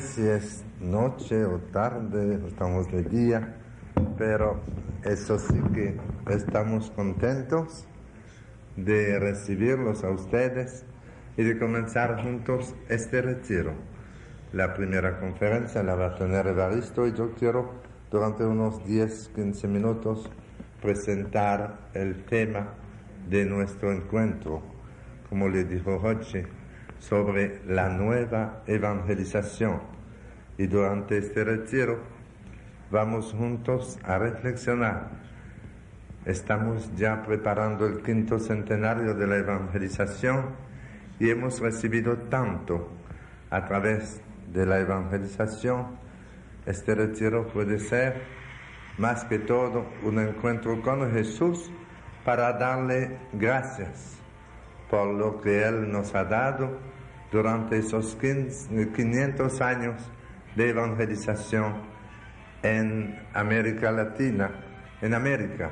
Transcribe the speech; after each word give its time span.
Si 0.00 0.24
es 0.24 0.64
noche 0.80 1.44
o 1.44 1.58
tarde, 1.58 2.38
estamos 2.46 2.88
de 2.92 3.02
día, 3.02 3.56
pero 4.16 4.60
eso 5.02 5.40
sí 5.40 5.60
que 5.74 5.96
estamos 6.28 6.90
contentos 6.90 7.84
de 8.76 9.18
recibirlos 9.18 10.04
a 10.04 10.10
ustedes 10.10 10.84
y 11.36 11.42
de 11.42 11.58
comenzar 11.58 12.22
juntos 12.22 12.76
este 12.88 13.22
retiro. 13.22 13.72
La 14.52 14.72
primera 14.72 15.18
conferencia 15.18 15.82
la 15.82 15.96
va 15.96 16.06
a 16.06 16.14
tener 16.14 16.46
Evaristo 16.46 17.04
y 17.04 17.12
yo 17.12 17.32
quiero 17.34 17.72
durante 18.08 18.44
unos 18.44 18.84
10, 18.84 19.32
15 19.34 19.66
minutos 19.66 20.30
presentar 20.80 21.88
el 21.94 22.24
tema 22.24 22.74
de 23.28 23.44
nuestro 23.46 23.92
encuentro, 23.92 24.62
como 25.28 25.48
le 25.48 25.64
dijo 25.64 25.98
Roche, 25.98 26.57
sobre 26.98 27.60
la 27.66 27.88
nueva 27.88 28.62
evangelización. 28.66 29.80
Y 30.56 30.66
durante 30.66 31.18
este 31.18 31.44
retiro 31.44 31.98
vamos 32.90 33.32
juntos 33.32 33.98
a 34.04 34.18
reflexionar. 34.18 35.10
Estamos 36.24 36.94
ya 36.96 37.22
preparando 37.22 37.86
el 37.86 38.02
quinto 38.02 38.38
centenario 38.38 39.14
de 39.14 39.26
la 39.26 39.36
evangelización 39.36 40.46
y 41.18 41.30
hemos 41.30 41.60
recibido 41.60 42.16
tanto 42.16 42.88
a 43.50 43.64
través 43.64 44.20
de 44.52 44.66
la 44.66 44.80
evangelización. 44.80 45.98
Este 46.66 46.94
retiro 46.94 47.48
puede 47.48 47.78
ser 47.78 48.22
más 48.98 49.24
que 49.24 49.38
todo 49.38 49.86
un 50.02 50.18
encuentro 50.18 50.82
con 50.82 51.10
Jesús 51.12 51.70
para 52.24 52.52
darle 52.52 53.16
gracias 53.32 54.17
por 54.90 55.14
lo 55.14 55.40
que 55.40 55.64
Él 55.64 55.90
nos 55.90 56.14
ha 56.14 56.24
dado 56.24 56.78
durante 57.30 57.78
esos 57.78 58.16
500 58.16 59.60
años 59.60 60.10
de 60.56 60.70
evangelización 60.70 61.82
en 62.62 63.18
América 63.34 63.92
Latina, 63.92 64.50
en 65.00 65.14
América. 65.14 65.70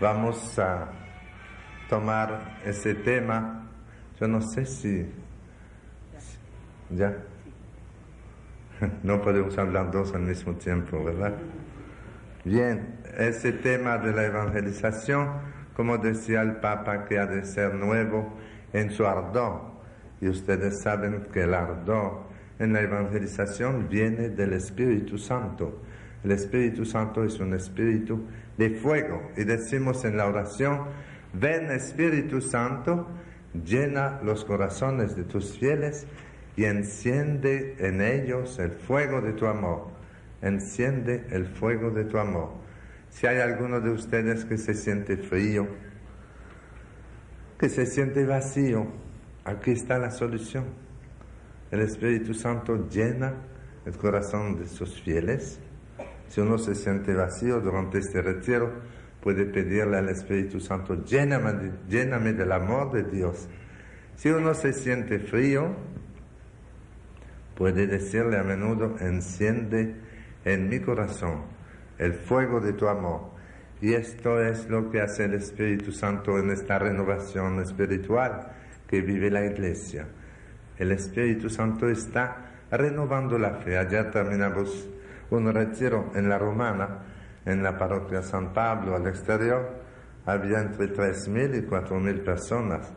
Vamos 0.00 0.58
a 0.58 0.90
tomar 1.88 2.58
ese 2.64 2.94
tema. 2.94 3.68
Yo 4.20 4.26
no 4.26 4.40
sé 4.40 4.66
si... 4.66 5.06
¿Ya? 6.90 7.16
No 9.04 9.22
podemos 9.22 9.56
hablar 9.58 9.92
dos 9.92 10.12
al 10.12 10.22
mismo 10.22 10.54
tiempo, 10.54 11.04
¿verdad? 11.04 11.34
Bien, 12.44 12.98
ese 13.16 13.52
tema 13.52 13.98
de 13.98 14.12
la 14.12 14.24
evangelización, 14.24 15.28
como 15.74 15.98
decía 15.98 16.42
el 16.42 16.56
Papa, 16.56 17.04
que 17.04 17.18
ha 17.18 17.26
de 17.26 17.44
ser 17.44 17.74
nuevo 17.74 18.34
en 18.72 18.90
su 18.90 19.06
ardor. 19.06 19.72
Y 20.20 20.28
ustedes 20.28 20.80
saben 20.82 21.26
que 21.32 21.42
el 21.42 21.54
ardor 21.54 22.22
en 22.58 22.72
la 22.72 22.80
evangelización 22.80 23.88
viene 23.88 24.28
del 24.28 24.52
Espíritu 24.52 25.18
Santo. 25.18 25.82
El 26.22 26.30
Espíritu 26.30 26.84
Santo 26.84 27.24
es 27.24 27.40
un 27.40 27.54
espíritu 27.54 28.24
de 28.56 28.70
fuego. 28.70 29.30
Y 29.36 29.44
decimos 29.44 30.04
en 30.04 30.16
la 30.16 30.26
oración, 30.26 30.86
ven 31.32 31.70
Espíritu 31.70 32.40
Santo, 32.40 33.08
llena 33.64 34.20
los 34.22 34.44
corazones 34.44 35.16
de 35.16 35.24
tus 35.24 35.58
fieles 35.58 36.06
y 36.56 36.64
enciende 36.64 37.76
en 37.78 38.00
ellos 38.00 38.58
el 38.58 38.70
fuego 38.70 39.20
de 39.20 39.32
tu 39.32 39.46
amor. 39.46 39.88
Enciende 40.40 41.26
el 41.30 41.46
fuego 41.46 41.90
de 41.90 42.04
tu 42.04 42.18
amor. 42.18 42.50
Si 43.12 43.26
hay 43.26 43.40
alguno 43.40 43.78
de 43.78 43.90
ustedes 43.90 44.46
que 44.46 44.56
se 44.56 44.72
siente 44.72 45.18
frío, 45.18 45.68
que 47.58 47.68
se 47.68 47.84
siente 47.84 48.24
vacío, 48.24 48.86
aquí 49.44 49.72
está 49.72 49.98
la 49.98 50.10
solución. 50.10 50.64
El 51.70 51.80
Espíritu 51.82 52.32
Santo 52.32 52.88
llena 52.88 53.34
el 53.84 53.96
corazón 53.98 54.58
de 54.58 54.66
sus 54.66 55.00
fieles. 55.02 55.60
Si 56.28 56.40
uno 56.40 56.56
se 56.56 56.74
siente 56.74 57.14
vacío 57.14 57.60
durante 57.60 57.98
este 57.98 58.22
retiro, 58.22 58.72
puede 59.20 59.44
pedirle 59.44 59.98
al 59.98 60.08
Espíritu 60.08 60.58
Santo, 60.58 61.04
lléname, 61.04 61.70
lléname 61.88 62.32
del 62.32 62.50
amor 62.50 62.92
de 62.92 63.04
Dios. 63.04 63.46
Si 64.16 64.30
uno 64.30 64.54
se 64.54 64.72
siente 64.72 65.18
frío, 65.18 65.76
puede 67.56 67.86
decirle 67.86 68.38
a 68.38 68.42
menudo, 68.42 68.96
enciende 69.00 69.96
en 70.46 70.70
mi 70.70 70.80
corazón 70.80 71.61
el 71.98 72.14
fuego 72.14 72.60
de 72.60 72.72
tu 72.72 72.88
amor. 72.88 73.32
Y 73.80 73.94
esto 73.94 74.40
es 74.40 74.68
lo 74.68 74.90
que 74.90 75.00
hace 75.00 75.24
el 75.24 75.34
Espíritu 75.34 75.92
Santo 75.92 76.38
en 76.38 76.50
esta 76.50 76.78
renovación 76.78 77.60
espiritual 77.60 78.52
que 78.86 79.00
vive 79.00 79.30
la 79.30 79.44
iglesia. 79.44 80.06
El 80.78 80.92
Espíritu 80.92 81.50
Santo 81.50 81.88
está 81.88 82.52
renovando 82.70 83.38
la 83.38 83.54
fe. 83.54 83.76
Ayer 83.76 84.10
terminamos 84.10 84.88
un 85.30 85.52
retiro 85.52 86.12
en 86.14 86.28
la 86.28 86.38
Romana, 86.38 86.98
en 87.44 87.62
la 87.62 87.76
parroquia 87.76 88.22
San 88.22 88.52
Pablo, 88.52 88.94
al 88.94 89.06
exterior. 89.06 89.82
Había 90.26 90.60
entre 90.60 90.92
3.000 90.92 91.58
y 91.58 91.68
4.000 91.68 92.24
personas 92.24 92.92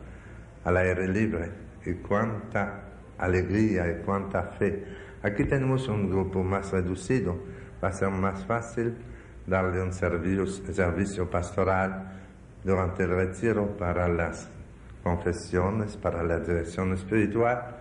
al 0.64 0.76
aire 0.76 1.08
libre. 1.08 1.50
Y 1.84 1.94
cuánta 1.94 2.86
alegría 3.18 3.88
y 3.90 4.04
cuánta 4.04 4.42
fe. 4.42 4.84
Aquí 5.22 5.44
tenemos 5.44 5.88
un 5.88 6.10
grupo 6.10 6.42
más 6.42 6.72
reducido, 6.72 7.36
va 7.82 7.88
a 7.88 7.92
ser 7.92 8.10
más 8.10 8.44
fácil 8.46 8.96
darle 9.46 9.82
un 9.82 9.92
servicio, 9.92 11.30
pastoral 11.30 12.12
durante 12.64 13.04
el 13.04 13.10
retiro 13.10 13.76
para 13.76 14.08
las 14.08 14.50
confesiones, 15.02 15.96
para 15.96 16.22
la 16.22 16.40
dirección 16.40 16.92
espiritual, 16.92 17.76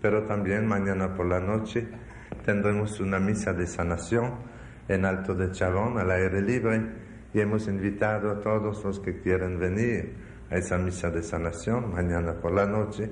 pero 0.00 0.24
también 0.24 0.66
mañana 0.66 1.14
por 1.14 1.26
la 1.26 1.38
noche 1.38 1.86
tendremos 2.44 2.98
una 3.00 3.18
misa 3.18 3.52
de 3.52 3.66
sanación 3.66 4.32
en 4.88 5.04
Alto 5.04 5.34
de 5.34 5.50
Chabón, 5.52 5.98
al 5.98 6.10
aire 6.10 6.40
libre, 6.40 6.80
y 7.34 7.40
hemos 7.40 7.68
invitado 7.68 8.30
a 8.30 8.40
todos 8.40 8.84
los 8.84 9.00
que 9.00 9.20
quieren 9.20 9.58
venir 9.58 10.14
a 10.50 10.56
esa 10.56 10.76
misa 10.78 11.10
de 11.10 11.22
sanación 11.22 11.92
mañana 11.92 12.34
por 12.34 12.52
la 12.52 12.66
noche 12.66 13.10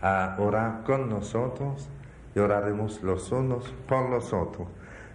a 0.00 0.36
orar 0.38 0.84
con 0.84 1.08
nosotros 1.08 1.88
y 2.34 2.38
oraremos 2.38 3.02
los 3.02 3.32
unos 3.32 3.74
por 3.88 4.08
los 4.10 4.32
otros. 4.32 4.68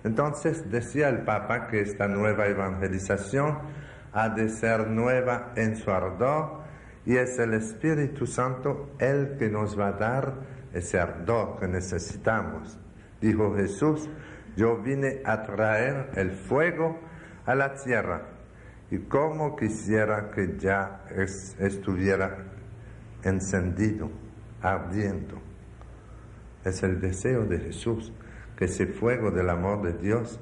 Entonces 0.04 0.70
decía 0.70 1.10
el 1.10 1.20
Papa 1.24 1.68
que 1.68 1.82
esta 1.82 2.08
nueva 2.08 2.48
evangelización 2.48 3.60
ha 4.12 4.30
de 4.30 4.50
ser 4.50 4.88
nueva 4.88 5.54
en 5.56 5.76
su 5.76 5.90
ardor 5.92 6.64
y 7.06 7.18
es 7.18 7.40
el 7.40 7.54
Espíritu 7.54 8.28
Santo 8.28 8.92
el 9.00 9.38
que 9.38 9.50
nos 9.50 9.80
va 9.80 9.88
a 9.88 9.92
dar 9.94 10.34
ese 10.74 11.00
ardor 11.00 11.60
que 11.60 11.68
necesitamos. 11.68 12.78
Dijo 13.22 13.56
Jesús, 13.56 14.10
yo 14.56 14.78
vine 14.78 15.22
a 15.26 15.44
traer 15.44 16.12
el 16.16 16.32
fuego 16.32 17.00
a 17.46 17.56
la 17.56 17.74
tierra 17.74 18.24
y 18.92 19.00
como 19.00 19.56
quisiera 19.56 20.30
que 20.32 20.58
ya 20.58 21.06
estuviera 21.60 22.38
encendido 23.24 24.12
ardiendo. 24.62 25.42
Es 26.64 26.84
el 26.84 27.02
deseo 27.02 27.46
de 27.46 27.60
Jesús 27.60 28.14
ese 28.64 28.88
fuego 28.88 29.32
del 29.32 29.50
amor 29.50 29.82
de 29.82 29.94
Dios 29.94 30.40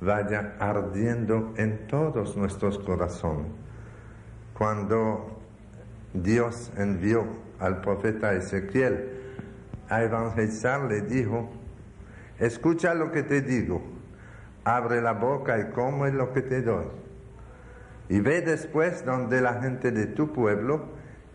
vaya 0.00 0.56
ardiendo 0.58 1.54
en 1.56 1.86
todos 1.86 2.36
nuestros 2.36 2.78
corazones. 2.78 3.46
Cuando 4.54 5.38
Dios 6.12 6.72
envió 6.76 7.26
al 7.58 7.80
profeta 7.80 8.32
Ezequiel 8.34 9.10
a 9.88 10.02
evangelizar, 10.02 10.84
le 10.84 11.02
dijo, 11.02 11.50
escucha 12.38 12.94
lo 12.94 13.12
que 13.12 13.22
te 13.22 13.42
digo, 13.42 13.82
abre 14.64 15.00
la 15.00 15.12
boca 15.12 15.58
y 15.58 15.70
come 15.72 16.12
lo 16.12 16.32
que 16.32 16.42
te 16.42 16.62
doy. 16.62 16.86
Y 18.08 18.20
ve 18.20 18.40
después 18.40 19.04
donde 19.04 19.40
la 19.40 19.60
gente 19.60 19.90
de 19.90 20.06
tu 20.06 20.32
pueblo 20.32 20.86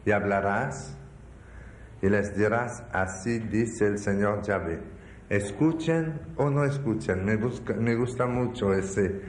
y 0.06 0.12
hablarás 0.12 0.98
y 2.02 2.10
les 2.10 2.36
dirás, 2.36 2.84
así 2.92 3.40
dice 3.40 3.88
el 3.88 4.00
Señor 4.00 4.42
Yahvé. 4.42 4.80
Escuchen 5.32 6.20
o 6.36 6.50
no 6.50 6.66
escuchen. 6.66 7.24
Me, 7.24 7.96
gusta 7.96 8.26
mucho 8.26 8.74
ese, 8.74 9.22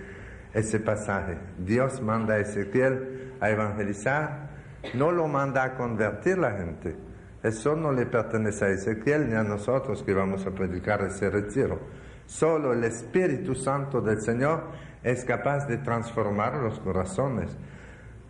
ese 0.52 0.81
pasaje. 0.81 1.38
Dios 1.58 2.02
manda 2.02 2.34
a 2.34 2.38
Ezequiel 2.38 3.34
a 3.40 3.50
evangelizar, 3.50 4.50
no 4.94 5.12
lo 5.12 5.28
manda 5.28 5.62
a 5.62 5.75
convertir 5.76 6.38
la 6.38 6.56
gente. 6.58 6.96
Eso 7.40 7.76
no 7.76 7.93
le 7.93 8.06
pertenece 8.06 8.64
a 8.64 8.70
Ezequiel 8.70 9.28
ni 9.28 9.37
a 9.37 9.44
nosotros 9.44 10.02
que 10.02 10.12
vamos 10.12 10.44
a 10.44 10.50
predicar 10.50 11.02
ese 11.02 11.31
retiro. 11.31 11.78
Solo 12.26 12.72
el 12.72 12.82
Espíritu 12.82 13.54
Santo 13.54 14.00
del 14.00 14.20
Señor 14.22 14.72
es 15.04 15.25
capaz 15.25 15.69
de 15.69 15.78
transformar 15.78 16.56
los 16.56 16.81
corazones. 16.81 17.56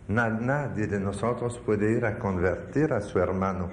Nadie 0.09 0.85
de 0.85 0.99
nosotros 0.99 1.59
puede 1.65 1.91
ir 1.91 2.05
a 2.05 2.19
convertir 2.19 2.93
a 2.93 3.01
su 3.01 3.17
hermano 3.17 3.71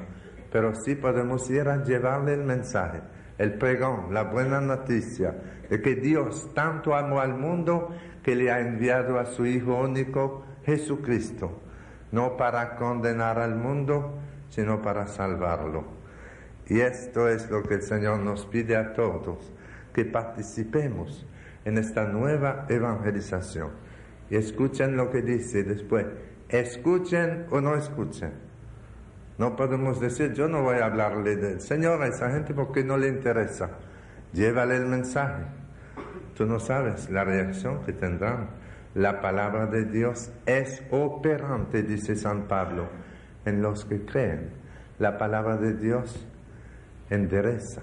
pero 0.50 0.75
sí 0.75 0.94
podemos 0.94 1.49
ir 1.50 1.69
a 1.69 1.82
llevarle 1.85 2.35
el 2.35 2.44
mensaje, 2.44 3.00
el 3.41 3.55
pregón, 3.55 4.13
la 4.13 4.25
buena 4.25 4.61
noticia 4.61 5.35
de 5.71 5.81
que 5.81 5.95
Dios 5.95 6.51
tanto 6.55 6.95
amó 6.95 7.21
al 7.21 7.33
mundo 7.33 7.89
que 8.23 8.37
le 8.37 8.51
ha 8.51 8.61
enviado 8.61 9.19
a 9.19 9.25
su 9.25 9.47
Hijo 9.47 9.77
único, 9.81 10.45
Jesucristo, 10.67 11.59
no 12.13 12.37
para 12.37 12.77
condenar 12.77 13.39
al 13.39 13.57
mundo, 13.57 14.19
sino 14.51 14.83
para 14.83 15.07
salvarlo. 15.07 15.85
Y 16.67 16.81
esto 16.81 17.31
es 17.31 17.51
lo 17.51 17.63
que 17.63 17.77
el 17.77 17.83
Señor 17.83 18.19
nos 18.19 18.45
pide 18.45 18.77
a 18.77 18.93
todos, 18.93 19.51
que 19.95 20.05
participemos 20.05 21.27
en 21.65 21.79
esta 21.79 22.05
nueva 22.05 22.67
evangelización. 22.69 23.71
Y 24.29 24.37
escuchen 24.37 24.99
lo 24.99 25.09
que 25.09 25.23
dice 25.23 25.65
después, 25.65 26.05
escuchen 26.51 27.47
o 27.51 27.63
no 27.63 27.75
escuchen. 27.75 28.50
No 29.41 29.57
podemos 29.57 29.99
decir, 29.99 30.35
yo 30.35 30.49
no 30.49 30.61
voy 30.61 30.81
a 30.81 30.85
hablarle 30.85 31.35
del 31.35 31.63
Señor 31.63 32.03
a 32.03 32.09
esa 32.09 32.31
gente 32.31 32.53
porque 32.53 32.85
no 32.85 32.99
le 32.99 33.09
interesa. 33.09 33.71
Llévale 34.35 34.77
el 34.77 34.85
mensaje. 34.85 35.45
Tú 36.37 36.45
no 36.45 36.61
sabes 36.61 37.09
la 37.09 37.25
reacción 37.25 37.83
que 37.83 37.95
tendrán. 37.95 38.51
La 38.95 39.23
palabra 39.23 39.65
de 39.65 39.87
Dios 39.87 40.31
es 40.45 40.83
operante, 40.91 41.83
dice 41.83 42.17
San 42.17 42.49
Pablo, 42.49 42.91
en 43.47 43.63
los 43.63 43.87
que 43.87 44.05
creen. 44.05 44.51
La 44.99 45.17
palabra 45.17 45.57
de 45.57 45.73
Dios 45.73 46.27
endereza 47.09 47.81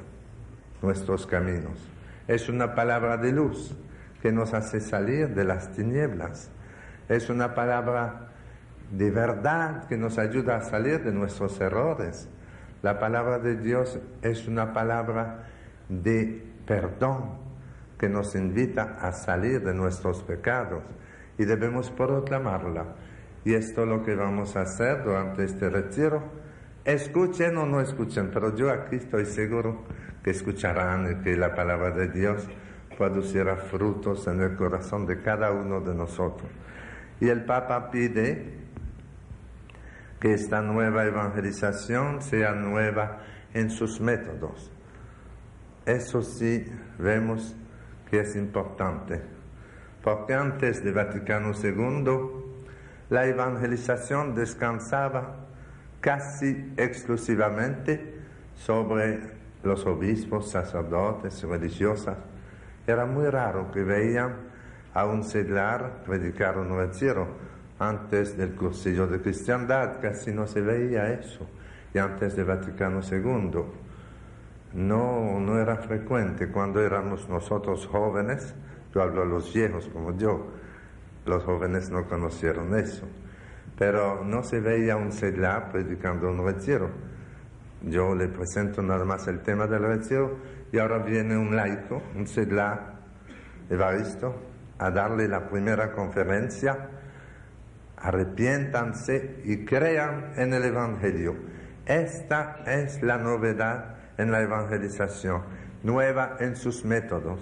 nuestros 0.83 1.25
caminos. 1.25 1.89
Es 2.27 2.49
una 2.49 2.75
palabra 2.75 3.17
de 3.17 3.31
luz 3.31 3.75
que 4.21 4.31
nos 4.31 4.53
hace 4.53 4.79
salir 4.79 5.33
de 5.33 5.43
las 5.43 5.71
tinieblas. 5.71 6.51
Es 7.09 7.31
una 7.31 7.55
palabra 7.55 8.26
de 8.91 9.11
verdad 9.11 9.87
que 9.87 9.97
nos 9.97 10.17
ayuda 10.17 10.57
a 10.57 10.61
salir 10.61 11.03
de 11.03 11.11
nuestros 11.11 11.59
errores. 11.59 12.29
La 12.81 12.99
palabra 12.99 13.39
de 13.39 13.57
Dios 13.57 13.99
es 14.21 14.47
una 14.47 14.73
palabra 14.73 15.47
de 15.89 16.45
perdón 16.65 17.47
que 17.97 18.07
nos 18.07 18.35
invita 18.35 18.97
a 19.01 19.11
salir 19.11 19.63
de 19.63 19.73
nuestros 19.73 20.23
pecados 20.23 20.83
y 21.37 21.45
debemos 21.45 21.89
proclamarla. 21.91 22.95
Y 23.43 23.53
esto 23.53 23.83
es 23.83 23.87
lo 23.87 24.03
que 24.03 24.15
vamos 24.15 24.55
a 24.55 24.61
hacer 24.61 25.03
durante 25.03 25.43
este 25.43 25.69
retiro. 25.69 26.21
Escuchen 26.85 27.57
o 27.57 27.65
no 27.65 27.81
escuchen, 27.81 28.29
pero 28.33 28.55
yo 28.55 28.71
aquí 28.71 28.97
estoy 28.97 29.25
seguro 29.25 29.83
que 30.23 30.31
escucharán 30.31 31.11
y 31.11 31.23
que 31.23 31.35
la 31.35 31.53
palabra 31.53 31.91
de 31.91 32.09
Dios 32.09 32.47
producirá 32.97 33.55
frutos 33.57 34.27
en 34.27 34.41
el 34.41 34.55
corazón 34.55 35.05
de 35.05 35.21
cada 35.21 35.51
uno 35.51 35.81
de 35.81 35.93
nosotros. 35.93 36.49
Y 37.19 37.29
el 37.29 37.45
Papa 37.45 37.89
pide 37.89 38.66
que 40.19 40.33
esta 40.33 40.61
nueva 40.61 41.05
evangelización 41.05 42.21
sea 42.21 42.53
nueva 42.53 43.19
en 43.53 43.69
sus 43.69 44.01
métodos. 44.01 44.71
Eso 45.85 46.21
sí 46.21 46.65
vemos 46.97 47.55
que 48.09 48.21
es 48.21 48.35
importante, 48.35 49.21
porque 50.03 50.33
antes 50.33 50.83
de 50.83 50.91
Vaticano 50.91 51.51
II 51.51 52.47
la 53.09 53.25
evangelización 53.25 54.35
descansaba 54.35 55.47
casi 56.01 56.73
exclusivamente 56.77 58.15
sobre 58.55 59.37
los 59.63 59.85
obispos, 59.85 60.51
sacerdotes, 60.51 61.43
religiosas, 61.43 62.17
era 62.85 63.05
muy 63.05 63.27
raro 63.29 63.71
que 63.71 63.83
veían 63.83 64.47
a 64.93 65.05
un 65.05 65.23
seglar 65.23 66.03
predicar 66.05 66.57
un 66.57 66.75
retiro. 66.75 67.27
Antes 67.79 68.35
del 68.35 68.55
cursillo 68.55 69.07
de 69.07 69.21
cristiandad 69.21 70.01
casi 70.01 70.31
no 70.31 70.47
se 70.47 70.61
veía 70.61 71.11
eso. 71.13 71.47
Y 71.93 71.99
antes 71.99 72.35
de 72.35 72.43
Vaticano 72.43 73.01
II 73.01 73.61
no, 74.73 75.39
no 75.39 75.59
era 75.59 75.77
frecuente. 75.77 76.49
Cuando 76.49 76.81
éramos 76.81 77.27
nosotros 77.29 77.87
jóvenes, 77.87 78.55
yo 78.93 79.01
hablo 79.01 79.23
a 79.23 79.25
los 79.25 79.53
viejos 79.53 79.87
como 79.89 80.17
yo, 80.17 80.47
los 81.25 81.43
jóvenes 81.43 81.89
no 81.89 82.07
conocieron 82.07 82.75
eso. 82.77 83.05
Pero 83.77 84.23
no 84.23 84.43
se 84.43 84.59
veía 84.59 84.95
un 84.95 85.11
seglar 85.11 85.71
predicando 85.71 86.29
un 86.29 86.45
retiro. 86.45 86.89
Yo 87.83 88.15
le 88.15 88.27
presento 88.27 88.81
nada 88.81 89.05
más 89.05 89.27
el 89.27 89.41
tema 89.41 89.67
del 89.67 89.83
retiro 89.83 90.37
y 90.71 90.79
ahora 90.79 90.97
viene 90.97 91.37
un 91.37 91.55
laico, 91.55 92.01
un 92.15 92.25
sedla 92.25 92.95
Evaristo, 93.69 94.33
a 94.79 94.89
darle 94.89 95.27
la 95.27 95.47
primera 95.47 95.91
conferencia, 95.91 96.89
arrepiéntanse 97.97 99.41
y 99.43 99.65
crean 99.65 100.33
en 100.37 100.53
el 100.53 100.63
Evangelio. 100.63 101.35
Esta 101.85 102.63
es 102.65 103.01
la 103.01 103.17
novedad 103.17 103.95
en 104.17 104.31
la 104.31 104.41
evangelización, 104.41 105.43
nueva 105.83 106.37
en 106.39 106.55
sus 106.55 106.83
métodos. 106.85 107.39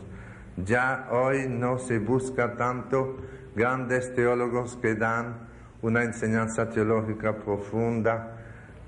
Ya 0.58 1.08
hoy 1.12 1.48
no 1.50 1.78
se 1.78 2.00
busca 2.00 2.56
tanto 2.56 3.18
grandes 3.56 4.14
teólogos 4.14 4.78
que 4.78 4.96
dan 4.96 5.48
una 5.82 6.04
enseñanza 6.04 6.70
teológica 6.70 7.38
profunda, 7.38 8.38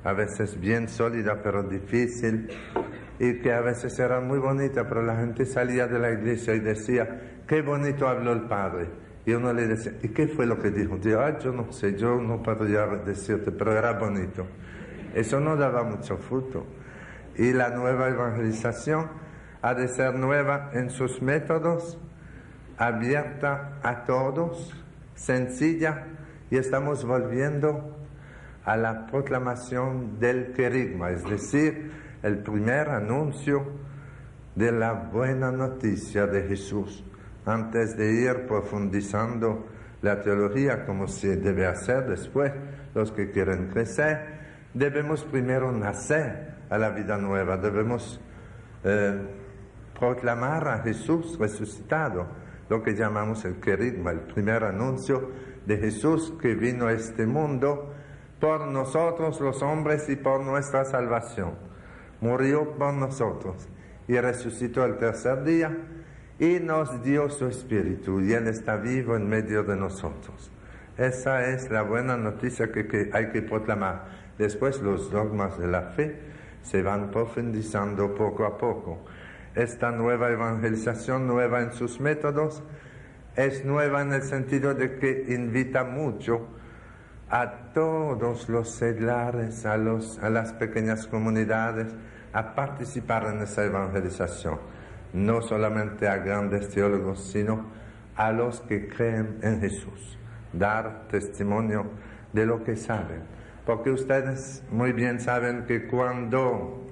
a 0.04 0.14
veces 0.14 0.60
bien 0.60 0.88
sólida 0.88 1.42
pero 1.42 1.64
difícil, 1.64 2.50
y 3.20 3.40
que 3.42 3.52
a 3.52 3.62
veces 3.62 3.98
era 4.00 4.20
muy 4.20 4.40
bonita, 4.40 4.88
pero 4.88 5.02
la 5.02 5.16
gente 5.18 5.46
salía 5.46 5.88
de 5.88 6.00
la 6.00 6.12
iglesia 6.12 6.54
y 6.54 6.60
decía, 6.60 7.42
qué 7.48 7.62
bonito 7.62 8.08
habló 8.08 8.32
el 8.32 8.44
Padre. 8.44 9.07
Y 9.28 9.34
uno 9.34 9.52
le 9.52 9.68
decía, 9.68 9.92
¿y 10.02 10.08
qué 10.08 10.30
fue 10.30 10.46
lo 10.46 10.58
que 10.58 10.72
dijo? 10.72 10.96
Dijo, 10.96 11.20
ah, 11.20 11.38
yo 11.38 11.52
no 11.52 11.70
sé, 11.74 11.98
yo 11.98 12.16
no 12.16 12.42
podría 12.42 12.86
decirte, 12.86 13.52
pero 13.52 13.78
era 13.78 13.92
bonito. 13.92 14.48
Eso 15.14 15.42
no 15.42 15.58
daba 15.58 15.84
mucho 15.84 16.16
fruto. 16.16 16.66
Y 17.36 17.52
la 17.52 17.72
nueva 17.72 18.08
evangelización 18.08 19.10
ha 19.62 19.74
de 19.74 19.90
ser 19.90 20.16
nueva 20.16 20.70
en 20.72 20.90
sus 20.90 21.22
métodos, 21.22 22.00
abierta 22.78 23.80
a 23.84 24.06
todos, 24.06 24.74
sencilla, 25.16 26.06
y 26.50 26.56
estamos 26.56 27.04
volviendo 27.04 27.98
a 28.64 28.78
la 28.78 29.08
proclamación 29.08 30.20
del 30.20 30.54
querigma, 30.54 31.10
es 31.10 31.26
decir, 31.26 31.92
el 32.24 32.38
primer 32.44 32.88
anuncio 32.88 33.74
de 34.56 34.72
la 34.72 34.94
buena 34.94 35.52
noticia 35.52 36.28
de 36.28 36.44
Jesús. 36.44 37.04
Antes 37.48 37.96
de 37.96 38.12
ir 38.12 38.46
profundizando 38.46 39.68
la 40.02 40.22
teología 40.22 40.86
como 40.86 41.08
se 41.08 41.38
debe 41.38 41.66
hacer 41.66 42.06
después, 42.06 42.52
los 42.94 43.14
que 43.14 43.32
quieren 43.32 43.70
crecer, 43.70 44.38
debemos 44.74 45.24
primero 45.24 45.72
nacer 45.72 46.56
a 46.70 46.78
la 46.78 46.90
vida 46.90 47.18
nueva, 47.18 47.56
debemos 47.56 48.20
eh, 48.84 49.18
proclamar 49.98 50.68
a 50.68 50.80
Jesús 50.80 51.40
resucitado, 51.40 52.28
lo 52.68 52.84
que 52.84 52.96
llamamos 52.96 53.46
el 53.46 53.62
querigma, 53.62 54.12
el 54.12 54.20
primer 54.20 54.66
anuncio 54.66 55.32
de 55.66 55.78
Jesús 55.78 56.34
que 56.42 56.54
vino 56.54 56.88
a 56.88 56.92
este 56.92 57.26
mundo 57.26 57.94
por 58.42 58.68
nosotros 58.68 59.40
los 59.40 59.64
hombres 59.64 60.10
y 60.10 60.18
por 60.18 60.42
nuestra 60.42 60.84
salvación. 60.84 61.54
Murió 62.20 62.78
por 62.78 62.94
nosotros 62.94 63.70
y 64.06 64.20
resucitó 64.20 64.84
el 64.84 64.98
tercer 64.98 65.46
día 65.46 65.78
y 66.40 66.60
nos 66.60 67.04
dio 67.04 67.30
su 67.30 67.48
espíritu 67.48 68.22
y 68.22 68.34
Él 68.34 68.48
está 68.48 68.78
vivo 68.78 69.16
en 69.16 69.28
medio 69.28 69.64
de 69.64 69.76
nosotros. 69.76 70.52
Esa 70.98 71.50
es 71.50 71.70
la 71.70 71.84
buena 71.84 72.18
noticia 72.18 72.72
que, 72.72 73.10
hay 73.14 73.30
que 73.30 73.42
proclamar. 73.42 74.06
Después 74.38 74.82
los 74.82 75.12
dogmas 75.12 75.58
de 75.60 75.68
la 75.68 75.82
fe 75.82 76.20
se 76.62 76.82
van 76.82 77.12
profundizando 77.12 78.14
poco 78.16 78.46
a 78.46 78.58
poco. 78.58 79.06
Esta 79.56 79.92
nueva 79.92 80.30
evangelización, 80.30 81.28
nueva 81.28 81.62
en 81.62 81.74
sus 81.74 82.00
métodos, 82.00 82.64
es 83.36 83.64
nueva 83.66 84.02
en 84.02 84.14
el 84.14 84.24
sentido 84.24 84.74
de 84.74 84.98
que 84.98 85.26
invita 85.30 85.84
mucho 85.84 86.48
a 87.30 87.72
todos 87.74 88.50
los 88.50 88.70
seglares, 88.72 89.66
a, 89.66 89.78
los, 89.78 90.18
a 90.20 90.30
las 90.30 90.54
pequeñas 90.54 91.08
comunidades, 91.08 91.88
a 92.34 92.56
participar 92.56 93.28
en 93.28 93.42
esa 93.42 93.66
evangelización, 93.66 94.60
no 95.18 95.42
solamente 95.42 96.08
a 96.08 96.18
grandes 96.18 96.70
teólogos, 96.70 97.32
sino 97.32 97.66
a 98.16 98.32
los 98.32 98.62
que 98.62 98.88
creen 98.88 99.40
en 99.42 99.60
Jesús, 99.60 100.18
dar 100.54 101.08
testimonio 101.08 101.90
de 102.34 102.46
lo 102.46 102.64
que 102.64 102.76
saben. 102.76 103.24
Porque 103.66 103.90
ustedes 103.90 104.64
muy 104.70 104.94
bien 104.94 105.20
saben 105.20 105.66
que 105.66 105.88
cuando 105.88 106.86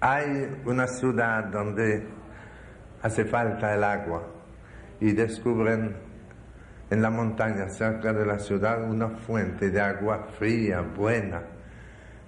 hay 0.00 0.60
una 0.66 0.88
ciudad 0.88 1.44
donde 1.44 2.04
hace 3.00 3.24
falta 3.24 3.72
el 3.74 3.84
agua 3.84 4.24
y 5.00 5.12
descubren 5.12 5.96
en 6.90 7.00
la 7.00 7.10
montaña 7.10 7.68
cerca 7.68 8.12
de 8.12 8.26
la 8.26 8.38
ciudad 8.40 8.82
una 8.82 9.08
fuente 9.08 9.70
de 9.70 9.80
agua 9.80 10.26
fría, 10.36 10.80
buena, 10.80 11.42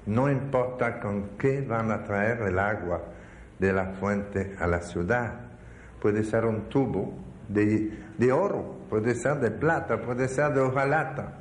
no 0.07 0.31
importa 0.31 1.01
con 1.01 1.37
qué 1.37 1.61
van 1.61 1.91
a 1.91 2.05
traer 2.05 2.41
el 2.43 2.59
agua 2.59 3.16
de 3.59 3.73
la 3.73 3.95
fuente 3.95 4.57
a 4.59 4.67
la 4.67 4.81
ciudad. 4.81 5.35
Puede 6.01 6.25
ser 6.25 6.45
un 6.45 6.69
tubo 6.69 7.15
de, 7.49 8.33
oro, 8.33 8.79
puede 8.89 9.15
ser 9.15 9.41
de 9.41 9.51
plata, 9.51 10.01
puede 10.01 10.29
ser 10.29 10.53
de 10.53 10.61
hojalata, 10.61 11.33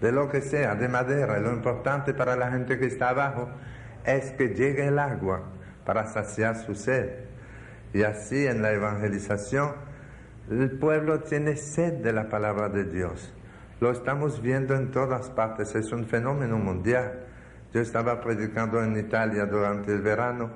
de 0.00 0.12
lo 0.12 0.28
que 0.28 0.40
sea, 0.40 0.74
de 0.74 0.88
madera. 0.88 1.38
Lo 1.38 1.52
importante 1.52 2.14
para 2.14 2.36
la 2.36 2.50
gente 2.50 2.78
que 2.78 2.86
está 2.86 3.10
abajo 3.10 3.48
es 4.04 4.32
que 4.32 4.48
llegue 4.48 4.86
el 4.88 4.98
agua 4.98 5.42
para 5.84 6.06
saciar 6.06 6.56
su 6.56 6.74
sed. 6.74 7.10
Y 7.92 8.02
así 8.02 8.46
en 8.46 8.62
la 8.62 8.72
evangelización 8.72 9.72
el 10.50 10.72
pueblo 10.78 11.20
tiene 11.20 11.56
sed 11.56 12.02
de 12.02 12.12
la 12.12 12.28
palabra 12.28 12.68
de 12.68 12.84
Dios. 12.84 13.32
Lo 13.80 13.90
estamos 13.90 14.42
viendo 14.42 14.74
en 14.74 14.90
todas 14.90 15.30
partes, 15.30 15.74
es 15.74 15.90
un 15.92 16.06
fenómeno 16.06 16.56
mundial 16.56 17.24
Yo 17.72 17.80
estaba 17.80 18.20
predicando 18.20 18.80
en 18.82 18.96
Italia 18.96 19.46
durante 19.46 19.92
el 19.92 20.02
verano 20.02 20.50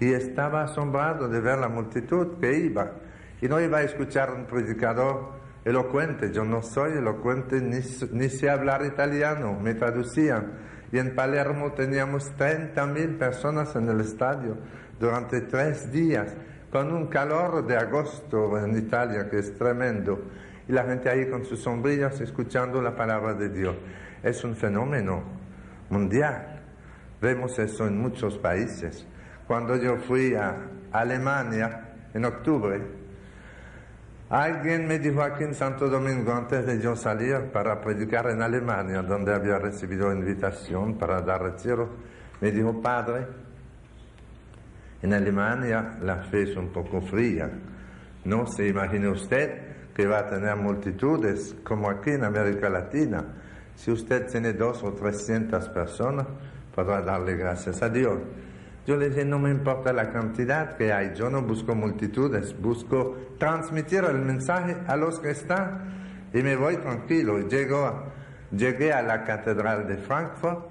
y 0.00 0.12
estaba 0.12 0.64
asombrado 0.64 1.28
de 1.28 1.40
ver 1.40 1.58
la 1.58 1.68
multitud 1.68 2.38
que 2.40 2.58
iba. 2.58 2.92
Y 3.40 3.48
no 3.48 3.60
iba 3.60 3.78
a 3.78 3.82
escuchar 3.82 4.32
un 4.32 4.46
predicador 4.46 5.32
elocuente. 5.64 6.32
Yo 6.32 6.44
no 6.44 6.62
soy 6.62 6.92
elocuente 6.92 7.60
ni, 7.60 7.78
ni 8.12 8.28
sé 8.28 8.50
hablar 8.50 8.84
italiano, 8.84 9.58
me 9.60 9.74
traducían. 9.74 10.52
Y 10.90 10.98
en 10.98 11.14
Palermo 11.14 11.72
teníamos 11.72 12.32
30.000 12.36 13.18
personas 13.18 13.76
en 13.76 13.88
el 13.88 14.00
estadio 14.00 14.56
durante 14.98 15.42
tres 15.42 15.92
días, 15.92 16.34
con 16.72 16.92
un 16.92 17.06
calor 17.06 17.66
de 17.66 17.76
agosto 17.76 18.58
en 18.58 18.76
Italia 18.76 19.28
que 19.30 19.38
es 19.38 19.56
tremendo. 19.56 20.18
Y 20.66 20.72
la 20.72 20.84
gente 20.84 21.08
ahí 21.08 21.28
con 21.30 21.44
sus 21.44 21.60
sombrillas 21.60 22.20
escuchando 22.20 22.82
la 22.82 22.94
palabra 22.94 23.34
de 23.34 23.48
Dios. 23.48 23.76
Es 24.22 24.44
un 24.44 24.56
fenómeno 24.56 25.22
mundial. 25.90 26.62
Vemos 27.20 27.58
eso 27.58 27.86
en 27.86 27.98
muchos 27.98 28.38
países. 28.38 29.06
Cuando 29.48 29.76
yo 29.76 29.96
fui 29.96 30.34
a 30.34 30.56
Alemania 30.92 31.94
en 32.12 32.22
octubre, 32.26 32.82
alguien 34.28 34.86
me 34.86 34.98
dijo 34.98 35.22
aquí 35.22 35.44
en 35.44 35.54
Santo 35.54 35.88
Domingo 35.88 36.34
antes 36.34 36.66
de 36.66 36.78
yo 36.78 36.94
salir 36.94 37.50
para 37.50 37.80
predicar 37.80 38.28
en 38.28 38.42
Alemania, 38.42 39.00
donde 39.00 39.34
había 39.34 39.58
recibido 39.58 40.12
invitación 40.12 40.98
para 40.98 41.22
dar 41.22 41.40
retiro, 41.40 41.88
me 42.42 42.50
dijo, 42.50 42.78
padre, 42.82 43.26
en 45.00 45.14
Alemania 45.14 45.96
la 46.02 46.24
fe 46.24 46.42
es 46.42 46.54
un 46.54 46.68
poco 46.68 47.00
fría. 47.00 47.50
No 48.26 48.46
se 48.46 48.68
imagine 48.68 49.08
usted 49.08 49.94
que 49.94 50.06
va 50.06 50.18
a 50.18 50.26
tener 50.28 50.56
multitudes 50.56 51.56
como 51.64 51.88
aquí 51.88 52.10
en 52.10 52.24
América 52.24 52.68
Latina. 52.68 53.24
Si 53.74 53.90
usted 53.90 54.26
tiene 54.26 54.52
dos 54.52 54.84
o 54.84 54.92
trescientas 54.92 55.70
personas, 55.70 56.26
podrá 56.74 57.00
darle 57.00 57.34
gracias 57.34 57.82
a 57.82 57.88
Dios. 57.88 58.18
Yo 58.88 58.96
le 58.96 59.10
dije, 59.10 59.22
no 59.22 59.38
me 59.38 59.50
importa 59.50 59.92
la 59.92 60.08
cantidad 60.08 60.74
que 60.78 60.94
hay, 60.94 61.12
yo 61.14 61.28
no 61.28 61.42
busco 61.42 61.74
multitudes, 61.74 62.58
busco 62.58 63.18
transmitir 63.38 64.02
el 64.04 64.16
mensaje 64.20 64.78
a 64.86 64.96
los 64.96 65.20
que 65.20 65.28
están 65.28 66.30
y 66.32 66.42
me 66.42 66.56
voy 66.56 66.78
tranquilo. 66.78 67.46
Llego 67.46 68.04
llegué 68.50 68.94
a 68.94 69.02
la 69.02 69.24
Catedral 69.24 69.86
de 69.86 69.98
Frankfurt 69.98 70.70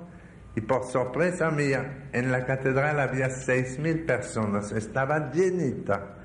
y 0.56 0.62
por 0.62 0.86
sorpresa 0.86 1.52
mía, 1.52 2.10
en 2.12 2.32
la 2.32 2.44
catedral 2.44 3.00
había 3.00 3.30
seis 3.30 3.78
mil 3.78 4.04
personas, 4.04 4.72
estaba 4.72 5.32
llenita. 5.32 6.16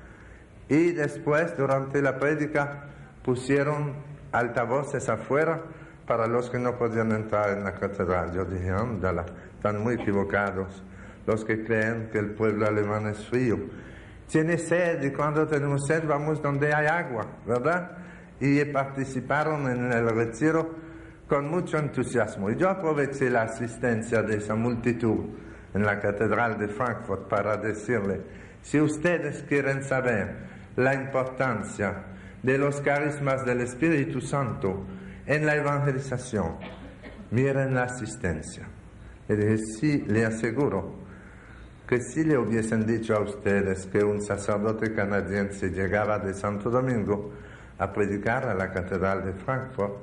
Y 0.67 0.93
después, 0.93 1.55
durante 1.55 2.01
la 2.01 2.17
prédica, 2.17 2.85
pusieron 3.23 3.93
altavoces 4.31 5.09
afuera 5.09 5.61
para 6.07 6.25
los 6.25 6.49
que 6.49 6.57
no 6.57 6.75
podían 6.75 7.11
entrar 7.11 7.55
en 7.55 7.63
la 7.63 7.75
catedral. 7.75 8.33
Yo 8.33 8.45
dije, 8.45 8.71
ándala, 8.71 9.27
están 9.59 9.83
muy 9.83 9.93
equivocados 9.93 10.83
los 11.25 11.45
que 11.45 11.63
creen 11.63 12.09
que 12.11 12.19
el 12.19 12.31
pueblo 12.31 12.67
alemán 12.67 13.07
es 13.07 13.25
frío. 13.27 13.57
Tiene 14.27 14.57
sed 14.57 15.03
y 15.03 15.11
cuando 15.11 15.47
tenemos 15.47 15.85
sed 15.87 16.05
vamos 16.07 16.41
donde 16.41 16.73
hay 16.73 16.87
agua, 16.87 17.25
¿verdad? 17.45 17.97
Y 18.39 18.63
participaron 18.65 19.69
en 19.69 19.91
el 19.91 20.09
retiro 20.09 20.75
con 21.27 21.49
mucho 21.49 21.77
entusiasmo. 21.77 22.49
Y 22.49 22.55
yo 22.55 22.69
aproveché 22.69 23.29
la 23.29 23.43
asistencia 23.43 24.21
de 24.21 24.37
esa 24.37 24.55
multitud 24.55 25.25
en 25.73 25.83
la 25.83 25.99
Catedral 25.99 26.57
de 26.57 26.67
Frankfurt 26.67 27.27
para 27.27 27.57
decirle, 27.57 28.21
si 28.61 28.79
ustedes 28.79 29.43
quieren 29.43 29.83
saber 29.83 30.35
la 30.75 30.93
importancia 30.93 32.03
de 32.41 32.57
los 32.57 32.81
carismas 32.81 33.45
del 33.45 33.61
Espíritu 33.61 34.21
Santo 34.21 34.85
en 35.25 35.45
la 35.45 35.55
evangelización, 35.55 36.57
miren 37.31 37.73
la 37.73 37.83
asistencia. 37.83 38.67
Le 39.27 39.35
dije, 39.35 39.57
sí, 39.57 40.03
le 40.07 40.25
aseguro 40.25 41.02
que 41.87 41.99
si 42.01 42.23
le 42.23 42.37
hubiesen 42.37 42.85
dicho 42.85 43.15
a 43.15 43.21
ustedes 43.21 43.85
que 43.87 44.03
un 44.03 44.21
sacerdote 44.21 44.93
canadiense 44.93 45.69
llegaba 45.69 46.19
de 46.19 46.33
Santo 46.33 46.69
Domingo 46.69 47.31
a 47.77 47.91
predicar 47.91 48.47
a 48.47 48.53
la 48.53 48.71
Catedral 48.71 49.25
de 49.25 49.33
Frankfurt, 49.33 49.93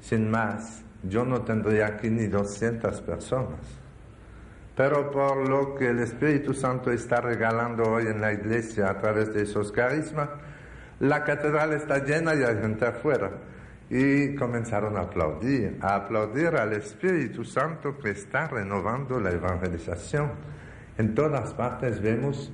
sin 0.00 0.30
más, 0.30 0.82
yo 1.02 1.24
no 1.24 1.42
tendría 1.42 1.86
aquí 1.86 2.10
ni 2.10 2.26
200 2.26 3.00
personas. 3.02 3.60
Pero 4.76 5.10
por 5.10 5.48
lo 5.48 5.74
que 5.74 5.88
el 5.88 6.00
Espíritu 6.00 6.54
Santo 6.54 6.90
está 6.90 7.20
regalando 7.20 7.84
hoy 7.84 8.06
en 8.06 8.20
la 8.20 8.32
iglesia 8.32 8.90
a 8.90 8.98
través 8.98 9.32
de 9.32 9.42
esos 9.42 9.70
carismas, 9.70 10.30
la 11.00 11.22
catedral 11.24 11.72
está 11.72 11.98
llena 12.04 12.34
y 12.34 12.42
hay 12.42 12.56
gente 12.60 12.86
afuera. 12.86 13.30
Y 13.90 14.36
comenzaron 14.36 14.96
a 14.96 15.00
aplaudir, 15.00 15.76
a 15.80 15.96
aplaudir 15.96 16.54
al 16.56 16.72
Espíritu 16.74 17.44
Santo 17.44 17.98
que 17.98 18.10
está 18.10 18.46
renovando 18.46 19.18
la 19.18 19.32
evangelización. 19.32 20.30
En 20.96 21.14
todas 21.14 21.52
partes 21.54 22.00
vemos 22.00 22.52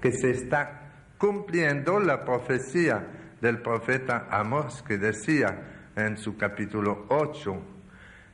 que 0.00 0.12
se 0.12 0.30
está 0.30 0.80
cumpliendo 1.18 2.00
la 2.00 2.24
profecía 2.24 3.06
del 3.42 3.60
profeta 3.60 4.26
Amós 4.30 4.82
que 4.82 4.96
decía, 4.96 5.90
en 5.96 6.16
su 6.16 6.36
capítulo 6.36 7.06
8, 7.08 7.62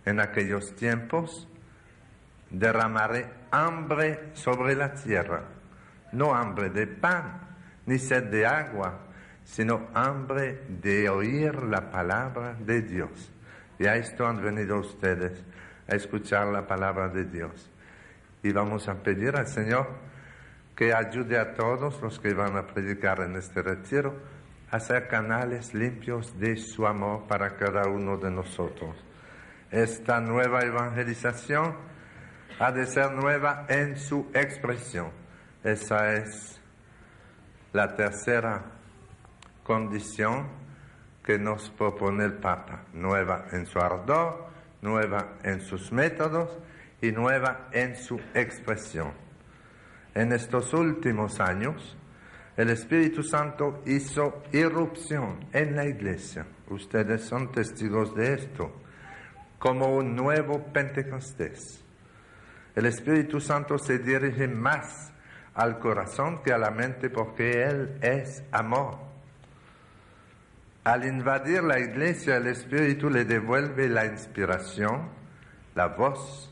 en 0.04 0.20
aquellos 0.20 0.74
tiempos 0.76 1.48
derramaré 2.50 3.26
hambre 3.50 4.30
sobre 4.34 4.76
la 4.76 4.94
tierra, 4.94 5.44
no 6.12 6.34
hambre 6.34 6.70
de 6.70 6.86
pan, 6.86 7.40
ni 7.86 7.98
sed 7.98 8.24
de 8.30 8.46
agua, 8.46 9.05
sino 9.46 9.88
hambre 9.94 10.64
de 10.68 11.08
oír 11.08 11.62
la 11.62 11.88
palabra 11.88 12.54
de 12.54 12.82
Dios. 12.82 13.32
Y 13.78 13.86
a 13.86 13.94
esto 13.94 14.26
han 14.26 14.42
venido 14.42 14.78
ustedes, 14.80 15.42
a 15.88 15.94
escuchar 15.94 16.48
la 16.48 16.66
palabra 16.66 17.08
de 17.08 17.24
Dios. 17.24 17.70
Y 18.42 18.52
vamos 18.52 18.88
a 18.88 19.02
pedir 19.02 19.36
al 19.36 19.46
Señor 19.46 19.86
que 20.74 20.92
ayude 20.92 21.38
a 21.38 21.54
todos 21.54 22.02
los 22.02 22.18
que 22.18 22.34
van 22.34 22.56
a 22.56 22.66
predicar 22.66 23.20
en 23.20 23.36
este 23.36 23.62
retiro, 23.62 24.14
hacer 24.70 25.06
canales 25.06 25.72
limpios 25.72 26.38
de 26.38 26.56
su 26.56 26.84
amor 26.84 27.26
para 27.28 27.56
cada 27.56 27.88
uno 27.88 28.18
de 28.18 28.30
nosotros. 28.30 28.96
Esta 29.70 30.20
nueva 30.20 30.60
evangelización 30.62 31.76
ha 32.58 32.72
de 32.72 32.84
ser 32.86 33.12
nueva 33.12 33.64
en 33.68 33.96
su 33.96 34.28
expresión. 34.34 35.10
Esa 35.62 36.14
es 36.14 36.60
la 37.72 37.94
tercera 37.94 38.75
condición 39.66 40.46
que 41.24 41.38
nos 41.38 41.70
propone 41.70 42.24
el 42.24 42.34
Papa. 42.34 42.84
Nueva 42.92 43.46
en 43.50 43.66
su 43.66 43.80
ardor, 43.80 44.46
nueva 44.80 45.38
en 45.42 45.60
sus 45.60 45.90
métodos 45.90 46.56
y 47.02 47.10
nueva 47.10 47.68
en 47.72 47.96
su 47.96 48.20
expresión. 48.32 49.12
En 50.14 50.32
estos 50.32 50.72
últimos 50.72 51.40
años, 51.40 51.96
el 52.56 52.70
Espíritu 52.70 53.24
Santo 53.24 53.82
hizo 53.86 54.44
irrupción 54.52 55.46
en 55.52 55.74
la 55.74 55.84
iglesia. 55.84 56.46
Ustedes 56.70 57.24
son 57.24 57.50
testigos 57.50 58.14
de 58.14 58.34
esto, 58.34 58.72
como 59.58 59.96
un 59.96 60.14
nuevo 60.14 60.64
Pentecostés. 60.72 61.84
El 62.74 62.86
Espíritu 62.86 63.40
Santo 63.40 63.78
se 63.78 63.98
dirige 63.98 64.46
más 64.46 65.12
al 65.54 65.78
corazón 65.80 66.42
que 66.42 66.52
a 66.52 66.58
la 66.58 66.70
mente 66.70 67.10
porque 67.10 67.64
Él 67.64 67.98
es 68.00 68.44
amor. 68.52 69.15
Al 70.86 71.04
invadir 71.04 71.64
la 71.64 71.80
iglesia, 71.80 72.36
el 72.36 72.46
Espíritu 72.46 73.10
le 73.10 73.24
devuelve 73.24 73.88
la 73.88 74.06
inspiración, 74.06 75.08
la 75.74 75.88
voz, 75.88 76.48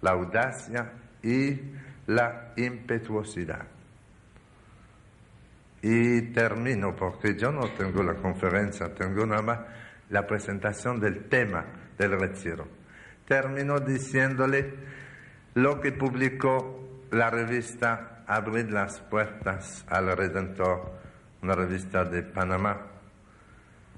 la 0.00 0.12
audacia 0.12 0.92
y 1.24 1.60
la 2.06 2.52
impetuosidad. 2.54 3.66
Y 5.82 6.20
termino 6.32 6.94
porque 6.94 7.36
yo 7.36 7.50
no 7.50 7.68
tengo 7.70 8.04
la 8.04 8.14
conferencia, 8.14 8.94
tengo 8.94 9.26
nada 9.26 9.42
más 9.42 9.58
la 10.10 10.24
presentación 10.24 11.00
del 11.00 11.28
tema 11.28 11.64
del 11.98 12.20
retiro. 12.20 12.68
Termino 13.26 13.80
diciéndole 13.80 14.72
lo 15.54 15.80
que 15.80 15.90
publicó 15.90 17.08
la 17.10 17.28
revista 17.28 18.22
Abrir 18.24 18.70
las 18.70 19.00
Puertas 19.00 19.84
al 19.88 20.16
Redentor, 20.16 20.92
una 21.42 21.56
revista 21.56 22.04
de 22.04 22.22
Panamá. 22.22 22.91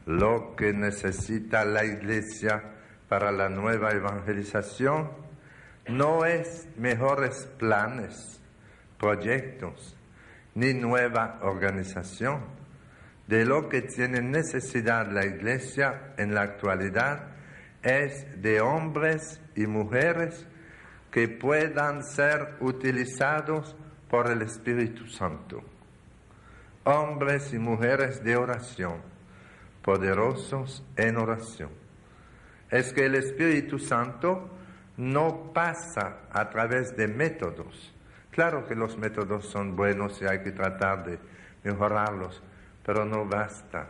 Lo 0.06 0.54
que 0.56 0.72
necesita 0.72 1.64
la 1.64 1.84
Iglesia 1.84 2.62
para 3.08 3.32
la 3.32 3.48
nueva 3.48 3.92
evangelización 3.92 5.10
no 5.88 6.24
es 6.24 6.68
mejores 6.76 7.48
planes, 7.58 8.40
proyectos, 8.98 9.96
ni 10.54 10.74
nueva 10.74 11.38
organización. 11.42 12.42
De 13.26 13.44
lo 13.44 13.68
que 13.68 13.82
tiene 13.82 14.20
necesidad 14.20 15.10
la 15.10 15.24
Iglesia 15.24 16.14
en 16.18 16.34
la 16.34 16.42
actualidad 16.42 17.28
es 17.82 18.42
de 18.42 18.60
hombres 18.60 19.40
y 19.56 19.66
mujeres 19.66 20.46
que 21.10 21.28
puedan 21.28 22.02
ser 22.02 22.56
utilizados 22.60 23.76
por 24.10 24.30
el 24.30 24.42
Espíritu 24.42 25.06
Santo. 25.06 25.62
Hombres 26.84 27.52
y 27.54 27.58
mujeres 27.58 28.22
de 28.22 28.36
oración, 28.36 29.13
poderosos 29.84 30.82
en 30.96 31.18
oración. 31.18 31.68
Es 32.70 32.92
que 32.92 33.04
el 33.04 33.14
Espíritu 33.14 33.78
Santo 33.78 34.50
no 34.96 35.52
pasa 35.52 36.22
a 36.32 36.48
través 36.48 36.96
de 36.96 37.06
métodos. 37.06 37.94
Claro 38.30 38.66
que 38.66 38.74
los 38.74 38.96
métodos 38.96 39.46
son 39.46 39.76
buenos 39.76 40.20
y 40.22 40.26
hay 40.26 40.42
que 40.42 40.52
tratar 40.52 41.04
de 41.04 41.18
mejorarlos, 41.62 42.42
pero 42.84 43.04
no 43.04 43.26
basta. 43.26 43.88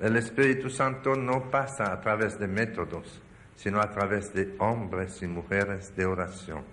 El 0.00 0.16
Espíritu 0.16 0.70
Santo 0.70 1.14
no 1.14 1.50
pasa 1.50 1.92
a 1.92 2.00
través 2.00 2.38
de 2.38 2.48
métodos, 2.48 3.20
sino 3.54 3.80
a 3.80 3.90
través 3.90 4.32
de 4.34 4.56
hombres 4.58 5.22
y 5.22 5.26
mujeres 5.26 5.94
de 5.94 6.06
oración. 6.06 6.64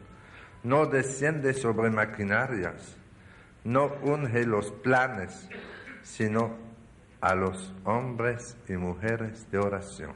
No 0.64 0.86
desciende 0.86 1.54
sobre 1.54 1.90
maquinarias, 1.90 2.98
no 3.64 3.94
unge 4.02 4.46
los 4.46 4.72
planes, 4.72 5.48
sino 6.02 6.71
a 7.22 7.36
los 7.36 7.74
hombres 7.86 8.58
y 8.68 8.74
mujeres 8.74 9.50
de 9.52 9.60
oración. 9.60 10.14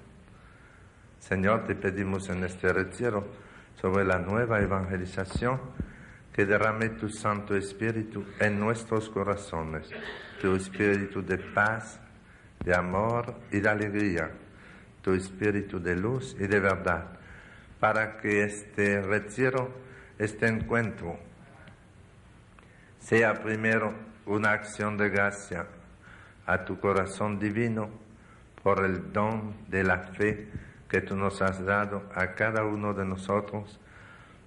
Señor, 1.19 1.65
te 1.65 1.75
pedimos 1.75 2.29
en 2.29 2.43
este 2.43 2.73
retiro 2.73 3.25
sobre 3.79 4.03
la 4.03 4.17
nueva 4.19 4.59
evangelización 4.59 5.59
que 6.33 6.45
derrame 6.45 6.89
tu 6.89 7.07
Santo 7.07 7.55
Espíritu 7.55 8.25
en 8.39 8.59
nuestros 8.59 9.09
corazones, 9.09 9.89
tu 10.41 10.55
Espíritu 10.55 11.21
de 11.21 11.37
paz, 11.37 11.99
de 12.63 12.75
amor 12.75 13.35
y 13.51 13.59
de 13.59 13.69
alegría, 13.69 14.31
tu 15.01 15.13
Espíritu 15.13 15.79
de 15.79 15.95
luz 15.95 16.35
y 16.39 16.47
de 16.47 16.59
verdad, 16.59 17.05
para 17.79 18.17
que 18.17 18.43
este 18.43 19.01
retiro, 19.01 19.71
este 20.17 20.47
encuentro, 20.47 21.17
sea 22.99 23.35
primero 23.35 23.93
una 24.25 24.51
acción 24.51 24.97
de 24.97 25.09
gracia 25.09 25.67
a 26.45 26.63
tu 26.63 26.79
corazón 26.79 27.39
divino 27.39 27.89
por 28.61 28.83
el 28.83 29.11
don 29.11 29.53
de 29.67 29.83
la 29.83 29.99
fe 29.99 30.47
que 30.89 31.01
tú 31.01 31.15
nos 31.15 31.41
has 31.41 31.63
dado 31.63 32.03
a 32.13 32.33
cada 32.33 32.63
uno 32.63 32.93
de 32.93 33.05
nosotros, 33.05 33.79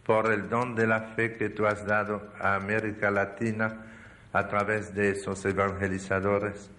por 0.04 0.32
el 0.32 0.48
don 0.48 0.74
de 0.74 0.86
la 0.86 1.00
fe 1.00 1.36
que 1.36 1.50
tú 1.50 1.66
has 1.66 1.84
dado 1.84 2.32
a 2.40 2.54
América 2.54 3.10
Latina 3.10 3.84
a 4.32 4.48
través 4.48 4.94
de 4.94 5.10
esos 5.10 5.44
evangelizadores 5.44 6.70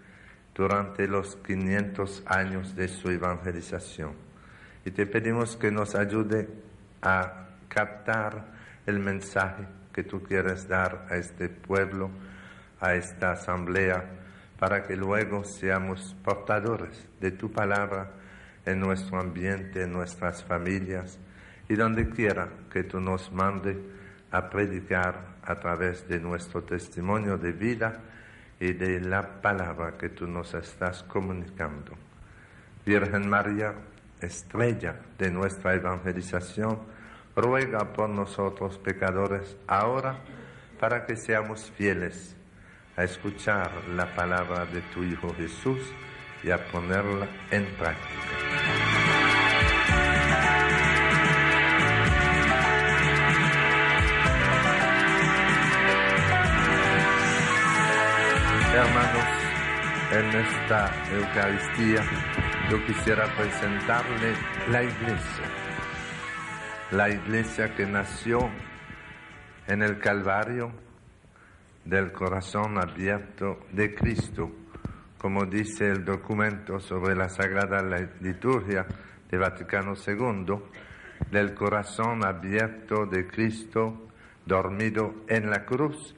durante 0.55 1.07
los 1.07 1.35
500 1.37 2.23
años 2.25 2.75
de 2.75 2.87
su 2.87 3.09
evangelización. 3.09 4.13
Y 4.83 4.91
te 4.91 5.05
pedimos 5.05 5.55
que 5.55 5.71
nos 5.71 5.95
ayude 5.95 6.49
a 7.01 7.47
captar 7.67 8.45
el 8.85 8.99
mensaje 8.99 9.65
que 9.93 10.03
tú 10.03 10.23
quieres 10.23 10.67
dar 10.67 11.05
a 11.09 11.15
este 11.15 11.49
pueblo, 11.49 12.09
a 12.81 12.95
esta 12.95 13.31
asamblea, 13.31 14.18
para 14.59 14.83
que 14.83 14.95
luego 14.97 15.45
seamos 15.45 16.15
portadores 16.21 17.07
de 17.21 17.31
tu 17.31 17.49
palabra 17.49 18.11
en 18.65 18.79
nuestro 18.79 19.19
ambiente, 19.19 19.83
en 19.83 19.93
nuestras 19.93 20.43
familias 20.43 21.17
y 21.69 21.75
donde 21.75 22.09
quiera 22.09 22.49
que 22.69 22.83
tú 22.83 22.99
nos 22.99 23.31
mande 23.31 23.79
a 24.31 24.49
predicar 24.49 25.37
a 25.43 25.55
través 25.59 26.07
de 26.07 26.19
nuestro 26.19 26.63
testimonio 26.63 27.37
de 27.37 27.53
vida 27.53 28.01
y 28.59 28.73
de 28.73 28.99
la 28.99 29.41
palabra 29.41 29.97
que 29.97 30.09
tú 30.09 30.27
nos 30.27 30.53
estás 30.53 31.03
comunicando. 31.03 31.93
Virgen 32.85 33.29
María, 33.29 33.73
estrella 34.19 34.95
de 35.17 35.31
nuestra 35.31 35.73
evangelización, 35.73 36.79
ruega 37.35 37.93
por 37.93 38.09
nosotros 38.09 38.77
pecadores 38.77 39.55
ahora 39.67 40.17
para 40.79 41.05
que 41.05 41.15
seamos 41.15 41.71
fieles 41.71 42.35
a 42.99 43.05
escuchar 43.05 43.71
la 43.95 44.13
palabra 44.13 44.65
de 44.65 44.81
tu 44.93 45.01
Hijo 45.05 45.33
Jesús 45.35 45.79
y 46.43 46.51
a 46.51 46.57
ponerla 46.67 47.29
en 47.49 47.65
práctica. 47.77 48.09
Hermanos, 58.73 59.27
en 60.11 60.25
esta 60.35 60.91
Eucaristía 61.13 62.03
yo 62.69 62.85
quisiera 62.85 63.33
presentarle 63.37 64.33
la 64.69 64.83
iglesia, 64.83 65.45
la 66.91 67.09
iglesia 67.09 67.73
que 67.75 67.85
nació 67.85 68.49
en 69.67 69.83
el 69.83 69.99
Calvario 69.99 70.88
del 71.85 72.11
corazón 72.11 72.77
abierto 72.77 73.65
de 73.71 73.93
Cristo, 73.93 74.51
como 75.17 75.45
dice 75.45 75.87
el 75.87 76.05
documento 76.05 76.79
sobre 76.79 77.15
la 77.15 77.29
Sagrada 77.29 77.81
Liturgia 78.21 78.85
de 79.29 79.37
Vaticano 79.37 79.93
II, 79.95 80.55
del 81.31 81.53
corazón 81.53 82.25
abierto 82.25 83.05
de 83.05 83.27
Cristo 83.27 84.07
dormido 84.45 85.23
en 85.27 85.49
la 85.49 85.65
cruz, 85.65 86.15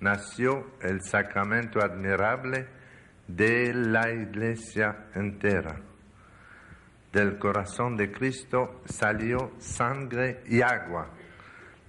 nació 0.00 0.72
el 0.80 1.02
sacramento 1.02 1.80
admirable 1.80 2.66
de 3.26 3.72
la 3.74 4.10
iglesia 4.10 5.06
entera. 5.14 5.76
Del 7.12 7.38
corazón 7.38 7.96
de 7.96 8.10
Cristo 8.10 8.82
salió 8.84 9.52
sangre 9.58 10.42
y 10.46 10.62
agua, 10.62 11.08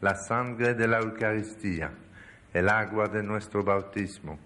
la 0.02 0.16
sangre 0.16 0.74
de 0.74 0.88
la 0.88 1.00
Eucaristía 1.00 1.92
el 2.54 2.70
agua 2.70 3.08
de 3.08 3.24
nuestro 3.24 3.64
bautismo. 3.64 4.40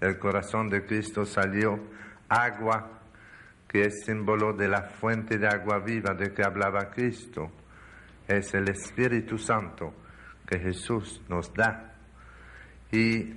Del 0.00 0.18
corazón 0.18 0.68
de 0.68 0.84
Cristo 0.84 1.24
salió 1.24 1.78
agua 2.28 3.00
que 3.68 3.86
es 3.86 4.04
símbolo 4.04 4.52
de 4.52 4.68
la 4.68 4.82
fuente 4.82 5.38
de 5.38 5.48
agua 5.48 5.78
viva 5.78 6.14
de 6.14 6.32
que 6.32 6.44
hablaba 6.44 6.90
Cristo. 6.90 7.50
Es 8.26 8.54
el 8.54 8.68
Espíritu 8.68 9.38
Santo 9.38 9.92
que 10.46 10.58
Jesús 10.58 11.20
nos 11.28 11.52
da. 11.52 11.94
Y 12.92 13.34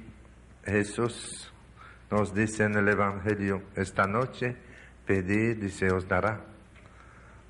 Jesús 0.63 1.51
nos 2.11 2.33
dice 2.33 2.63
en 2.63 2.75
el 2.75 2.87
Evangelio, 2.87 3.63
esta 3.75 4.03
noche 4.03 4.55
pedid 5.05 5.63
y 5.63 5.69
se 5.69 5.91
os 5.91 6.07
dará. 6.07 6.41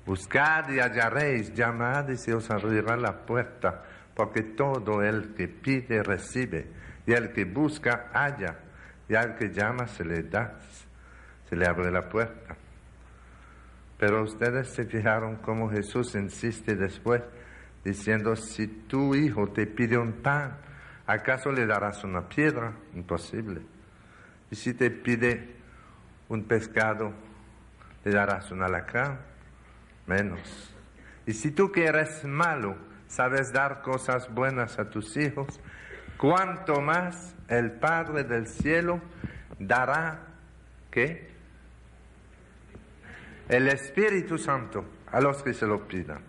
Buscad 0.06 0.70
y 0.70 0.78
hallaréis, 0.78 1.52
llamad 1.52 2.08
y 2.08 2.16
se 2.16 2.32
os 2.32 2.50
abrirá 2.50 2.96
la 2.96 3.26
puerta 3.26 3.84
porque 4.18 4.42
todo 4.42 5.00
el 5.00 5.32
que 5.34 5.46
pide 5.46 6.02
recibe, 6.02 6.66
y 7.06 7.12
el 7.12 7.32
que 7.32 7.44
busca 7.44 8.10
halla, 8.12 8.58
y 9.08 9.14
al 9.14 9.36
que 9.36 9.50
llama 9.50 9.86
se 9.86 10.04
le 10.04 10.24
da, 10.24 10.58
se 11.48 11.54
le 11.54 11.64
abre 11.64 11.92
la 11.92 12.08
puerta. 12.08 12.56
Pero 13.96 14.24
ustedes 14.24 14.74
se 14.74 14.86
fijaron 14.86 15.36
cómo 15.36 15.70
Jesús 15.70 16.16
insiste 16.16 16.74
después, 16.74 17.22
diciendo, 17.84 18.34
si 18.34 18.66
tu 18.66 19.14
hijo 19.14 19.52
te 19.52 19.68
pide 19.68 19.96
un 19.96 20.14
pan, 20.14 20.58
¿acaso 21.06 21.52
le 21.52 21.64
darás 21.64 22.02
una 22.02 22.28
piedra? 22.28 22.72
Imposible. 22.94 23.62
Y 24.50 24.56
si 24.56 24.74
te 24.74 24.90
pide 24.90 25.54
un 26.28 26.42
pescado, 26.42 27.12
¿le 28.04 28.10
darás 28.10 28.50
un 28.50 28.64
alacrán? 28.64 29.20
Menos. 30.08 30.74
Y 31.24 31.34
si 31.34 31.52
tú 31.52 31.70
que 31.70 31.84
eres 31.84 32.24
malo, 32.24 32.87
sabes 33.08 33.52
dar 33.52 33.82
cosas 33.82 34.32
buenas 34.32 34.78
a 34.78 34.90
tus 34.90 35.16
hijos, 35.16 35.60
cuanto 36.16 36.80
más 36.80 37.34
el 37.48 37.72
Padre 37.72 38.24
del 38.24 38.46
cielo 38.46 39.00
dará 39.58 40.20
¿qué? 40.90 41.28
El 43.48 43.68
Espíritu 43.68 44.38
Santo 44.38 44.84
a 45.10 45.20
los 45.20 45.42
que 45.42 45.54
se 45.54 45.66
lo 45.66 45.88
pidan. 45.88 46.22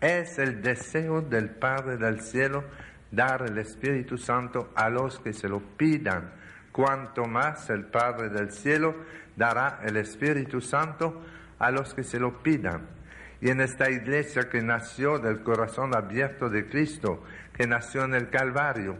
Es 0.00 0.38
el 0.38 0.62
deseo 0.62 1.22
del 1.22 1.50
Padre 1.50 1.96
del 1.96 2.20
cielo 2.20 2.64
dar 3.10 3.42
el 3.42 3.58
Espíritu 3.58 4.18
Santo 4.18 4.72
a 4.74 4.90
los 4.90 5.20
que 5.20 5.32
se 5.32 5.48
lo 5.48 5.60
pidan. 5.60 6.32
Cuanto 6.72 7.24
más 7.24 7.70
el 7.70 7.86
Padre 7.86 8.28
del 8.28 8.52
cielo 8.52 8.94
dará 9.36 9.80
el 9.82 9.96
Espíritu 9.96 10.60
Santo 10.60 11.22
a 11.58 11.70
los 11.70 11.94
que 11.94 12.02
se 12.02 12.18
lo 12.18 12.42
pidan. 12.42 12.95
Y 13.40 13.50
en 13.50 13.60
esta 13.60 13.90
iglesia 13.90 14.48
que 14.48 14.62
nació 14.62 15.18
del 15.18 15.42
corazón 15.42 15.94
abierto 15.94 16.48
de 16.48 16.68
Cristo, 16.68 17.22
que 17.52 17.66
nació 17.66 18.04
en 18.04 18.14
el 18.14 18.30
Calvario, 18.30 18.96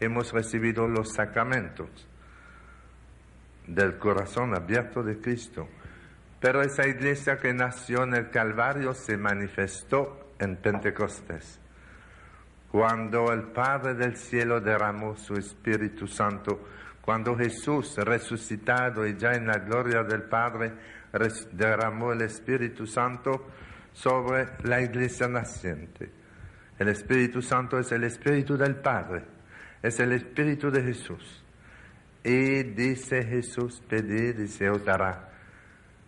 hemos 0.00 0.32
recibido 0.32 0.88
los 0.88 1.12
sacramentos 1.12 2.08
del 3.66 3.98
corazón 3.98 4.54
abierto 4.54 5.02
de 5.02 5.20
Cristo. 5.20 5.68
Pero 6.40 6.62
esa 6.62 6.86
iglesia 6.86 7.38
que 7.38 7.52
nació 7.52 8.04
en 8.04 8.14
el 8.14 8.30
Calvario 8.30 8.92
se 8.92 9.16
manifestó 9.16 10.34
en 10.38 10.56
Pentecostés, 10.56 11.60
cuando 12.70 13.32
el 13.32 13.44
Padre 13.44 13.94
del 13.94 14.16
cielo 14.16 14.60
derramó 14.60 15.16
su 15.16 15.34
Espíritu 15.34 16.06
Santo, 16.06 16.68
cuando 17.00 17.36
Jesús, 17.36 17.96
resucitado 17.96 19.06
y 19.06 19.16
ya 19.16 19.30
en 19.30 19.46
la 19.46 19.58
gloria 19.58 20.02
del 20.02 20.24
Padre, 20.24 20.72
derramó 21.52 22.12
el 22.12 22.22
Espíritu 22.22 22.86
Santo, 22.86 23.46
sobre 23.96 24.48
la 24.64 24.82
iglesia 24.82 25.26
naciente. 25.26 26.10
El 26.78 26.88
Espíritu 26.88 27.40
Santo 27.40 27.78
es 27.78 27.90
el 27.92 28.04
Espíritu 28.04 28.56
del 28.56 28.76
Padre, 28.76 29.24
es 29.82 29.98
el 30.00 30.12
Espíritu 30.12 30.70
de 30.70 30.82
Jesús. 30.82 31.42
Y 32.22 32.62
dice 32.62 33.24
Jesús, 33.24 33.82
pedid 33.88 34.38
y 34.38 34.48
se 34.48 34.68
os. 34.68 34.82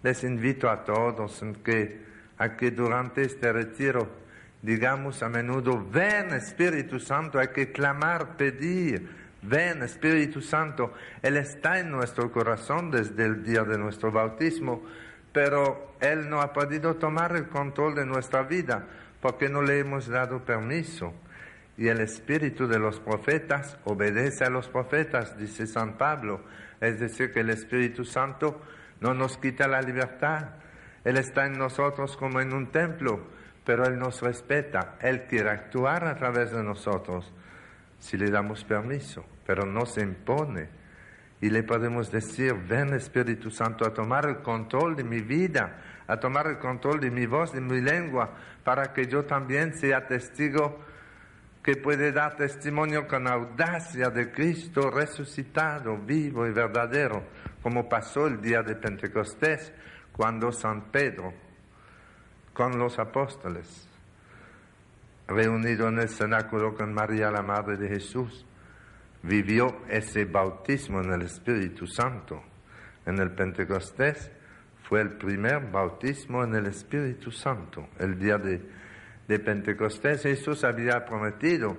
Les 0.03 0.23
invito 0.25 0.69
a 0.69 0.85
todos 0.85 1.43
que, 1.65 2.05
a 2.37 2.57
que 2.57 2.71
durante 2.73 3.23
este 3.23 3.53
retiro 3.53 4.29
digamos 4.61 5.23
a 5.23 5.29
menudo, 5.29 5.87
ven 5.91 6.33
Espíritu 6.35 6.99
Santo, 6.99 7.39
hay 7.39 7.49
que 7.49 7.73
clamar, 7.73 8.37
pedir, 8.37 9.09
ven 9.43 9.83
Espíritu 9.83 10.41
Santo. 10.41 10.93
Él 11.23 11.37
está 11.37 11.79
en 11.79 11.91
nuestro 11.91 12.31
corazón 12.31 12.91
desde 12.91 13.25
el 13.25 13.45
día 13.45 13.63
de 13.63 13.79
nuestro 13.79 14.11
bautismo, 14.11 14.83
pero 15.39 15.95
Él 16.01 16.29
no 16.29 16.41
ha 16.41 16.53
podido 16.53 16.97
tomar 16.97 17.37
el 17.37 17.49
control 17.49 17.95
de 17.95 18.05
nuestra 18.05 18.43
vida 18.43 18.87
porque 19.21 19.49
no 19.49 19.63
le 19.63 19.79
hemos 19.79 20.09
dado 20.09 20.45
permiso. 20.45 21.15
Y 21.77 21.87
el 21.87 22.01
espíritu 22.01 22.67
de 22.67 22.81
los 22.81 22.99
profetas 22.99 23.79
obedece 23.85 24.45
a 24.45 24.51
los 24.51 24.67
profetas, 24.67 25.39
dice 25.39 25.69
San 25.69 25.97
Pablo. 25.97 26.41
Es 26.81 26.99
decir, 26.99 27.33
que 27.33 27.39
el 27.39 27.51
Espíritu 27.51 28.05
Santo 28.05 28.61
no 29.01 29.15
nos 29.15 29.39
quita 29.39 29.69
la 29.69 29.81
libertad. 29.81 30.57
Él 31.05 31.17
está 31.17 31.47
en 31.47 31.57
nosotros 31.57 32.17
como 32.17 32.41
en 32.41 32.53
un 32.53 32.73
templo, 32.73 33.29
pero 33.65 33.87
Él 33.87 33.97
nos 33.97 34.21
respeta. 34.21 34.97
Él 35.01 35.27
quiere 35.29 35.51
actuar 35.51 36.05
a 36.05 36.17
través 36.17 36.51
de 36.51 36.65
nosotros 36.65 37.33
si 38.01 38.17
le 38.17 38.29
damos 38.29 38.65
permiso, 38.65 39.25
pero 39.47 39.65
no 39.67 39.87
se 39.87 40.01
impone. 40.01 40.69
Y 41.41 41.51
le 41.51 41.63
podemos 41.63 42.11
decir, 42.11 42.55
ven 42.55 42.95
Espíritu 42.95 43.51
Santo 43.51 43.87
a 43.87 43.95
tomar 43.95 44.27
el 44.27 44.43
control 44.43 44.97
de 44.97 45.05
mi 45.05 45.21
vida, 45.21 45.83
a 46.07 46.19
tomar 46.19 46.49
el 46.49 46.59
control 46.59 46.99
de 47.01 47.11
mi 47.11 47.27
voz, 47.27 47.53
de 47.53 47.61
mi 47.61 47.81
lengua, 47.81 48.35
para 48.65 48.93
que 48.93 49.07
yo 49.07 49.25
también 49.25 49.75
sea 49.75 50.07
testigo 50.07 50.81
que 51.63 51.77
puede 51.77 52.13
dar 52.13 52.35
testimonio 52.35 53.07
con 53.07 53.29
audacia 53.29 54.09
de 54.09 54.33
Cristo 54.33 54.91
resucitado, 54.91 55.99
vivo 55.99 56.47
y 56.47 56.51
verdadero, 56.51 57.25
como 57.63 57.89
pasó 57.89 58.27
el 58.27 58.41
día 58.41 58.63
de 58.63 58.75
Pentecostés, 58.75 59.73
cuando 60.13 60.51
San 60.51 60.91
Pedro, 60.91 61.33
con 62.55 62.79
los 62.79 62.99
apóstoles, 62.99 63.87
reunido 65.29 65.89
en 65.89 65.99
el 65.99 66.09
cenáculo 66.09 66.75
con 66.75 66.93
María, 66.95 67.31
la 67.31 67.43
Madre 67.43 67.77
de 67.77 67.89
Jesús, 67.89 68.47
vivió 69.23 69.83
ese 69.89 70.25
bautismo 70.25 71.01
en 71.01 71.13
el 71.13 71.23
Espíritu 71.23 71.87
Santo. 71.87 72.43
En 73.07 73.19
el 73.19 73.33
Pentecostés 73.33 74.31
fue 74.89 75.01
el 75.01 75.13
primer 75.13 75.71
bautismo 75.71 76.45
en 76.45 76.55
el 76.55 76.67
Espíritu 76.67 77.31
Santo, 77.31 77.89
el 77.99 78.19
día 78.19 78.39
de 78.39 78.79
de 79.29 79.39
Pentecostés, 79.39 80.23
Jesús 80.23 80.65
había 80.65 81.05
prometido 81.05 81.77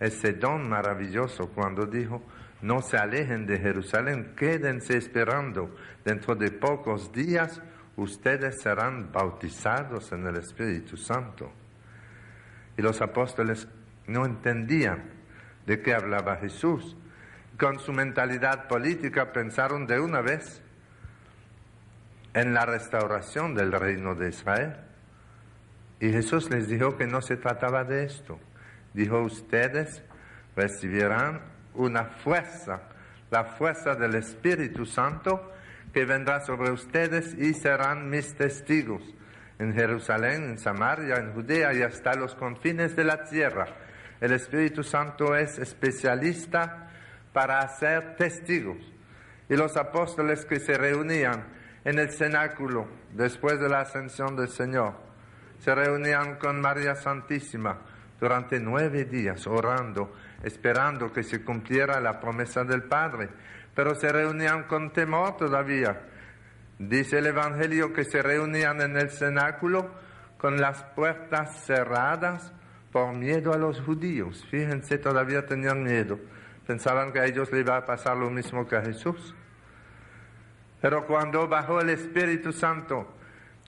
ese 0.00 0.32
don 0.32 0.68
maravilloso 0.68 1.50
cuando 1.50 1.86
dijo, 1.86 2.22
no 2.62 2.80
se 2.80 2.96
alejen 2.96 3.46
de 3.46 3.58
Jerusalén, 3.58 4.32
quédense 4.34 4.96
esperando. 4.96 5.76
Dentro 6.04 6.34
de 6.34 6.50
pocos 6.50 7.12
días 7.12 7.60
ustedes 7.96 8.62
serán 8.62 9.12
bautizados 9.12 10.10
en 10.12 10.26
el 10.26 10.36
Espíritu 10.36 10.96
Santo. 10.96 11.52
Y 12.76 12.82
los 12.82 13.00
apóstoles 13.02 13.68
no 14.06 14.24
entendían 14.24 15.17
de 15.68 15.82
qué 15.82 15.94
hablaba 15.94 16.36
Jesús. 16.36 16.96
Con 17.58 17.78
su 17.78 17.92
mentalidad 17.92 18.68
política 18.68 19.32
pensaron 19.32 19.86
de 19.86 20.00
una 20.00 20.22
vez 20.22 20.62
en 22.32 22.54
la 22.54 22.64
restauración 22.64 23.54
del 23.54 23.70
reino 23.72 24.14
de 24.14 24.30
Israel. 24.30 24.76
Y 26.00 26.10
Jesús 26.10 26.50
les 26.50 26.68
dijo 26.68 26.96
que 26.96 27.06
no 27.06 27.20
se 27.20 27.36
trataba 27.36 27.84
de 27.84 28.04
esto. 28.04 28.40
Dijo, 28.94 29.20
ustedes 29.20 30.02
recibirán 30.56 31.42
una 31.74 32.04
fuerza, 32.04 32.80
la 33.30 33.44
fuerza 33.44 33.94
del 33.94 34.14
Espíritu 34.14 34.86
Santo 34.86 35.52
que 35.92 36.06
vendrá 36.06 36.40
sobre 36.40 36.70
ustedes 36.70 37.34
y 37.34 37.52
serán 37.52 38.08
mis 38.08 38.34
testigos 38.34 39.02
en 39.58 39.74
Jerusalén, 39.74 40.44
en 40.44 40.58
Samaria, 40.58 41.16
en 41.16 41.34
Judea 41.34 41.74
y 41.74 41.82
hasta 41.82 42.14
los 42.14 42.34
confines 42.34 42.96
de 42.96 43.04
la 43.04 43.24
tierra. 43.24 43.66
El 44.20 44.32
Espíritu 44.32 44.82
Santo 44.82 45.36
es 45.36 45.58
especialista 45.58 46.90
para 47.32 47.60
hacer 47.60 48.16
testigos. 48.16 48.78
Y 49.48 49.56
los 49.56 49.76
apóstoles 49.76 50.44
que 50.44 50.60
se 50.60 50.74
reunían 50.74 51.44
en 51.84 51.98
el 51.98 52.10
cenáculo 52.10 52.86
después 53.12 53.58
de 53.60 53.68
la 53.68 53.80
ascensión 53.80 54.36
del 54.36 54.48
Señor, 54.48 54.94
se 55.58 55.74
reunían 55.74 56.36
con 56.36 56.60
María 56.60 56.94
Santísima 56.94 57.78
durante 58.20 58.60
nueve 58.60 59.04
días 59.04 59.46
orando, 59.46 60.12
esperando 60.42 61.12
que 61.12 61.22
se 61.22 61.42
cumpliera 61.42 62.00
la 62.00 62.20
promesa 62.20 62.64
del 62.64 62.82
Padre, 62.82 63.28
pero 63.74 63.94
se 63.94 64.10
reunían 64.10 64.64
con 64.64 64.92
temor 64.92 65.36
todavía. 65.36 66.00
Dice 66.78 67.18
el 67.18 67.26
Evangelio 67.26 67.92
que 67.92 68.04
se 68.04 68.22
reunían 68.22 68.80
en 68.80 68.96
el 68.96 69.10
cenáculo 69.10 69.90
con 70.36 70.60
las 70.60 70.82
puertas 70.94 71.64
cerradas 71.64 72.52
por 72.98 73.14
miedo 73.14 73.52
a 73.52 73.58
los 73.58 73.80
judíos. 73.80 74.44
Fíjense, 74.50 74.98
todavía 74.98 75.46
tenían 75.46 75.84
miedo. 75.84 76.18
Pensaban 76.66 77.12
que 77.12 77.20
a 77.20 77.26
ellos 77.26 77.52
les 77.52 77.60
iba 77.60 77.76
a 77.76 77.84
pasar 77.84 78.16
lo 78.16 78.28
mismo 78.28 78.66
que 78.66 78.74
a 78.74 78.82
Jesús. 78.82 79.36
Pero 80.80 81.06
cuando 81.06 81.46
bajó 81.46 81.80
el 81.80 81.90
Espíritu 81.90 82.52
Santo, 82.52 83.06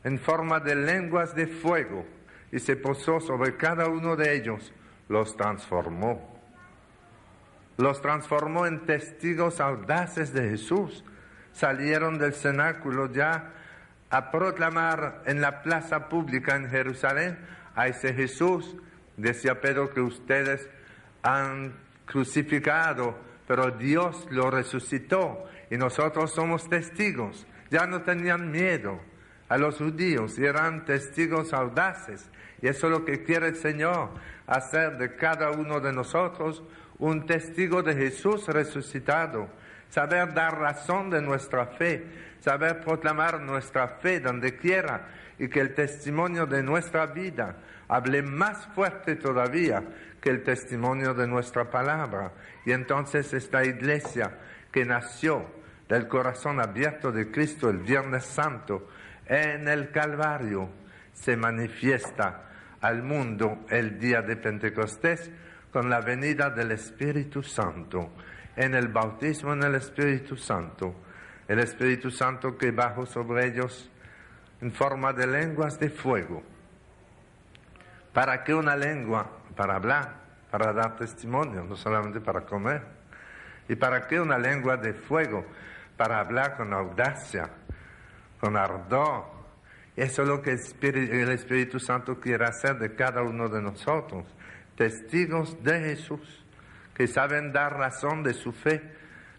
en 0.02 0.18
forma 0.18 0.58
de 0.58 0.74
lenguas 0.74 1.34
de 1.36 1.46
fuego 1.46 2.04
y 2.50 2.58
se 2.58 2.74
posó 2.74 3.20
sobre 3.20 3.56
cada 3.56 3.86
uno 3.86 4.16
de 4.16 4.34
ellos, 4.34 4.72
los 5.08 5.36
transformó. 5.36 6.40
Los 7.76 8.02
transformó 8.02 8.66
en 8.66 8.84
testigos 8.84 9.60
audaces 9.60 10.32
de 10.32 10.50
Jesús. 10.50 11.04
Salieron 11.52 12.18
del 12.18 12.34
cenáculo 12.34 13.12
ya 13.12 13.52
a 14.10 14.32
proclamar 14.32 15.22
en 15.26 15.40
la 15.40 15.62
plaza 15.62 16.08
pública 16.08 16.56
en 16.56 16.68
Jerusalén 16.68 17.38
a 17.76 17.86
ese 17.86 18.12
Jesús. 18.12 18.76
Decía 19.20 19.60
Pedro 19.60 19.90
que 19.90 20.00
ustedes 20.00 20.68
han 21.22 21.74
crucificado, 22.06 23.16
pero 23.46 23.70
Dios 23.70 24.26
lo 24.30 24.50
resucitó 24.50 25.44
y 25.70 25.76
nosotros 25.76 26.32
somos 26.32 26.68
testigos. 26.68 27.46
Ya 27.70 27.86
no 27.86 28.02
tenían 28.02 28.50
miedo 28.50 29.00
a 29.50 29.58
los 29.58 29.78
judíos 29.78 30.38
eran 30.38 30.84
testigos 30.84 31.52
audaces. 31.52 32.30
Y 32.62 32.68
eso 32.68 32.86
es 32.86 32.92
lo 32.92 33.04
que 33.04 33.24
quiere 33.24 33.48
el 33.48 33.56
Señor, 33.56 34.10
hacer 34.46 34.96
de 34.96 35.16
cada 35.16 35.50
uno 35.50 35.80
de 35.80 35.92
nosotros 35.92 36.62
un 36.98 37.26
testigo 37.26 37.82
de 37.82 37.94
Jesús 37.94 38.46
resucitado, 38.46 39.48
saber 39.88 40.32
dar 40.34 40.56
razón 40.58 41.10
de 41.10 41.20
nuestra 41.20 41.66
fe, 41.66 42.06
saber 42.38 42.80
proclamar 42.80 43.40
nuestra 43.40 43.88
fe 43.88 44.20
donde 44.20 44.56
quiera 44.56 45.08
y 45.38 45.48
que 45.48 45.60
el 45.60 45.74
testimonio 45.74 46.46
de 46.46 46.62
nuestra 46.62 47.06
vida 47.06 47.56
hable 47.90 48.22
más 48.22 48.68
fuerte 48.68 49.16
todavía 49.16 49.82
que 50.20 50.30
el 50.30 50.44
testimonio 50.44 51.12
de 51.12 51.26
nuestra 51.26 51.70
palabra. 51.70 52.32
Y 52.64 52.70
entonces 52.70 53.34
esta 53.34 53.64
iglesia 53.64 54.38
que 54.70 54.84
nació 54.84 55.44
del 55.88 56.06
corazón 56.06 56.60
abierto 56.60 57.10
de 57.10 57.32
Cristo 57.32 57.68
el 57.68 57.78
Viernes 57.78 58.24
Santo, 58.24 58.88
en 59.26 59.66
el 59.66 59.90
Calvario 59.90 60.70
se 61.12 61.36
manifiesta 61.36 62.48
al 62.80 63.02
mundo 63.02 63.66
el 63.68 63.98
día 63.98 64.22
de 64.22 64.36
Pentecostés 64.36 65.28
con 65.72 65.90
la 65.90 66.00
venida 66.00 66.48
del 66.48 66.70
Espíritu 66.70 67.42
Santo, 67.42 68.12
en 68.54 68.74
el 68.74 68.88
bautismo 68.88 69.52
en 69.52 69.64
el 69.64 69.74
Espíritu 69.74 70.36
Santo, 70.36 70.94
el 71.48 71.58
Espíritu 71.58 72.10
Santo 72.10 72.56
que 72.56 72.70
bajó 72.70 73.04
sobre 73.04 73.48
ellos 73.48 73.90
en 74.60 74.70
forma 74.70 75.12
de 75.12 75.26
lenguas 75.26 75.78
de 75.80 75.90
fuego. 75.90 76.42
¿Para 78.12 78.42
qué 78.42 78.54
una 78.54 78.76
lengua? 78.76 79.30
Para 79.56 79.76
hablar, 79.76 80.14
para 80.50 80.72
dar 80.72 80.96
testimonio, 80.96 81.64
no 81.64 81.76
solamente 81.76 82.20
para 82.20 82.42
comer. 82.42 82.82
¿Y 83.68 83.76
para 83.76 84.06
qué 84.06 84.20
una 84.20 84.38
lengua 84.38 84.76
de 84.76 84.94
fuego? 84.94 85.44
Para 85.96 86.18
hablar 86.18 86.56
con 86.56 86.72
audacia, 86.72 87.48
con 88.40 88.56
ardor. 88.56 89.26
Eso 89.94 90.22
es 90.22 90.28
lo 90.28 90.42
que 90.42 90.52
el 90.52 91.30
Espíritu, 91.30 91.78
Santo 91.78 92.18
quiere 92.18 92.46
hacer 92.46 92.78
de 92.78 92.94
cada 92.94 93.22
uno 93.22 93.48
de 93.48 93.60
nosotros, 93.60 94.24
testigos 94.76 95.62
de 95.62 95.78
Jesús, 95.80 96.44
que 96.94 97.06
saben 97.06 97.52
dar 97.52 97.76
razón 97.76 98.22
de 98.22 98.34
su 98.34 98.52
fe, 98.52 98.82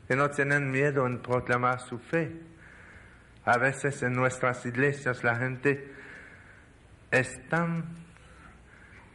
que 0.08 0.16
no 0.16 0.30
tienen 0.30 0.70
miedo 0.72 1.08
en 1.08 1.22
proclamar 1.22 1.80
su 1.80 2.00
fe. 2.00 2.32
A 3.44 3.58
veces 3.58 4.04
en 4.04 4.14
nuestras 4.14 4.66
iglesias 4.66 5.24
la 5.24 5.36
gente 5.36 5.94
es 7.10 7.50
tan 7.50 7.86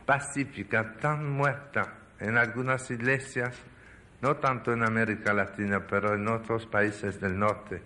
pacífica, 0.07 0.95
tan 1.01 1.29
muerta 1.29 1.99
en 2.21 2.39
algunas 2.39 2.91
iglesias, 2.91 3.61
no 4.23 4.37
tanto 4.37 4.73
en 4.73 4.85
América 4.85 5.35
Latina, 5.35 5.87
pero 5.87 6.15
en 6.15 6.27
otros 6.29 6.67
países 6.67 7.21
del 7.21 7.39
norte 7.39 7.83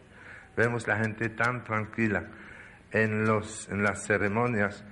Vemos 0.56 0.86
la 0.86 0.98
gente 0.98 1.30
tan 1.30 1.64
tranquila 1.64 2.24
en, 2.90 3.24
los, 3.24 3.68
en 3.70 3.82
las 3.82 4.04
ceremonias 4.04 4.84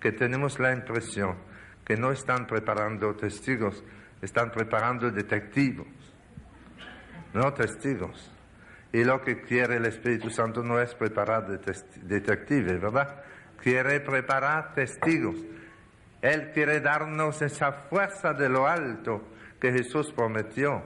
que 0.00 0.12
tenemos 0.12 0.60
la 0.60 0.72
impresión 0.72 1.36
que 1.84 1.96
no 1.96 2.10
están 2.10 2.46
preparando 2.46 3.14
testigos, 3.16 3.82
están 4.20 4.50
preparando 4.50 5.10
detectivos, 5.10 5.86
no 7.32 7.52
testigos. 7.54 8.32
Y 8.92 9.04
lo 9.04 9.20
que 9.20 9.42
quiere 9.42 9.76
el 9.76 9.86
Espíritu 9.86 10.30
Santo 10.30 10.62
no 10.62 10.80
es 10.80 10.94
preparar 10.94 11.46
detectives, 11.48 12.80
¿verdad? 12.80 13.22
Quiere 13.60 14.00
preparar 14.00 14.74
testigos. 14.74 15.36
Él 16.26 16.50
quiere 16.52 16.80
darnos 16.80 17.40
esa 17.40 17.70
fuerza 17.72 18.32
de 18.32 18.48
lo 18.48 18.66
alto 18.66 19.22
que 19.60 19.70
Jesús 19.70 20.12
prometió. 20.12 20.82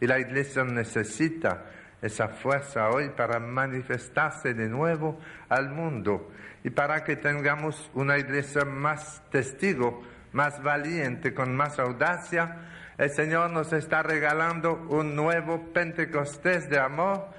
Y 0.00 0.06
la 0.06 0.20
iglesia 0.20 0.62
necesita 0.62 1.64
esa 2.00 2.28
fuerza 2.28 2.90
hoy 2.90 3.08
para 3.08 3.40
manifestarse 3.40 4.54
de 4.54 4.68
nuevo 4.68 5.18
al 5.48 5.70
mundo 5.70 6.30
y 6.62 6.70
para 6.70 7.02
que 7.02 7.16
tengamos 7.16 7.90
una 7.94 8.18
iglesia 8.18 8.64
más 8.64 9.20
testigo, 9.30 10.02
más 10.32 10.62
valiente, 10.62 11.34
con 11.34 11.56
más 11.56 11.80
audacia. 11.80 12.56
El 12.96 13.10
Señor 13.10 13.50
nos 13.50 13.72
está 13.72 14.04
regalando 14.04 14.86
un 14.90 15.16
nuevo 15.16 15.72
Pentecostés 15.72 16.70
de 16.70 16.78
amor 16.78 17.30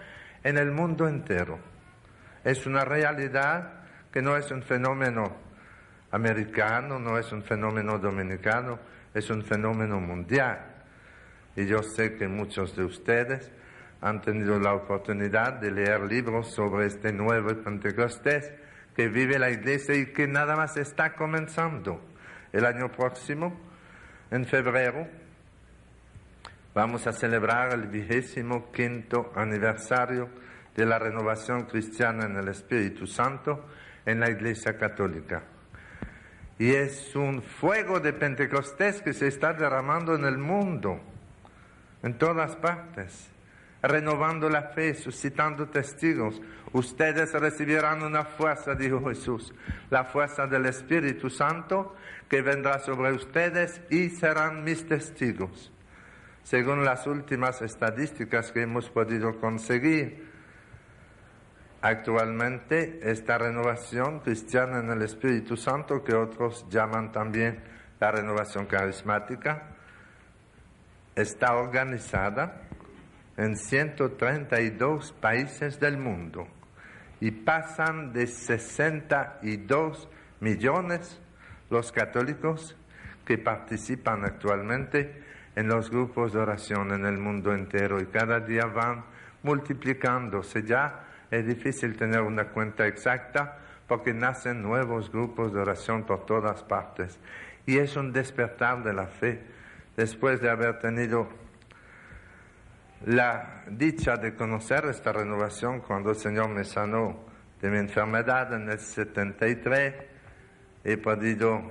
en 0.44 0.58
el 0.58 0.72
mundo 0.72 1.08
entero. 1.08 1.60
Es 2.44 2.66
una 2.66 2.84
realidad 2.84 3.86
que 4.12 4.22
no 4.22 4.36
es 4.36 4.52
un 4.52 4.62
fenómeno 4.62 5.45
americano, 6.16 6.98
no 6.98 7.18
es 7.18 7.30
un 7.34 7.44
fenómeno 7.44 8.00
dominicano, 8.00 8.80
es 9.14 9.30
un 9.30 9.44
fenómeno 9.44 10.00
mundial. 10.00 10.60
Y 11.58 11.66
yo 11.66 11.84
sé 11.84 12.16
que 12.16 12.28
muchos 12.28 12.74
de 12.76 12.86
ustedes 12.86 13.52
han 14.00 14.22
tenido 14.22 14.58
la 14.58 14.74
oportunidad 14.74 15.60
de 15.60 15.72
leer 15.72 16.02
libros 16.02 16.54
sobre 16.54 16.86
este 16.86 17.12
nuevo 17.12 17.50
Pentecostés 17.62 18.54
que 18.96 19.10
vive 19.10 19.38
la 19.38 19.50
iglesia 19.50 19.94
y 19.94 20.14
que 20.14 20.26
nada 20.26 20.56
más 20.56 20.78
está 20.78 21.16
comenzando. 21.16 22.02
El 22.54 22.66
año 22.66 22.90
próximo, 22.90 23.60
en 24.32 24.46
febrero, 24.46 25.06
vamos 26.74 27.08
a 27.08 27.12
celebrar 27.12 27.74
el 27.74 27.88
vigésimo 27.88 28.72
quinto 28.72 29.34
aniversario 29.36 30.30
de 30.78 30.86
la 30.86 30.98
renovación 30.98 31.64
cristiana 31.66 32.26
en 32.26 32.38
el 32.38 32.48
Espíritu 32.48 33.06
Santo 33.06 33.66
en 34.06 34.22
la 34.22 34.30
Iglesia 34.30 34.78
Católica. 34.78 35.55
Y 36.58 36.72
es 36.72 37.16
un 37.16 37.42
fuego 37.42 38.00
de 38.00 38.14
Pentecostés 38.14 39.02
que 39.02 39.14
se 39.14 39.28
está 39.28 39.54
derramando 39.54 40.16
en 40.16 40.26
el 40.26 40.38
mundo, 40.38 41.00
en 42.02 42.18
todas 42.18 42.56
partes 42.56 43.30
renovando 43.88 44.50
la 44.50 44.64
fe, 44.64 44.94
suscitando 44.96 45.68
testigos. 45.68 46.42
Ustedes 46.74 47.34
recibirán 47.34 48.04
una 48.04 48.26
fuerza, 48.26 48.76
dijo 48.76 49.08
Jesús, 49.08 49.54
la 49.90 50.04
fuerza 50.04 50.48
del 50.48 50.66
Espíritu 50.66 51.30
Santo 51.30 51.96
que 52.30 52.42
vendrá 52.42 52.80
sobre 52.80 53.14
ustedes 53.14 53.82
y 53.90 54.10
serán 54.10 54.64
mis 54.64 54.88
testigos. 54.88 55.72
Según 56.44 56.84
las 56.84 57.08
últimas 57.08 57.62
estadísticas 57.62 58.52
que 58.52 58.62
hemos 58.62 58.90
podido 58.90 59.40
conseguir, 59.40 60.35
actualmente 61.86 63.00
esta 63.04 63.38
renovación 63.38 64.20
cristiana 64.22 64.80
en 64.80 64.90
el 64.90 65.04
Espíritu 65.04 65.56
Santo, 65.56 66.04
que 66.04 66.16
otros 66.16 66.66
llaman 66.68 67.12
también 67.12 67.60
la 68.00 68.12
renovación 68.12 68.66
carismática, 68.66 69.68
está 71.16 71.56
organizada 71.56 72.64
en 73.38 73.56
132 73.56 75.12
países 75.12 75.80
del 75.80 76.00
mundo 76.00 76.48
y 77.22 77.30
pasan 77.30 78.14
de 78.14 78.26
62 78.26 80.10
millones 80.40 81.22
los 81.70 81.92
católicos 81.92 82.76
que 83.26 83.38
participan 83.38 84.26
actualmente 84.26 85.24
en 85.56 85.68
los 85.68 85.92
grupos 85.92 86.34
de 86.34 86.40
oración 86.40 86.94
en 86.94 87.06
el 87.06 87.20
mundo 87.20 87.54
entero 87.54 88.02
y 88.02 88.08
cada 88.08 88.40
día 88.40 88.66
van 88.66 89.06
multiplicándose. 89.44 90.64
Ya 90.64 91.06
es 91.32 91.46
difícil 91.46 91.98
tener 91.98 92.22
una 92.22 92.50
cuenta 92.50 92.88
exacta 92.88 93.60
porque 93.88 94.14
nacen 94.14 94.62
nuevos 94.62 95.12
grupos 95.12 95.54
de 95.54 95.60
oración 95.60 96.04
por 96.06 96.26
todas 96.26 96.64
partes 96.64 97.20
y 97.66 97.78
es 97.78 97.96
un 97.96 98.12
despertar 98.12 98.84
de 98.84 98.94
la 98.94 99.08
fe 99.08 99.42
después 99.96 100.42
de 100.42 100.50
haber 100.50 100.80
tenido 100.80 101.28
la 103.06 103.64
dicha 103.70 104.18
de 104.18 104.36
conocer 104.36 104.86
esta 104.86 105.12
renovación 105.12 105.82
cuando 105.82 106.12
el 106.12 106.16
Señor 106.16 106.50
me 106.50 106.64
sanó 106.64 107.26
de 107.62 107.70
mi 107.70 107.78
enfermedad 107.78 108.54
en 108.54 108.70
el 108.70 108.80
73. 108.80 109.94
He 110.84 110.98
podido 110.98 111.62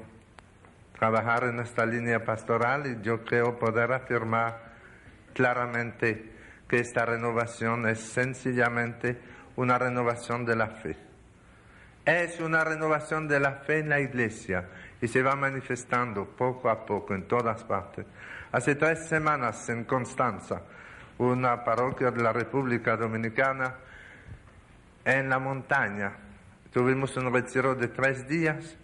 trabajar 0.98 1.44
en 1.44 1.60
esta 1.60 1.84
línea 1.86 2.24
pastoral 2.24 2.86
y 2.86 3.04
yo 3.04 3.24
creo 3.24 3.58
poder 3.58 3.92
afirmar 3.92 4.74
claramente 5.32 6.32
que 6.68 6.78
esta 6.78 7.04
renovación 7.04 7.86
es 7.88 8.00
sencillamente 8.00 9.18
una 9.56 9.78
renovación 9.78 10.44
de 10.44 10.56
la 10.56 10.68
fe. 10.68 10.96
Es 12.04 12.38
una 12.40 12.64
renovación 12.64 13.28
de 13.28 13.40
la 13.40 13.52
fe 13.52 13.78
en 13.78 13.88
la 13.88 14.00
iglesia 14.00 14.68
y 15.00 15.08
se 15.08 15.22
va 15.22 15.36
manifestando 15.36 16.26
poco 16.26 16.68
a 16.68 16.84
poco 16.84 17.14
en 17.14 17.26
todas 17.26 17.64
partes. 17.64 18.04
Hace 18.52 18.74
tres 18.74 19.06
semanas 19.06 19.68
en 19.68 19.84
Constanza 19.84 20.62
una 21.18 21.62
parroquia 21.64 22.10
de 22.10 22.22
la 22.22 22.32
República 22.32 22.96
Dominicana 22.96 23.74
en 25.04 25.28
la 25.28 25.38
montaña. 25.38 26.12
Tuvimos 26.72 27.16
un 27.16 27.32
retiro 27.32 27.74
de 27.74 27.88
tres 27.88 28.26
días 28.28 28.76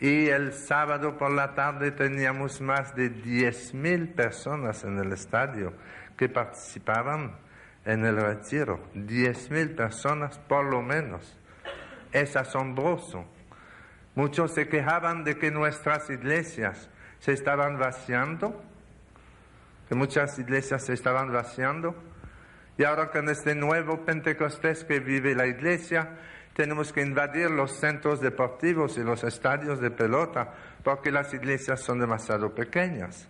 y 0.00 0.28
el 0.28 0.52
sábado 0.52 1.16
por 1.16 1.30
la 1.30 1.54
tarde 1.54 1.90
teníamos 1.90 2.60
más 2.60 2.94
de 2.94 3.10
10.000 3.10 4.14
personas 4.14 4.84
en 4.84 4.98
el 4.98 5.12
estadio 5.12 5.72
que 6.16 6.28
participaban 6.28 7.32
en 7.88 8.04
el 8.04 8.16
retiro. 8.16 8.78
10.000 8.94 9.74
personas 9.74 10.38
por 10.38 10.64
lo 10.64 10.80
menos. 10.80 11.36
Es 12.12 12.36
asombroso. 12.36 13.24
Muchos 14.14 14.54
se 14.54 14.68
quejaban 14.68 15.24
de 15.24 15.36
que 15.36 15.50
nuestras 15.50 16.08
iglesias 16.08 16.88
se 17.18 17.32
estaban 17.32 17.78
vaciando 17.78 18.62
que 19.88 19.94
muchas 19.94 20.38
iglesias 20.38 20.84
se 20.84 20.92
estaban 20.92 21.32
vaciando. 21.32 21.94
Y 22.76 22.84
ahora 22.84 23.10
con 23.10 23.28
este 23.28 23.54
nuevo 23.54 24.04
Pentecostés 24.04 24.84
que 24.84 25.00
vive 25.00 25.34
la 25.34 25.46
iglesia, 25.46 26.18
tenemos 26.54 26.92
que 26.92 27.00
invadir 27.00 27.50
los 27.50 27.72
centros 27.72 28.20
deportivos 28.20 28.98
y 28.98 29.02
los 29.02 29.24
estadios 29.24 29.80
de 29.80 29.90
pelota 29.90 30.52
porque 30.84 31.10
las 31.10 31.32
iglesias 31.32 31.80
son 31.80 31.98
demasiado 31.98 32.54
pequeñas. 32.54 33.28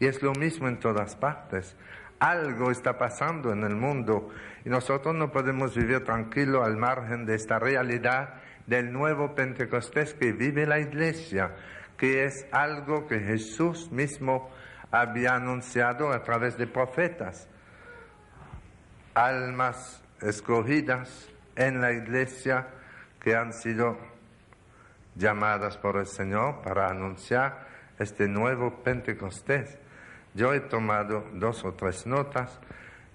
Y 0.00 0.06
es 0.06 0.22
lo 0.22 0.32
mismo 0.32 0.66
en 0.68 0.80
todas 0.80 1.14
partes. 1.14 1.76
Algo 2.22 2.70
está 2.70 2.96
pasando 2.96 3.50
en 3.50 3.64
el 3.64 3.74
mundo 3.74 4.28
y 4.64 4.68
nosotros 4.68 5.12
no 5.12 5.32
podemos 5.32 5.74
vivir 5.74 6.04
tranquilo 6.04 6.62
al 6.62 6.76
margen 6.76 7.26
de 7.26 7.34
esta 7.34 7.58
realidad 7.58 8.34
del 8.64 8.92
nuevo 8.92 9.34
Pentecostés 9.34 10.14
que 10.14 10.30
vive 10.30 10.64
la 10.64 10.78
iglesia, 10.78 11.56
que 11.96 12.22
es 12.22 12.46
algo 12.52 13.08
que 13.08 13.18
Jesús 13.18 13.90
mismo 13.90 14.50
había 14.92 15.34
anunciado 15.34 16.12
a 16.12 16.22
través 16.22 16.56
de 16.56 16.68
profetas. 16.68 17.48
Almas 19.14 20.00
escogidas 20.20 21.28
en 21.56 21.80
la 21.80 21.90
iglesia 21.90 22.68
que 23.18 23.34
han 23.34 23.52
sido 23.52 23.98
llamadas 25.16 25.76
por 25.76 25.96
el 25.96 26.06
Señor 26.06 26.62
para 26.62 26.86
anunciar 26.86 27.66
este 27.98 28.28
nuevo 28.28 28.80
Pentecostés. 28.84 29.81
Yo 30.34 30.52
he 30.54 30.60
tomado 30.60 31.26
dos 31.34 31.64
o 31.64 31.74
tres 31.74 32.06
notas 32.06 32.58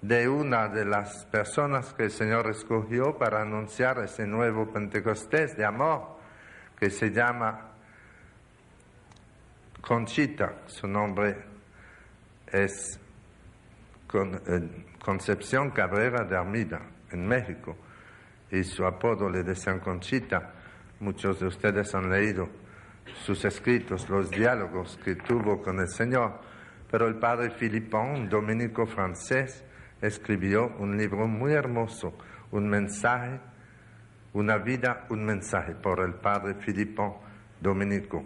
de 0.00 0.28
una 0.28 0.68
de 0.68 0.84
las 0.84 1.26
personas 1.26 1.92
que 1.94 2.04
el 2.04 2.10
Señor 2.10 2.48
escogió 2.48 3.18
para 3.18 3.42
anunciar 3.42 3.98
ese 3.98 4.26
nuevo 4.26 4.72
Pentecostés 4.72 5.56
de 5.56 5.64
amor, 5.64 6.18
que 6.78 6.90
se 6.90 7.10
llama 7.10 7.72
Conchita, 9.80 10.62
su 10.66 10.86
nombre 10.86 11.36
es 12.46 13.00
Concepción 15.04 15.70
Cabrera 15.70 16.24
de 16.24 16.36
Armida, 16.36 16.80
en 17.10 17.26
México, 17.26 17.76
y 18.50 18.62
su 18.62 18.84
apodo 18.84 19.28
le 19.28 19.42
decían 19.42 19.80
Conchita. 19.80 20.52
Muchos 21.00 21.40
de 21.40 21.46
ustedes 21.46 21.94
han 21.94 22.10
leído 22.10 22.48
sus 23.24 23.44
escritos, 23.44 24.08
los 24.08 24.30
diálogos 24.30 24.98
que 25.04 25.16
tuvo 25.16 25.62
con 25.62 25.80
el 25.80 25.88
Señor, 25.88 26.40
pero 26.90 27.06
el 27.06 27.16
padre 27.16 27.50
Filipón, 27.50 28.28
dominico 28.28 28.86
francés, 28.86 29.64
escribió 30.00 30.74
un 30.78 30.96
libro 30.96 31.26
muy 31.26 31.52
hermoso, 31.52 32.14
un 32.50 32.68
mensaje, 32.68 33.40
una 34.32 34.58
vida, 34.58 35.06
un 35.10 35.24
mensaje, 35.24 35.74
por 35.74 36.00
el 36.00 36.14
padre 36.14 36.54
Filipón, 36.54 37.14
dominico. 37.60 38.22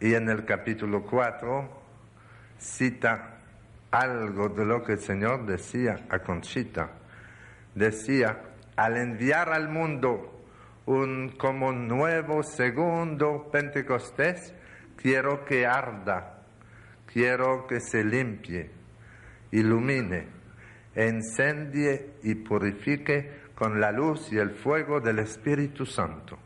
Y 0.00 0.14
en 0.14 0.28
el 0.28 0.44
capítulo 0.44 1.02
4, 1.02 1.82
cita 2.58 3.38
algo 3.90 4.48
de 4.48 4.64
lo 4.64 4.82
que 4.82 4.92
el 4.92 5.00
Señor 5.00 5.44
decía 5.46 6.06
a 6.08 6.18
Conchita. 6.20 6.90
Decía, 7.74 8.40
al 8.76 8.96
enviar 8.96 9.50
al 9.52 9.68
mundo 9.68 10.44
un 10.86 11.34
como 11.38 11.72
nuevo 11.72 12.42
segundo 12.42 13.48
Pentecostés, 13.52 14.54
quiero 14.96 15.44
que 15.44 15.66
arda, 15.66 16.31
quiero 17.12 17.66
que 17.66 17.80
se 17.80 18.04
limpie, 18.04 18.70
ilumine, 19.50 20.28
encendie 20.94 22.14
y 22.22 22.34
purifique 22.36 23.42
con 23.54 23.80
la 23.80 23.92
luz 23.92 24.32
y 24.32 24.38
el 24.38 24.50
fuego 24.50 25.00
del 25.00 25.18
Espíritu 25.18 25.84
Santo. 25.86 26.38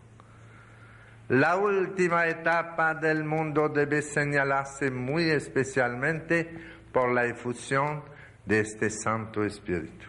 La 1.28 1.56
última 1.56 2.26
etapa 2.26 2.94
del 2.94 3.24
mundo 3.24 3.68
debe 3.68 4.02
señalarse 4.02 4.90
muy 4.90 5.24
especialmente 5.30 6.48
por 6.92 7.12
la 7.12 7.24
efusión 7.26 8.04
de 8.44 8.60
este 8.60 8.90
Santo 8.90 9.42
Espíritu. 9.44 10.06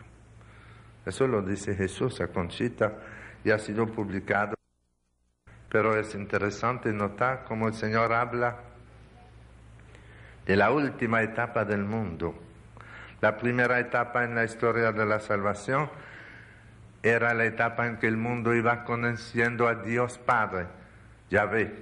Eso 1.06 1.26
lo 1.26 1.42
dice 1.42 1.76
Jesús 1.76 2.22
a 2.22 2.28
Conchita 2.28 3.00
y 3.44 3.50
ha 3.50 3.58
sido 3.58 3.88
publicado. 3.88 4.56
Pero 5.70 5.98
es 6.00 6.14
interesante 6.14 6.92
notar 6.94 7.46
cómo 7.46 7.68
el 7.68 7.74
Señor 7.74 8.14
habla 8.14 8.67
de 10.48 10.56
la 10.56 10.72
última 10.72 11.22
etapa 11.22 11.66
del 11.66 11.84
mundo. 11.84 12.34
La 13.20 13.38
primera 13.38 13.80
etapa 13.80 14.24
en 14.24 14.34
la 14.34 14.46
historia 14.46 14.94
de 14.94 15.06
la 15.06 15.20
salvación 15.20 15.90
era 17.04 17.34
la 17.34 17.46
etapa 17.46 17.86
en 17.86 17.98
que 17.98 18.08
el 18.08 18.16
mundo 18.16 18.56
iba 18.56 18.86
conociendo 18.86 19.68
a 19.68 19.76
Dios 19.76 20.18
Padre, 20.18 20.68
Yahvé. 21.30 21.76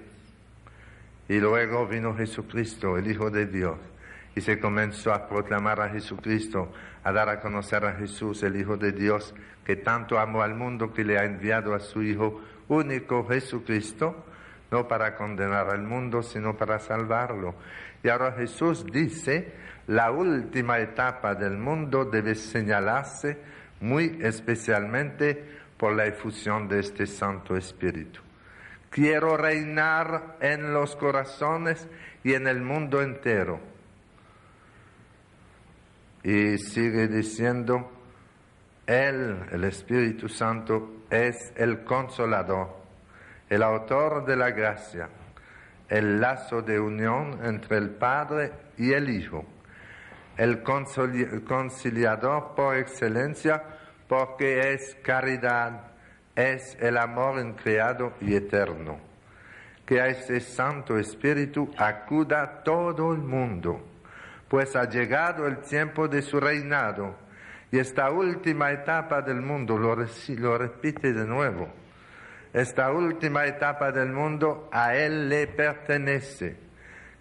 Y 1.29 1.39
luego 1.39 1.85
vino 1.87 2.15
Jesucristo, 2.15 2.97
el 2.97 3.09
Hijo 3.09 3.29
de 3.29 3.45
Dios, 3.45 3.77
y 4.35 4.41
se 4.41 4.59
comenzó 4.59 5.13
a 5.13 5.27
proclamar 5.27 5.79
a 5.81 5.89
Jesucristo, 5.89 6.73
a 7.03 7.11
dar 7.11 7.29
a 7.29 7.39
conocer 7.39 7.85
a 7.85 7.93
Jesús, 7.93 8.41
el 8.41 8.55
Hijo 8.55 8.77
de 8.77 8.91
Dios, 8.91 9.35
que 9.63 9.75
tanto 9.75 10.17
amó 10.19 10.41
al 10.41 10.55
mundo 10.55 10.91
que 10.91 11.03
le 11.03 11.19
ha 11.19 11.25
enviado 11.25 11.75
a 11.75 11.79
su 11.79 12.01
Hijo 12.01 12.41
único 12.67 13.27
Jesucristo, 13.27 14.25
no 14.75 14.89
para 14.89 15.15
condenar 15.15 15.69
al 15.69 15.83
mundo, 15.83 16.21
sino 16.21 16.57
para 16.57 16.79
salvarlo. 16.79 17.55
Y 18.03 18.09
ahora 18.09 18.33
Jesús 18.33 18.85
dice, 18.85 19.53
la 19.87 20.11
última 20.11 20.79
etapa 20.79 21.33
del 21.33 21.57
mundo 21.57 22.03
debe 22.03 22.35
señalarse 22.35 23.37
muy 23.79 24.19
especialmente 24.21 25.61
por 25.77 25.95
la 25.95 26.05
efusión 26.07 26.67
de 26.67 26.79
este 26.79 27.07
Santo 27.07 27.55
Espíritu. 27.55 28.19
Quiero 28.89 29.37
reinar 29.37 30.35
en 30.41 30.73
los 30.73 30.97
corazones 30.97 31.87
y 32.21 32.33
en 32.33 32.45
el 32.45 32.61
mundo 32.61 33.01
entero. 33.01 33.61
Y 36.21 36.57
sigue 36.57 37.07
diciendo, 37.07 37.91
Él, 38.85 39.37
el 39.53 39.63
Espíritu 39.63 40.27
Santo, 40.27 41.05
es 41.09 41.53
el 41.55 41.85
consolador, 41.85 42.84
el 43.55 43.63
autor 43.63 44.25
de 44.25 44.35
la 44.35 44.51
gracia, 44.51 45.07
el 45.87 46.19
lazo 46.19 46.61
de 46.61 46.77
unión 46.77 47.39
entre 47.45 47.77
el 47.77 47.89
Padre 47.89 48.51
y 48.77 48.91
el 48.91 49.09
Hijo, 49.09 49.45
el 50.35 50.61
conciliador 50.61 52.53
por 52.53 52.75
excelencia, 52.75 53.63
porque 54.09 54.73
es 54.73 54.97
caridad, 55.01 55.93
es 56.35 56.77
el 56.81 56.97
amor 56.97 57.39
increado 57.39 58.11
y 58.19 58.35
eterno. 58.35 58.99
Que 59.85 60.01
a 60.01 60.07
ese 60.07 60.41
Santo 60.41 60.97
Espíritu 60.97 61.71
acuda 61.77 62.61
todo 62.61 63.13
el 63.13 63.21
mundo, 63.21 63.79
pues 64.49 64.75
ha 64.75 64.89
llegado 64.89 65.47
el 65.47 65.59
tiempo 65.59 66.09
de 66.09 66.21
su 66.21 66.41
reinado 66.41 67.15
y 67.71 67.79
esta 67.79 68.11
última 68.11 68.71
etapa 68.73 69.21
del 69.21 69.41
mundo, 69.41 69.77
lo, 69.77 69.95
lo 69.95 70.57
repite 70.57 71.13
de 71.13 71.25
nuevo, 71.25 71.84
esta 72.55 72.89
última 72.89 73.45
etapa 73.47 73.91
del 73.91 74.13
mundo 74.13 74.69
a 74.71 74.95
Él 74.95 75.27
le 75.27 75.45
pertenece. 75.45 76.55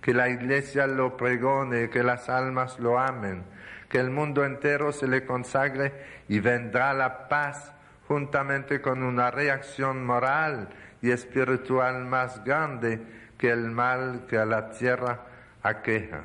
Que 0.00 0.14
la 0.14 0.28
iglesia 0.28 0.86
lo 0.86 1.16
pregone, 1.16 1.90
que 1.90 2.04
las 2.04 2.28
almas 2.28 2.78
lo 2.78 3.00
amen, 3.00 3.42
que 3.88 3.98
el 3.98 4.10
mundo 4.10 4.44
entero 4.44 4.92
se 4.92 5.08
le 5.08 5.26
consagre 5.26 5.92
y 6.28 6.38
vendrá 6.38 6.94
la 6.94 7.26
paz 7.26 7.72
juntamente 8.06 8.80
con 8.80 9.02
una 9.02 9.32
reacción 9.32 10.06
moral 10.06 10.68
y 11.02 11.10
espiritual 11.10 12.04
más 12.04 12.44
grande 12.44 13.00
que 13.36 13.50
el 13.50 13.72
mal 13.72 14.26
que 14.28 14.38
a 14.38 14.44
la 14.44 14.70
tierra 14.70 15.18
aqueja. 15.64 16.20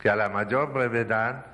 Que 0.00 0.08
a 0.08 0.16
la 0.16 0.30
mayor 0.30 0.72
brevedad 0.72 1.44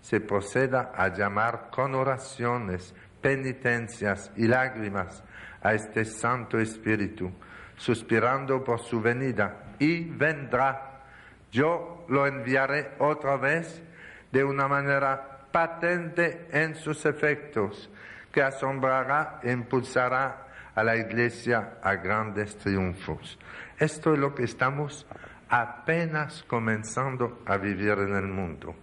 se 0.00 0.20
proceda 0.20 0.90
a 0.96 1.08
llamar 1.08 1.68
con 1.70 1.94
oraciones, 1.94 2.94
penitencias 3.20 4.30
y 4.36 4.46
lágrimas 4.46 5.22
a 5.62 5.74
este 5.74 6.04
Santo 6.04 6.58
Espíritu, 6.58 7.32
suspirando 7.76 8.62
por 8.62 8.80
su 8.80 9.00
venida, 9.00 9.74
y 9.78 10.04
vendrá. 10.04 11.02
Yo 11.50 12.04
lo 12.08 12.26
enviaré 12.26 12.92
otra 12.98 13.36
vez 13.36 13.82
de 14.30 14.44
una 14.44 14.68
manera 14.68 15.48
patente 15.50 16.48
en 16.52 16.74
sus 16.74 17.06
efectos, 17.06 17.90
que 18.32 18.42
asombrará 18.42 19.40
e 19.42 19.52
impulsará 19.52 20.48
a 20.74 20.84
la 20.84 20.96
Iglesia 20.96 21.78
a 21.82 21.94
grandes 21.96 22.56
triunfos. 22.58 23.38
Esto 23.78 24.12
es 24.12 24.18
lo 24.18 24.34
que 24.34 24.44
estamos 24.44 25.06
apenas 25.48 26.44
comenzando 26.44 27.42
a 27.46 27.56
vivir 27.56 27.92
en 27.98 28.14
el 28.14 28.26
mundo. 28.26 28.74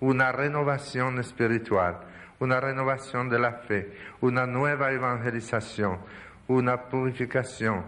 Una 0.00 0.32
renovación 0.32 1.18
espiritual, 1.20 2.00
una 2.40 2.60
renovación 2.60 3.28
de 3.28 3.38
la 3.38 3.52
fe, 3.52 3.96
una 4.20 4.46
nueva 4.46 4.92
evangelización, 4.92 5.98
una 6.48 6.88
purificación. 6.88 7.84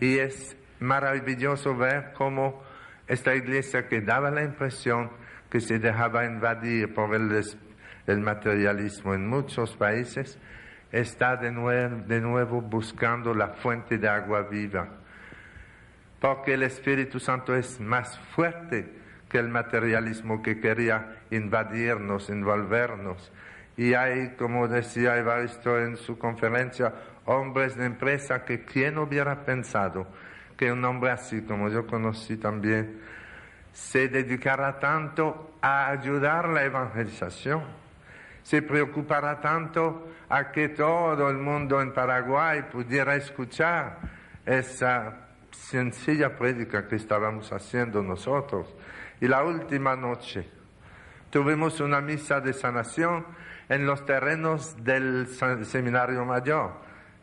Y 0.00 0.18
es 0.18 0.56
maravilloso 0.80 1.76
ver 1.76 2.12
cómo 2.12 2.62
esta 3.06 3.34
iglesia 3.34 3.88
que 3.88 4.00
daba 4.00 4.30
la 4.30 4.42
impresión 4.42 5.10
que 5.50 5.60
se 5.60 5.78
dejaba 5.78 6.24
invadir 6.24 6.92
por 6.94 7.14
el, 7.14 8.20
materialismo 8.20 9.14
en 9.14 9.28
muchos 9.28 9.76
países, 9.76 10.38
está 10.90 11.36
de 11.36 11.50
nuevo 11.52 12.60
buscando 12.60 13.34
la 13.34 13.48
fuente 13.48 13.98
de 13.98 14.08
agua 14.08 14.42
viva. 14.42 14.88
Porque 16.20 16.54
el 16.54 16.62
Espíritu 16.62 17.20
Santo 17.20 17.54
es 17.54 17.80
más 17.80 18.18
fuerte 18.34 18.90
que 19.28 19.38
el 19.38 19.48
materialismo 19.48 20.42
que 20.42 20.58
quería 20.58 21.18
invadirnos, 21.30 22.30
envolvernos. 22.30 23.30
Y 23.76 23.94
hay, 23.94 24.34
como 24.36 24.68
decía 24.68 25.16
Evaristo 25.16 25.78
en 25.78 25.96
su 25.96 26.18
conferencia, 26.18 26.92
hombres 27.26 27.76
de 27.76 27.86
empresa 27.86 28.44
que 28.44 28.64
quién 28.64 28.98
hubiera 28.98 29.44
pensado 29.44 30.06
que 30.56 30.70
un 30.70 30.84
hombre 30.84 31.10
así, 31.10 31.42
como 31.42 31.68
yo 31.68 31.86
conocí 31.86 32.36
también, 32.36 33.00
se 33.72 34.08
dedicará 34.08 34.78
tanto 34.78 35.56
a 35.60 35.90
ayudar 35.90 36.48
la 36.48 36.62
evangelización, 36.64 37.64
se 38.42 38.62
preocupará 38.62 39.40
tanto 39.40 40.08
a 40.28 40.52
que 40.52 40.68
todo 40.68 41.28
el 41.28 41.38
mundo 41.38 41.80
en 41.80 41.92
Paraguay 41.92 42.62
pudiera 42.70 43.16
escuchar 43.16 43.98
esa 44.46 45.28
sencilla 45.50 46.36
prédica 46.36 46.86
que 46.86 46.96
estábamos 46.96 47.52
haciendo 47.52 48.02
nosotros. 48.02 48.72
Y 49.20 49.26
la 49.26 49.42
última 49.42 49.96
noche 49.96 50.48
tuvimos 51.30 51.80
una 51.80 52.00
misa 52.00 52.40
de 52.40 52.52
sanación 52.52 53.24
en 53.68 53.86
los 53.86 54.04
terrenos 54.04 54.82
del 54.82 55.26
Seminario 55.26 56.24
Mayor, 56.24 56.72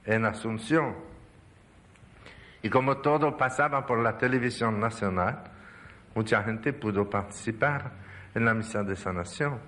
en 0.05 0.25
Asunción. 0.25 0.95
Y 2.63 2.69
como 2.69 2.97
todo 2.97 3.37
pasaba 3.37 3.85
por 3.85 3.99
la 3.99 4.17
televisión 4.17 4.79
nacional, 4.79 5.43
mucha 6.15 6.43
gente 6.43 6.73
pudo 6.73 7.09
participar 7.09 7.91
en 8.35 8.45
la 8.45 8.53
misa 8.53 8.83
de 8.83 8.95
sanación. 8.95 9.59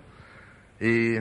Y 0.79 1.17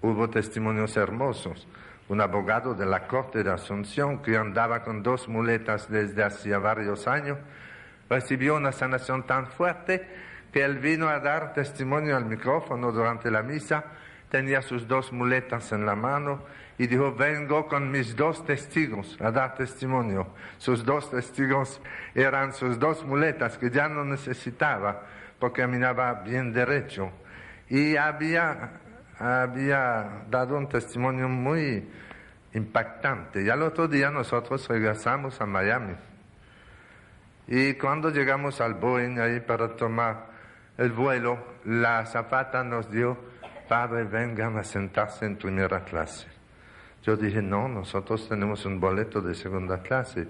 hubo 0.00 0.28
testimonios 0.30 0.96
hermosos. 0.96 1.66
Un 2.08 2.20
abogado 2.20 2.74
de 2.74 2.84
la 2.84 3.06
Corte 3.06 3.42
de 3.42 3.50
Asunción 3.50 4.20
que 4.22 4.36
andaba 4.36 4.82
con 4.82 5.02
dos 5.02 5.28
muletas 5.28 5.88
desde 5.88 6.22
hacía 6.22 6.58
varios 6.58 7.06
años, 7.06 7.38
recibió 8.10 8.56
una 8.56 8.72
sanación 8.72 9.24
tan 9.26 9.46
fuerte 9.46 10.06
que 10.52 10.62
él 10.62 10.78
vino 10.78 11.08
a 11.08 11.20
dar 11.20 11.54
testimonio 11.54 12.16
al 12.16 12.26
micrófono 12.26 12.92
durante 12.92 13.30
la 13.30 13.42
misa, 13.42 13.84
tenía 14.32 14.62
sus 14.62 14.88
dos 14.88 15.12
muletas 15.12 15.72
en 15.72 15.84
la 15.84 15.94
mano 15.94 16.40
y 16.78 16.86
dijo, 16.86 17.14
vengo 17.14 17.68
con 17.68 17.90
mis 17.90 18.16
dos 18.16 18.46
testigos 18.46 19.20
a 19.20 19.30
dar 19.30 19.54
testimonio. 19.54 20.26
Sus 20.56 20.86
dos 20.86 21.10
testigos 21.10 21.82
eran 22.14 22.54
sus 22.54 22.78
dos 22.78 23.04
muletas 23.04 23.58
que 23.58 23.68
ya 23.68 23.88
no 23.88 24.06
necesitaba 24.06 25.02
porque 25.38 25.60
caminaba 25.60 26.14
bien 26.14 26.50
derecho. 26.50 27.10
Y 27.68 27.96
había, 27.96 28.80
había 29.18 30.22
dado 30.30 30.56
un 30.56 30.66
testimonio 30.66 31.28
muy 31.28 31.86
impactante. 32.54 33.42
Y 33.42 33.50
al 33.50 33.60
otro 33.60 33.86
día 33.86 34.10
nosotros 34.10 34.66
regresamos 34.66 35.42
a 35.42 35.46
Miami. 35.46 35.94
Y 37.48 37.74
cuando 37.74 38.08
llegamos 38.08 38.62
al 38.62 38.74
Boeing 38.74 39.18
ahí 39.20 39.40
para 39.40 39.76
tomar 39.76 40.26
el 40.78 40.90
vuelo, 40.90 41.38
la 41.66 42.06
zapata 42.06 42.64
nos 42.64 42.90
dio, 42.90 43.31
padre, 43.72 44.04
vengan 44.04 44.58
a 44.58 44.64
sentarse 44.64 45.24
en 45.24 45.36
primera 45.36 45.82
clase. 45.82 46.26
Yo 47.04 47.16
dije, 47.16 47.40
no, 47.40 47.68
nosotros 47.68 48.28
tenemos 48.28 48.66
un 48.66 48.78
boleto 48.78 49.22
de 49.22 49.34
segunda 49.34 49.80
clase. 49.80 50.28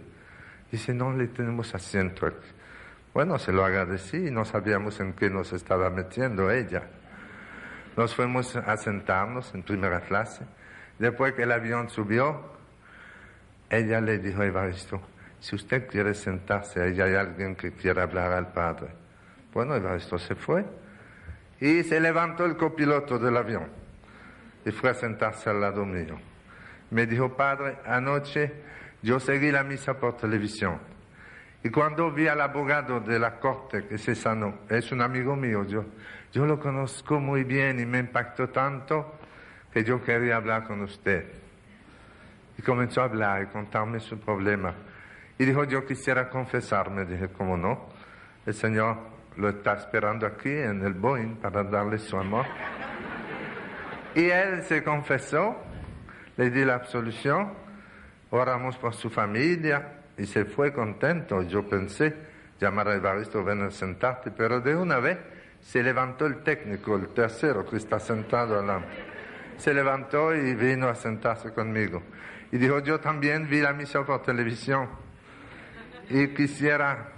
Dice, 0.70 0.95
no 0.95 1.12
le 1.12 1.26
tenemos 1.26 1.74
asiento 1.74 2.30
Bueno, 3.12 3.40
se 3.40 3.51
lo 3.51 3.64
agradecí 3.64 4.28
y 4.28 4.30
no 4.30 4.45
sabíamos 4.45 5.01
en 5.01 5.14
qué 5.14 5.28
nos 5.28 5.53
estaba 5.53 5.90
metiendo 5.90 6.53
ella. 6.53 6.84
Nos 7.97 8.14
fuimos 8.14 8.55
a 8.55 8.76
sentarnos 8.76 9.53
en 9.57 9.64
primera 9.64 10.03
clase. 10.03 10.45
Después 11.01 11.32
que 11.32 11.43
el 11.43 11.51
avión 11.51 11.90
subió, 11.90 12.43
ella 13.68 14.01
le 14.01 14.18
dijo 14.18 14.43
a 14.43 14.47
Evaristo, 14.47 15.03
si 15.40 15.57
usted 15.57 15.88
quiere 15.88 16.14
sentarse, 16.14 16.80
ahí 16.80 17.01
hay 17.01 17.16
alguien 17.16 17.57
que 17.57 17.72
quiere 17.72 18.03
hablar 18.03 18.30
al 18.30 18.53
padre. 18.53 18.90
Bueno, 19.53 19.74
Evaristo 19.74 20.16
se 20.16 20.36
fue 20.36 20.64
y 21.63 21.85
se 21.85 22.01
levantó 22.01 22.45
el 22.45 22.57
copiloto 22.57 23.21
del 23.21 23.37
avión 23.37 23.69
y 24.65 24.73
fue 24.73 24.91
a 24.91 24.95
sentarse 24.95 25.49
al 25.49 25.61
lado 25.61 25.85
mío. 25.85 26.19
Me 26.91 27.07
dijo, 27.07 27.37
padre, 27.37 27.79
anoche 27.87 28.53
yo 29.01 29.21
seguí 29.21 29.53
la 29.53 29.63
misa 29.63 29.95
por 29.95 30.17
televisión 30.17 30.81
y 31.63 31.71
cuando 31.71 32.11
vi 32.11 32.27
al 32.27 32.41
abogado 32.41 32.99
de 32.99 33.17
la 33.17 33.39
corte 33.39 33.87
que 33.87 33.97
se 33.97 34.17
sanó, 34.17 34.59
es 34.69 34.91
un 34.91 35.03
amigo 35.03 35.37
mío, 35.37 35.65
yo, 35.65 35.85
yo 36.33 36.47
lo 36.47 36.59
conozco 36.59 37.21
muy 37.21 37.45
bien 37.45 37.79
y 37.79 37.87
me 37.87 38.01
impactó 38.01 38.49
tanto 38.49 39.15
que 39.73 39.85
yo 39.85 40.03
quería 40.03 40.39
hablar 40.39 40.67
con 40.67 40.81
usted. 40.81 41.31
Y 42.59 42.63
comenzó 42.63 43.03
a 43.03 43.05
hablar 43.05 43.45
y 43.45 43.47
contarme 43.47 44.01
su 44.01 44.19
problema. 44.19 44.75
Y 45.39 45.45
dijo, 45.45 45.63
yo 45.63 45.87
quisiera 45.87 46.29
confesarme. 46.29 47.07
Dije, 47.07 47.29
¿cómo 47.29 47.57
no? 47.57 47.89
El 48.45 48.53
Señor 48.53 49.13
lo 49.37 49.49
está 49.49 49.74
esperando 49.74 50.26
aquí 50.26 50.51
en 50.51 50.85
el 50.85 50.95
Boeing 50.95 51.37
para 51.37 51.64
darle 51.64 51.99
su 51.99 52.16
amor. 52.16 52.47
Y 54.14 54.28
él 54.28 54.62
se 54.62 54.83
confesó, 54.83 55.57
le 56.37 56.51
di 56.51 56.64
la 56.64 56.74
absolución, 56.74 57.53
oramos 58.30 58.76
por 58.76 58.95
su 58.95 59.09
familia 59.09 60.01
y 60.18 60.26
se 60.26 60.45
fue 60.45 60.72
contento. 60.72 61.43
Yo 61.43 61.66
pensé 61.68 62.14
llamar 62.61 62.89
a 62.89 62.95
Evaristo, 62.95 63.43
ven 63.43 63.62
a 63.62 63.70
sentarte, 63.70 64.30
pero 64.30 64.61
de 64.61 64.76
una 64.76 64.99
vez 64.99 65.18
se 65.61 65.83
levantó 65.83 66.26
el 66.26 66.43
técnico, 66.43 66.97
el 66.97 67.09
tercero 67.09 67.64
que 67.64 67.76
está 67.76 67.99
sentado 67.99 68.57
adelante. 68.59 68.89
Se 69.57 69.72
levantó 69.72 70.35
y 70.35 70.55
vino 70.55 70.89
a 70.89 70.95
sentarse 70.95 71.53
conmigo. 71.53 72.03
Y 72.51 72.59
dijo, 72.59 72.80
yo 72.80 73.01
también 73.01 73.49
vi 73.49 73.61
la 73.61 73.72
misa 73.72 74.05
por 74.05 74.22
televisión 74.22 74.89
y 76.11 76.28
quisiera 76.28 77.12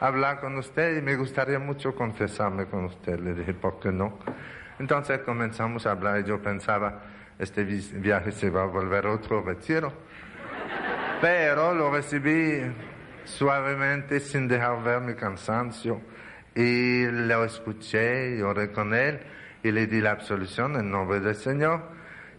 hablar 0.00 0.40
con 0.40 0.56
usted 0.56 0.98
y 0.98 1.02
me 1.02 1.16
gustaría 1.16 1.58
mucho 1.58 1.94
confesarme 1.94 2.66
con 2.66 2.84
usted. 2.84 3.18
Le 3.18 3.34
dije, 3.34 3.54
¿por 3.54 3.80
qué 3.80 3.90
no? 3.90 4.18
Entonces 4.78 5.20
comenzamos 5.20 5.86
a 5.86 5.92
hablar 5.92 6.20
y 6.20 6.24
yo 6.24 6.40
pensaba, 6.40 7.02
este 7.38 7.64
viaje 7.64 8.32
se 8.32 8.50
va 8.50 8.62
a 8.62 8.66
volver 8.66 9.06
otro 9.06 9.42
retiro. 9.42 9.92
Pero 11.20 11.74
lo 11.74 11.90
recibí 11.90 12.62
suavemente 13.24 14.20
sin 14.20 14.46
dejar 14.48 14.82
ver 14.82 15.00
mi 15.00 15.14
cansancio 15.14 16.00
y 16.54 17.06
lo 17.06 17.44
escuché 17.44 18.36
y 18.36 18.42
oré 18.42 18.70
con 18.72 18.94
él 18.94 19.20
y 19.62 19.72
le 19.72 19.86
di 19.86 20.00
la 20.00 20.12
absolución 20.12 20.76
en 20.76 20.90
nombre 20.90 21.20
del 21.20 21.34
Señor. 21.34 21.82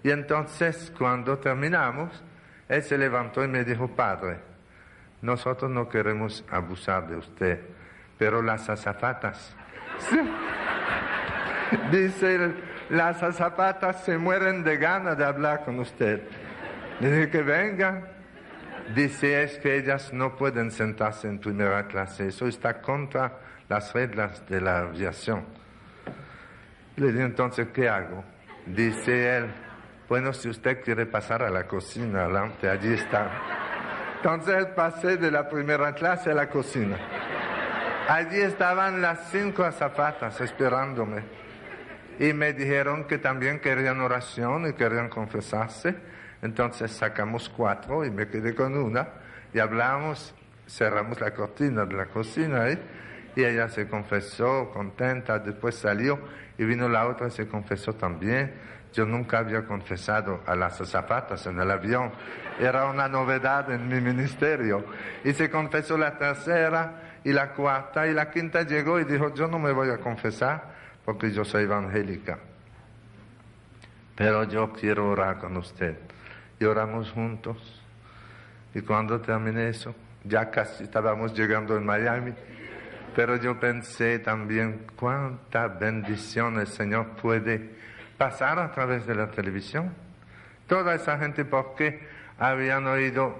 Y 0.01 0.11
entonces 0.11 0.93
cuando 0.97 1.37
terminamos, 1.39 2.23
él 2.69 2.83
se 2.83 2.97
levantó 2.97 3.43
y 3.43 3.49
me 3.49 3.65
dijo, 3.65 3.89
Padre, 3.89 4.48
nosotros 5.21 5.69
no 5.69 5.89
queremos 5.89 6.45
abusar 6.49 7.07
de 7.07 7.17
usted, 7.17 7.59
pero 8.17 8.41
las 8.41 8.69
azafatas, 8.69 9.55
dice, 11.91 12.53
las 12.89 13.21
azafatas 13.21 14.03
se 14.03 14.17
mueren 14.17 14.63
de 14.63 14.77
ganas 14.77 15.17
de 15.17 15.25
hablar 15.25 15.63
con 15.65 15.79
usted. 15.79 16.21
Le 16.99 17.11
dije 17.11 17.29
que 17.29 17.41
vengan. 17.41 18.19
Dice, 18.95 19.43
es 19.43 19.59
que 19.59 19.75
ellas 19.77 20.11
no 20.13 20.35
pueden 20.35 20.71
sentarse 20.71 21.27
en 21.27 21.37
primera 21.37 21.87
clase, 21.87 22.27
eso 22.27 22.47
está 22.47 22.81
contra 22.81 23.37
las 23.67 23.93
reglas 23.93 24.43
de 24.49 24.61
la 24.61 24.79
aviación. 24.79 25.45
Le 26.95 27.11
dije, 27.11 27.23
entonces, 27.23 27.67
¿qué 27.71 27.87
hago? 27.87 28.23
Dice 28.65 29.37
él, 29.37 29.51
bueno, 30.07 30.33
si 30.33 30.49
usted 30.49 30.81
quiere 30.81 31.05
pasar 31.05 31.43
a 31.43 31.51
la 31.51 31.67
cocina, 31.67 32.23
adelante, 32.23 32.67
allí 32.67 32.93
está. 32.93 33.29
Entonces 34.21 34.65
pasé 34.75 35.15
de 35.15 35.31
la 35.31 35.47
primera 35.47 35.93
clase 35.93 36.31
a 36.31 36.33
la 36.33 36.49
cocina. 36.49 36.97
Allí 38.09 38.41
estaban 38.41 39.01
las 39.01 39.29
cinco 39.31 39.63
azafatas 39.63 40.41
esperándome. 40.41 41.23
Y 42.19 42.33
me 42.33 42.51
dijeron 42.51 43.05
que 43.05 43.17
también 43.17 43.61
querían 43.61 44.01
oración 44.01 44.67
y 44.67 44.73
querían 44.73 45.07
confesarse. 45.07 45.95
Entonces 46.41 46.91
sacamos 46.91 47.47
cuatro 47.47 48.03
y 48.03 48.11
me 48.11 48.27
quedé 48.27 48.53
con 48.53 48.77
una. 48.77 49.07
Y 49.53 49.59
hablamos, 49.59 50.35
cerramos 50.67 51.21
la 51.21 51.33
cortina 51.33 51.85
de 51.85 51.95
la 51.95 52.07
cocina 52.07 52.63
ahí. 52.63 52.77
Y 53.37 53.45
ella 53.45 53.69
se 53.69 53.87
confesó 53.87 54.69
contenta, 54.73 55.39
después 55.39 55.75
salió 55.75 56.19
y 56.57 56.65
vino 56.65 56.89
la 56.89 57.07
otra 57.07 57.27
y 57.27 57.31
se 57.31 57.47
confesó 57.47 57.93
también. 57.93 58.53
Yo 58.93 59.05
nunca 59.05 59.39
había 59.39 59.65
confesado 59.65 60.41
a 60.45 60.55
las 60.55 60.77
zapatas 60.77 61.45
en 61.45 61.59
el 61.59 61.69
avión. 61.69 62.11
Era 62.59 62.85
una 62.85 63.07
novedad 63.07 63.71
en 63.71 63.87
mi 63.87 64.01
ministerio. 64.01 64.83
Y 65.23 65.33
se 65.33 65.49
confesó 65.49 65.97
la 65.97 66.17
tercera 66.17 67.19
y 67.23 67.31
la 67.31 67.53
cuarta 67.53 68.07
y 68.07 68.13
la 68.13 68.31
quinta 68.31 68.63
llegó 68.63 68.99
y 68.99 69.03
dijo, 69.03 69.33
yo 69.33 69.47
no 69.47 69.59
me 69.59 69.71
voy 69.71 69.89
a 69.89 69.97
confesar 69.97 70.63
porque 71.05 71.31
yo 71.31 71.45
soy 71.45 71.63
evangélica. 71.63 72.39
Pero 74.15 74.43
yo 74.45 74.73
quiero 74.73 75.09
orar 75.09 75.37
con 75.37 75.55
usted. 75.57 75.97
Y 76.59 76.65
oramos 76.65 77.11
juntos. 77.11 77.81
Y 78.73 78.81
cuando 78.81 79.21
terminé 79.21 79.69
eso, 79.69 79.95
ya 80.23 80.49
casi 80.49 80.83
estábamos 80.83 81.33
llegando 81.33 81.77
en 81.77 81.85
Miami. 81.85 82.33
Pero 83.15 83.37
yo 83.37 83.59
pensé 83.59 84.19
también 84.19 84.87
cuánta 84.95 85.67
bendición 85.67 86.59
el 86.59 86.67
Señor 86.67 87.15
puede 87.21 87.78
pasar 88.19 88.59
a 88.59 88.71
través 88.71 89.07
de 89.07 89.15
la 89.15 89.31
televisión. 89.31 89.93
Toda 90.67 90.93
esa 90.93 91.17
gente 91.17 91.45
porque 91.45 92.05
habían 92.37 92.85
oído 92.85 93.35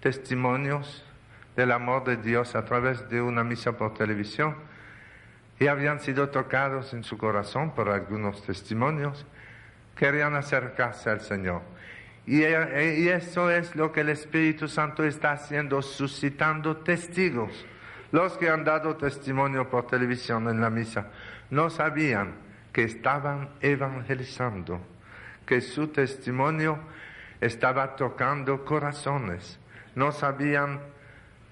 testimonios 0.00 1.02
del 1.56 1.72
amor 1.72 2.04
de 2.04 2.18
Dios 2.18 2.54
a 2.54 2.64
través 2.64 3.08
de 3.08 3.22
una 3.22 3.42
misa 3.42 3.72
por 3.72 3.94
televisión 3.94 4.54
y 5.58 5.66
habían 5.66 5.98
sido 5.98 6.28
tocados 6.28 6.92
en 6.92 7.02
su 7.02 7.16
corazón 7.16 7.74
por 7.74 7.88
algunos 7.88 8.44
testimonios, 8.44 9.26
querían 9.96 10.36
acercarse 10.36 11.10
al 11.10 11.22
Señor. 11.22 11.62
Y, 12.26 12.42
y 12.42 13.08
eso 13.08 13.50
es 13.50 13.74
lo 13.74 13.90
que 13.90 14.02
el 14.02 14.10
Espíritu 14.10 14.68
Santo 14.68 15.04
está 15.04 15.32
haciendo, 15.32 15.80
suscitando 15.80 16.76
testigos. 16.76 17.66
Los 18.12 18.36
que 18.36 18.50
han 18.50 18.64
dado 18.64 18.96
testimonio 18.96 19.70
por 19.70 19.86
televisión 19.86 20.48
en 20.48 20.60
la 20.60 20.68
misa 20.68 21.06
no 21.50 21.70
sabían 21.70 22.47
que 22.78 22.84
estaban 22.84 23.48
evangelizando, 23.60 24.80
que 25.44 25.60
su 25.60 25.88
testimonio 25.88 26.78
estaba 27.40 27.96
tocando 27.96 28.64
corazones. 28.64 29.58
No 29.96 30.12
sabían 30.12 30.78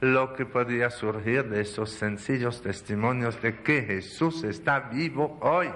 lo 0.00 0.34
que 0.34 0.46
podía 0.46 0.88
surgir 0.88 1.50
de 1.50 1.62
esos 1.62 1.90
sencillos 1.90 2.62
testimonios 2.62 3.42
de 3.42 3.60
que 3.60 3.82
Jesús 3.82 4.44
está 4.44 4.78
vivo 4.78 5.36
hoy. 5.40 5.68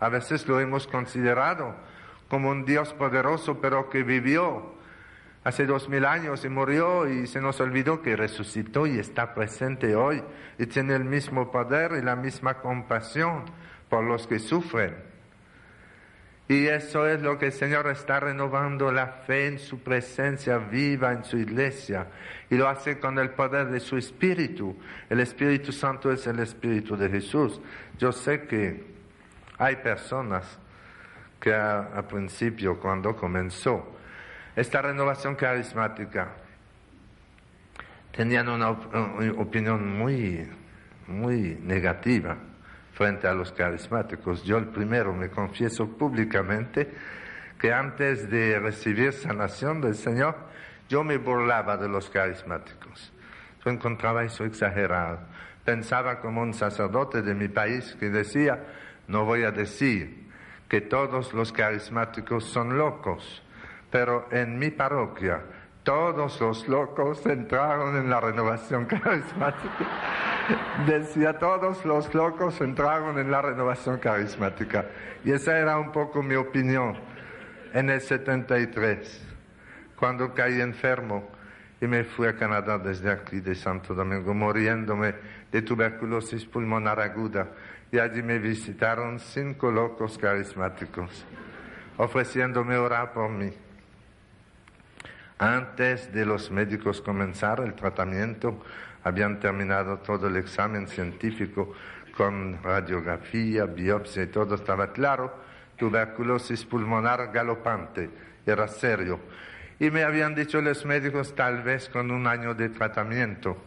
A 0.00 0.10
veces 0.10 0.46
lo 0.46 0.60
hemos 0.60 0.86
considerado 0.86 1.74
como 2.28 2.50
un 2.50 2.66
Dios 2.66 2.92
poderoso, 2.92 3.62
pero 3.62 3.88
que 3.88 4.02
vivió 4.02 4.74
hace 5.44 5.64
dos 5.64 5.88
mil 5.88 6.04
años 6.04 6.44
y 6.44 6.50
murió 6.50 7.08
y 7.08 7.26
se 7.26 7.40
nos 7.40 7.58
olvidó 7.58 8.02
que 8.02 8.16
resucitó 8.16 8.86
y 8.86 8.98
está 8.98 9.32
presente 9.32 9.96
hoy 9.96 10.22
y 10.58 10.66
tiene 10.66 10.94
el 10.94 11.06
mismo 11.06 11.50
poder 11.50 11.92
y 11.92 12.02
la 12.02 12.16
misma 12.16 12.60
compasión 12.60 13.46
por 13.88 14.04
los 14.04 14.26
que 14.26 14.38
sufren. 14.38 14.94
Y 16.46 16.66
eso 16.66 17.06
es 17.06 17.22
lo 17.22 17.38
que 17.38 17.46
el 17.46 17.52
Señor 17.52 17.86
está 17.88 18.20
renovando 18.20 18.92
la 18.92 19.06
fe 19.06 19.46
en 19.46 19.58
su 19.58 19.78
presencia 19.78 20.58
viva 20.58 21.12
en 21.12 21.24
su 21.24 21.38
iglesia. 21.38 22.08
Y 22.50 22.56
lo 22.56 22.68
hace 22.68 22.98
con 22.98 23.18
el 23.18 23.30
poder 23.30 23.68
de 23.68 23.80
su 23.80 23.96
Espíritu. 23.96 24.76
El 25.08 25.20
Espíritu 25.20 25.72
Santo 25.72 26.12
es 26.12 26.26
el 26.26 26.40
Espíritu 26.40 26.96
de 26.96 27.08
Jesús. 27.08 27.60
Yo 27.98 28.12
sé 28.12 28.42
que 28.42 28.84
hay 29.56 29.76
personas 29.76 30.58
que 31.40 31.54
al 31.54 32.06
principio, 32.06 32.78
cuando 32.78 33.16
comenzó 33.16 33.96
esta 34.54 34.82
renovación 34.82 35.36
carismática, 35.36 36.28
tenían 38.12 38.50
una 38.50 38.70
opinión 38.70 39.96
muy, 39.96 40.46
muy 41.06 41.58
negativa 41.62 42.36
frente 42.94 43.26
a 43.26 43.34
los 43.34 43.52
carismáticos. 43.52 44.44
Yo 44.44 44.56
el 44.56 44.66
primero 44.66 45.12
me 45.12 45.28
confieso 45.28 45.86
públicamente 45.86 46.92
que 47.58 47.72
antes 47.72 48.30
de 48.30 48.58
recibir 48.58 49.12
sanación 49.12 49.80
del 49.80 49.94
Señor, 49.94 50.36
yo 50.88 51.02
me 51.04 51.18
burlaba 51.18 51.76
de 51.76 51.88
los 51.88 52.08
carismáticos. 52.10 53.12
Yo 53.64 53.70
encontraba 53.70 54.24
eso 54.24 54.44
exagerado. 54.44 55.20
Pensaba 55.64 56.20
como 56.20 56.42
un 56.42 56.54
sacerdote 56.54 57.22
de 57.22 57.34
mi 57.34 57.48
país 57.48 57.96
que 57.98 58.10
decía, 58.10 58.62
no 59.08 59.24
voy 59.24 59.44
a 59.44 59.50
decir 59.50 60.28
que 60.68 60.80
todos 60.80 61.32
los 61.32 61.52
carismáticos 61.52 62.44
son 62.44 62.76
locos, 62.76 63.42
pero 63.90 64.28
en 64.30 64.58
mi 64.58 64.70
parroquia 64.70 65.42
todos 65.84 66.40
los 66.40 66.66
locos 66.66 67.24
entraron 67.26 67.96
en 67.96 68.10
la 68.10 68.20
renovación 68.20 68.86
carismática. 68.86 69.86
Decía, 70.86 71.38
todos 71.38 71.84
los 71.84 72.12
locos 72.14 72.60
entraron 72.60 73.18
en 73.18 73.30
la 73.30 73.40
renovación 73.40 73.98
carismática. 73.98 74.86
Y 75.24 75.32
esa 75.32 75.58
era 75.58 75.78
un 75.78 75.92
poco 75.92 76.22
mi 76.22 76.34
opinión 76.34 76.96
en 77.72 77.90
el 77.90 78.00
73, 78.00 79.36
cuando 79.96 80.32
caí 80.34 80.60
enfermo 80.60 81.28
y 81.80 81.86
me 81.86 82.04
fui 82.04 82.26
a 82.26 82.36
Canadá 82.36 82.78
desde 82.78 83.10
aquí 83.10 83.40
de 83.40 83.54
Santo 83.54 83.94
Domingo 83.94 84.32
muriéndome 84.32 85.14
de 85.50 85.62
tuberculosis 85.62 86.44
pulmonar 86.46 87.00
aguda 87.00 87.48
y 87.90 87.98
allí 87.98 88.22
me 88.22 88.38
visitaron 88.38 89.18
cinco 89.18 89.70
locos 89.70 90.16
carismáticos 90.18 91.26
ofreciéndome 91.96 92.76
orar 92.76 93.12
por 93.12 93.28
mí. 93.30 93.52
Antes 95.44 96.10
de 96.10 96.24
los 96.24 96.50
médicos 96.50 97.02
comenzar 97.02 97.60
el 97.60 97.74
tratamiento, 97.74 98.62
habían 99.02 99.40
terminado 99.40 99.98
todo 99.98 100.28
el 100.28 100.38
examen 100.38 100.88
científico 100.88 101.74
con 102.16 102.62
radiografía, 102.62 103.66
biopsia 103.66 104.22
y 104.22 104.28
todo 104.28 104.54
estaba 104.54 104.94
claro, 104.94 105.34
tuberculosis 105.76 106.64
pulmonar 106.64 107.30
galopante, 107.30 108.08
era 108.46 108.66
serio. 108.68 109.20
Y 109.78 109.90
me 109.90 110.04
habían 110.04 110.34
dicho 110.34 110.62
los 110.62 110.86
médicos 110.86 111.34
tal 111.34 111.62
vez 111.62 111.90
con 111.90 112.10
un 112.10 112.26
año 112.26 112.54
de 112.54 112.70
tratamiento 112.70 113.58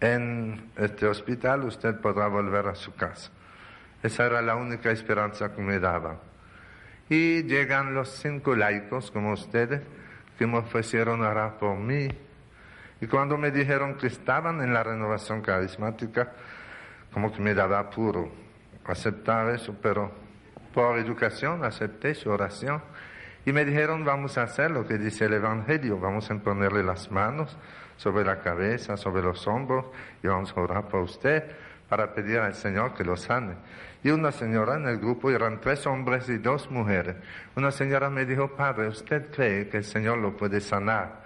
en 0.00 0.72
este 0.76 1.06
hospital 1.06 1.62
usted 1.62 1.94
podrá 2.00 2.26
volver 2.26 2.66
a 2.66 2.74
su 2.74 2.92
casa. 2.96 3.30
Esa 4.02 4.26
era 4.26 4.42
la 4.42 4.56
única 4.56 4.90
esperanza 4.90 5.54
que 5.54 5.62
me 5.62 5.78
daba. 5.78 6.18
Y 7.08 7.44
llegan 7.44 7.94
los 7.94 8.08
cinco 8.08 8.56
laicos 8.56 9.12
como 9.12 9.32
ustedes 9.32 9.82
que 10.38 10.46
me 10.46 10.58
ofrecieron 10.58 11.20
orar 11.20 11.58
por 11.58 11.76
mí. 11.76 12.08
Y 13.00 13.06
cuando 13.06 13.36
me 13.36 13.50
dijeron 13.50 13.96
que 13.96 14.06
estaban 14.06 14.62
en 14.62 14.72
la 14.72 14.82
renovación 14.82 15.42
carismática, 15.42 16.32
como 17.12 17.32
que 17.32 17.42
me 17.42 17.54
daba 17.54 17.80
apuro 17.80 18.30
aceptar 18.84 19.50
eso, 19.50 19.76
pero 19.82 20.10
por 20.72 20.98
educación 20.98 21.64
acepté 21.64 22.14
su 22.14 22.30
oración. 22.30 22.82
Y 23.44 23.52
me 23.52 23.64
dijeron, 23.64 24.04
vamos 24.04 24.38
a 24.38 24.42
hacer 24.42 24.70
lo 24.70 24.86
que 24.86 24.98
dice 24.98 25.26
el 25.26 25.34
Evangelio, 25.34 25.98
vamos 25.98 26.30
a 26.30 26.34
ponerle 26.36 26.82
las 26.82 27.10
manos 27.10 27.56
sobre 27.96 28.24
la 28.24 28.40
cabeza, 28.40 28.96
sobre 28.96 29.22
los 29.22 29.46
hombros, 29.46 29.86
y 30.22 30.28
vamos 30.28 30.54
a 30.56 30.60
orar 30.60 30.88
por 30.88 31.02
usted 31.02 31.44
para 31.88 32.12
pedir 32.12 32.38
al 32.38 32.54
Señor 32.54 32.94
que 32.94 33.04
lo 33.04 33.16
sane. 33.16 33.54
Y 34.02 34.10
una 34.10 34.30
señora 34.30 34.76
en 34.76 34.86
el 34.86 34.98
grupo, 34.98 35.30
eran 35.30 35.60
tres 35.60 35.86
hombres 35.86 36.28
y 36.28 36.38
dos 36.38 36.70
mujeres. 36.70 37.16
Una 37.56 37.70
señora 37.70 38.10
me 38.10 38.24
dijo, 38.24 38.48
Padre, 38.48 38.88
¿usted 38.88 39.30
cree 39.30 39.68
que 39.68 39.78
el 39.78 39.84
Señor 39.84 40.18
lo 40.18 40.36
puede 40.36 40.60
sanar 40.60 41.20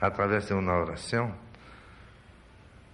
a 0.00 0.10
través 0.12 0.48
de 0.48 0.54
una 0.54 0.74
oración? 0.74 1.34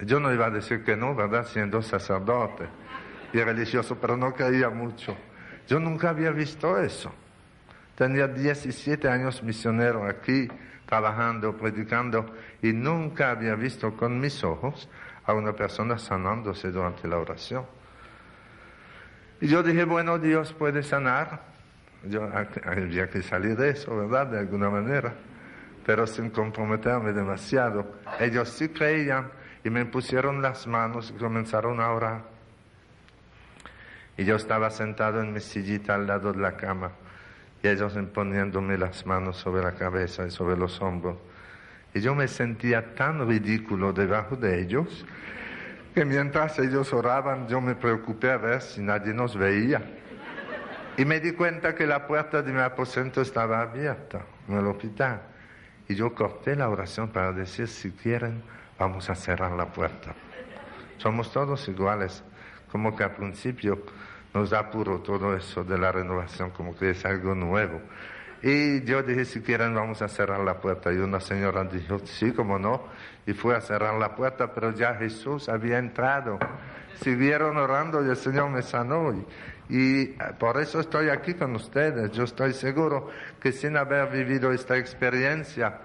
Yo 0.01 0.19
no 0.19 0.33
iba 0.33 0.47
a 0.47 0.51
decir 0.51 0.83
que 0.83 0.97
no, 0.97 1.15
¿verdad? 1.15 1.47
Siendo 1.47 1.81
sacerdote 1.83 2.67
y 3.33 3.41
religioso, 3.41 3.97
pero 4.01 4.17
no 4.17 4.35
creía 4.35 4.69
mucho. 4.69 5.17
Yo 5.69 5.79
nunca 5.79 6.11
había 6.11 6.31
visto 6.31 6.79
eso. 6.79 7.13
Tenía 7.95 8.27
17 8.27 9.09
años 9.09 9.43
misionero 9.43 10.05
aquí, 10.07 10.49
trabajando, 10.87 11.57
predicando, 11.57 12.35
y 12.61 12.73
nunca 12.73 13.31
había 13.31 13.55
visto 13.55 13.97
con 13.97 14.19
mis 14.19 14.43
ojos 14.43 14.89
a 15.25 15.33
una 15.33 15.53
persona 15.53 15.99
sanándose 15.99 16.71
durante 16.71 17.07
la 17.09 17.19
oración. 17.19 17.65
Y 19.41 19.49
yo 19.49 19.63
dije, 19.63 19.85
bueno, 19.85 20.19
Dios 20.19 20.53
puede 20.53 20.83
sanar. 20.83 21.43
Yo 22.05 22.29
había 22.65 23.09
que 23.09 23.23
salir 23.23 23.57
de 23.57 23.71
eso, 23.71 23.97
¿verdad? 23.97 24.27
De 24.27 24.39
alguna 24.39 24.71
manera. 24.71 25.15
Pero 25.85 26.07
sin 26.07 26.31
comprometerme 26.31 27.13
demasiado. 27.13 27.97
Ellos 28.21 28.49
sí 28.49 28.69
creían 28.69 29.31
y 29.65 29.71
me 29.71 29.85
pusieron 29.85 30.43
las 30.43 30.67
manos 30.67 31.13
y 31.15 31.19
comenzaron 31.19 31.81
a 31.81 31.91
orar. 31.91 32.23
Y 34.17 34.25
yo 34.25 34.37
estaba 34.37 34.71
sentado 34.71 35.21
en 35.21 35.33
mi 35.33 35.41
sillita 35.41 35.95
al 35.95 36.07
lado 36.07 36.33
de 36.33 36.41
la 36.41 36.57
cama 36.57 36.93
y 37.63 37.69
ellos 37.69 37.97
poniéndome 38.13 38.77
las 38.77 39.07
manos 39.07 39.37
sobre 39.37 39.63
la 39.63 39.73
cabeza 39.73 40.27
y 40.27 40.31
sobre 40.31 40.57
los 40.57 40.81
hombros. 40.81 41.17
Y 41.95 42.01
yo 42.01 42.15
me 42.15 42.29
sentía 42.29 42.95
tan 42.95 43.27
ridículo 43.29 43.93
debajo 43.93 44.37
de 44.37 44.61
ellos 44.61 45.05
que 45.95 46.05
mientras 46.05 46.59
ellos 46.59 46.93
oraban 46.93 47.49
yo 47.49 47.61
me 47.61 47.75
preocupé 47.75 48.31
a 48.31 48.39
ver 48.39 48.63
si 48.63 48.81
nadie 48.81 49.13
nos 49.13 49.37
veía. 49.37 49.83
Y 50.97 51.05
me 51.05 51.21
di 51.21 51.33
cuenta 51.33 51.75
que 51.75 51.87
la 51.87 52.07
puerta 52.07 52.43
de 52.43 52.53
mi 52.53 52.61
aposento 52.61 53.21
estaba 53.21 53.61
abierta 53.61 54.23
en 54.49 54.59
el 54.59 54.67
hospital. 54.67 55.23
Y 55.89 55.95
yo 55.95 56.15
corté 56.15 56.55
la 56.57 56.69
oración 56.69 57.09
para 57.09 57.33
decir, 57.33 57.69
si 57.69 57.91
quieren, 57.91 58.43
vamos 58.79 59.11
a 59.11 59.15
cerrar 59.15 59.53
la 59.53 59.67
puerta. 59.67 60.15
Somos 60.99 61.33
todos 61.33 61.69
iguales, 61.69 62.23
como 62.71 62.95
que 62.95 63.05
al 63.05 63.13
principio 63.13 63.83
nos 64.33 64.51
da 64.51 64.71
puro 64.71 65.01
todo 65.01 65.37
eso 65.37 65.65
de 65.65 65.79
la 65.79 65.93
renovación, 65.93 66.51
como 66.51 66.77
que 66.77 66.91
es 66.91 67.05
algo 67.05 67.35
nuevo. 67.35 67.81
Y 68.43 68.83
yo 68.83 69.05
dije, 69.05 69.25
si 69.25 69.41
quieren, 69.41 69.73
vamos 69.73 70.03
a 70.03 70.09
cerrar 70.09 70.41
la 70.41 70.61
puerta. 70.61 70.93
Y 70.93 70.97
una 70.97 71.21
señora 71.21 71.63
dijo, 71.65 72.01
sí, 72.05 72.33
como 72.33 72.59
no. 72.59 72.89
Y 73.25 73.35
fue 73.35 73.55
a 73.55 73.61
cerrar 73.61 73.95
la 73.95 74.17
puerta, 74.17 74.53
pero 74.53 74.73
ya 74.73 74.95
Jesús 74.95 75.49
había 75.49 75.79
entrado. 75.79 76.41
Siguieron 77.01 77.57
orando 77.57 78.05
y 78.05 78.11
el 78.11 78.17
Señor 78.17 78.51
me 78.51 78.63
sanó. 78.63 79.13
Y, 79.13 79.25
y 79.69 80.07
por 80.41 80.61
eso 80.61 80.81
estoy 80.81 81.09
aquí 81.09 81.35
con 81.35 81.55
ustedes. 81.55 82.11
Yo 82.11 82.25
estoy 82.25 82.53
seguro 82.53 83.11
que 83.41 83.53
sin 83.53 83.77
haber 83.77 84.11
vivido 84.11 84.53
esta 84.53 84.77
experiencia 84.77 85.79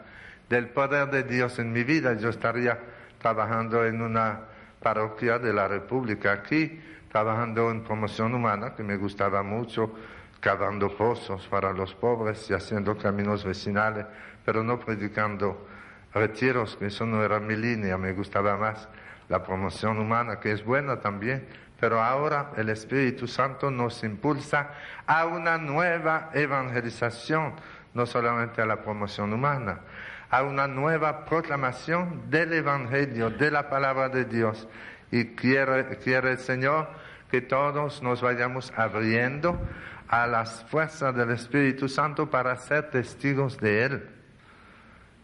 del 0.50 0.70
poder 0.70 1.12
de 1.12 1.24
Dios 1.24 1.60
en 1.60 1.72
mi 1.72 1.84
vida, 1.84 2.14
yo 2.14 2.30
estaría 2.30 2.80
trabajando 3.20 3.86
en 3.86 4.02
una 4.02 4.40
parroquia 4.82 5.38
de 5.38 5.54
la 5.54 5.68
República 5.68 6.32
aquí, 6.32 6.80
trabajando 7.12 7.70
en 7.70 7.84
promoción 7.84 8.34
humana, 8.34 8.74
que 8.76 8.84
me 8.84 8.98
gustaba 8.98 9.44
mucho 9.44 9.94
cavando 10.40 10.96
pozos 10.96 11.48
para 11.48 11.72
los 11.74 11.94
pobres 11.94 12.50
y 12.50 12.54
haciendo 12.54 12.98
caminos 12.98 13.44
vecinales, 13.44 14.06
pero 14.46 14.64
no 14.64 14.80
predicando 14.80 15.68
retiros, 16.14 16.76
que 16.78 16.88
eso 16.88 17.06
no 17.06 17.24
era 17.24 17.40
mi 17.40 17.56
línea, 17.56 17.98
me 17.98 18.14
gustaba 18.14 18.58
más 18.58 18.88
la 19.30 19.44
promoción 19.44 20.00
humana, 20.00 20.40
que 20.40 20.52
es 20.52 20.64
buena 20.64 21.00
también, 21.00 21.48
pero 21.80 22.02
ahora 22.02 22.52
el 22.58 22.70
Espíritu 22.70 23.28
Santo 23.28 23.70
nos 23.70 24.04
impulsa 24.04 24.72
a 25.06 25.26
una 25.26 25.58
nueva 25.58 26.32
evangelización, 26.34 27.54
no 27.94 28.06
solamente 28.06 28.62
a 28.62 28.66
la 28.66 28.82
promoción 28.82 29.34
humana, 29.34 29.82
a 30.30 30.44
una 30.44 30.68
nueva 30.68 31.26
proclamación 31.26 32.30
del 32.30 32.54
Evangelio, 32.54 33.30
de 33.30 33.52
la 33.52 33.70
palabra 33.70 34.10
de 34.10 34.26
Dios. 34.26 34.68
Y 35.12 35.36
quiere, 35.36 35.98
quiere 35.98 36.32
el 36.32 36.38
Señor 36.38 36.90
que 37.30 37.42
todos 37.42 38.02
nos 38.02 38.22
vayamos 38.22 38.74
abriendo 38.76 39.60
a 40.08 40.28
las 40.28 40.64
fuerzas 40.66 41.16
del 41.16 41.32
Espíritu 41.32 41.90
Santo 41.90 42.30
para 42.30 42.56
ser 42.58 42.90
testigos 42.90 43.58
de 43.58 43.84
Él. 43.84 44.10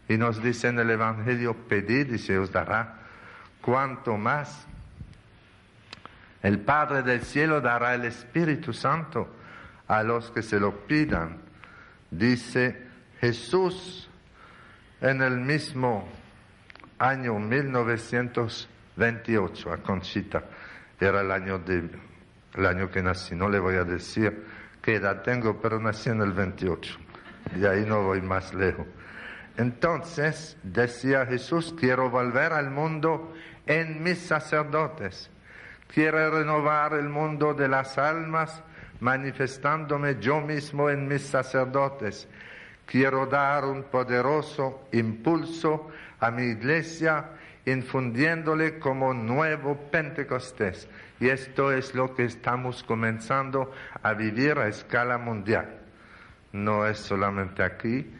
Y 0.08 0.16
nos 0.18 0.42
dice 0.42 0.68
en 0.68 0.78
el 0.78 0.90
Evangelio, 0.90 1.54
pedid 1.54 2.12
y 2.12 2.18
se 2.18 2.38
os 2.38 2.52
dará. 2.52 2.98
Cuanto 3.62 4.16
más 4.16 4.66
el 6.42 6.58
Padre 6.60 7.02
del 7.02 7.22
cielo 7.22 7.62
dará 7.62 7.94
el 7.94 8.04
Espíritu 8.04 8.74
Santo 8.74 9.34
a 9.88 10.02
los 10.02 10.30
que 10.30 10.42
se 10.42 10.60
lo 10.60 10.86
pidan. 10.86 11.38
Dice 12.10 12.86
Jesús 13.20 14.10
en 15.00 15.22
el 15.22 15.38
mismo 15.38 16.06
año 16.98 17.38
1928 17.38 19.72
a 19.72 19.78
Conchita. 19.78 20.44
Era 21.00 21.22
el 21.22 21.30
año, 21.30 21.60
de, 21.60 21.88
el 22.54 22.66
año 22.66 22.90
que 22.90 23.02
nací, 23.02 23.34
no 23.34 23.48
le 23.48 23.58
voy 23.58 23.76
a 23.76 23.84
decir 23.84 24.44
qué 24.84 24.96
edad 24.96 25.22
tengo, 25.22 25.58
pero 25.62 25.80
nací 25.80 26.10
en 26.10 26.20
el 26.20 26.32
28. 26.32 26.98
Y 27.56 27.64
ahí 27.64 27.86
no 27.86 28.02
voy 28.02 28.20
más 28.20 28.52
lejos. 28.52 28.86
Entonces 29.56 30.58
decía 30.62 31.24
Jesús, 31.24 31.74
quiero 31.78 32.10
volver 32.10 32.52
al 32.52 32.70
mundo 32.70 33.32
en 33.66 34.02
mis 34.02 34.18
sacerdotes. 34.18 35.30
Quiero 35.86 36.30
renovar 36.30 36.92
el 36.92 37.08
mundo 37.08 37.54
de 37.54 37.68
las 37.68 37.96
almas 37.96 38.62
manifestándome 39.00 40.18
yo 40.20 40.42
mismo 40.42 40.90
en 40.90 41.08
mis 41.08 41.22
sacerdotes. 41.22 42.28
Quiero 42.84 43.26
dar 43.26 43.64
un 43.64 43.84
poderoso 43.84 44.88
impulso 44.92 45.88
a 46.20 46.30
mi 46.30 46.42
iglesia 46.42 47.30
infundiéndole 47.66 48.78
como 48.78 49.14
nuevo 49.14 49.76
Pentecostés. 49.90 50.88
Y 51.20 51.28
esto 51.28 51.72
es 51.72 51.94
lo 51.94 52.14
que 52.14 52.24
estamos 52.24 52.82
comenzando 52.82 53.72
a 54.02 54.12
vivir 54.14 54.58
a 54.58 54.68
escala 54.68 55.18
mundial. 55.18 55.80
No 56.52 56.86
es 56.86 56.98
solamente 56.98 57.62
aquí, 57.62 58.12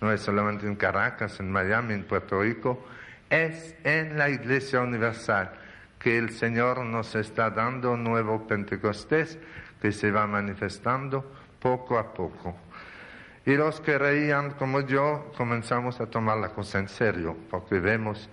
no 0.00 0.12
es 0.12 0.20
solamente 0.20 0.66
en 0.66 0.76
Caracas, 0.76 1.40
en 1.40 1.50
Miami, 1.50 1.94
en 1.94 2.04
Puerto 2.04 2.42
Rico, 2.42 2.84
es 3.28 3.74
en 3.84 4.18
la 4.18 4.28
Iglesia 4.28 4.80
Universal 4.80 5.52
que 5.98 6.18
el 6.18 6.30
Señor 6.30 6.84
nos 6.84 7.14
está 7.14 7.50
dando 7.50 7.96
nuevo 7.96 8.46
Pentecostés 8.46 9.38
que 9.80 9.92
se 9.92 10.10
va 10.10 10.26
manifestando 10.26 11.30
poco 11.60 11.98
a 11.98 12.12
poco. 12.12 12.56
Y 13.46 13.54
los 13.54 13.80
que 13.80 13.98
reían 13.98 14.52
como 14.52 14.80
yo 14.80 15.32
comenzamos 15.36 16.00
a 16.00 16.06
tomar 16.06 16.38
la 16.38 16.50
cosa 16.50 16.78
en 16.78 16.88
serio, 16.88 17.36
porque 17.50 17.80
vemos 17.80 18.28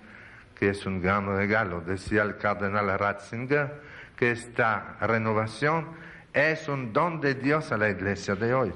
que 0.58 0.70
es 0.70 0.84
un 0.86 1.00
gran 1.00 1.26
regalo. 1.26 1.80
Decía 1.80 2.22
el 2.22 2.36
cardenal 2.36 2.98
Ratzinger 2.98 3.80
que 4.16 4.32
esta 4.32 4.96
renovación 5.00 5.88
es 6.32 6.68
un 6.68 6.92
don 6.92 7.20
de 7.20 7.34
Dios 7.34 7.70
a 7.72 7.78
la 7.78 7.88
iglesia 7.88 8.34
de 8.34 8.52
hoy. 8.52 8.72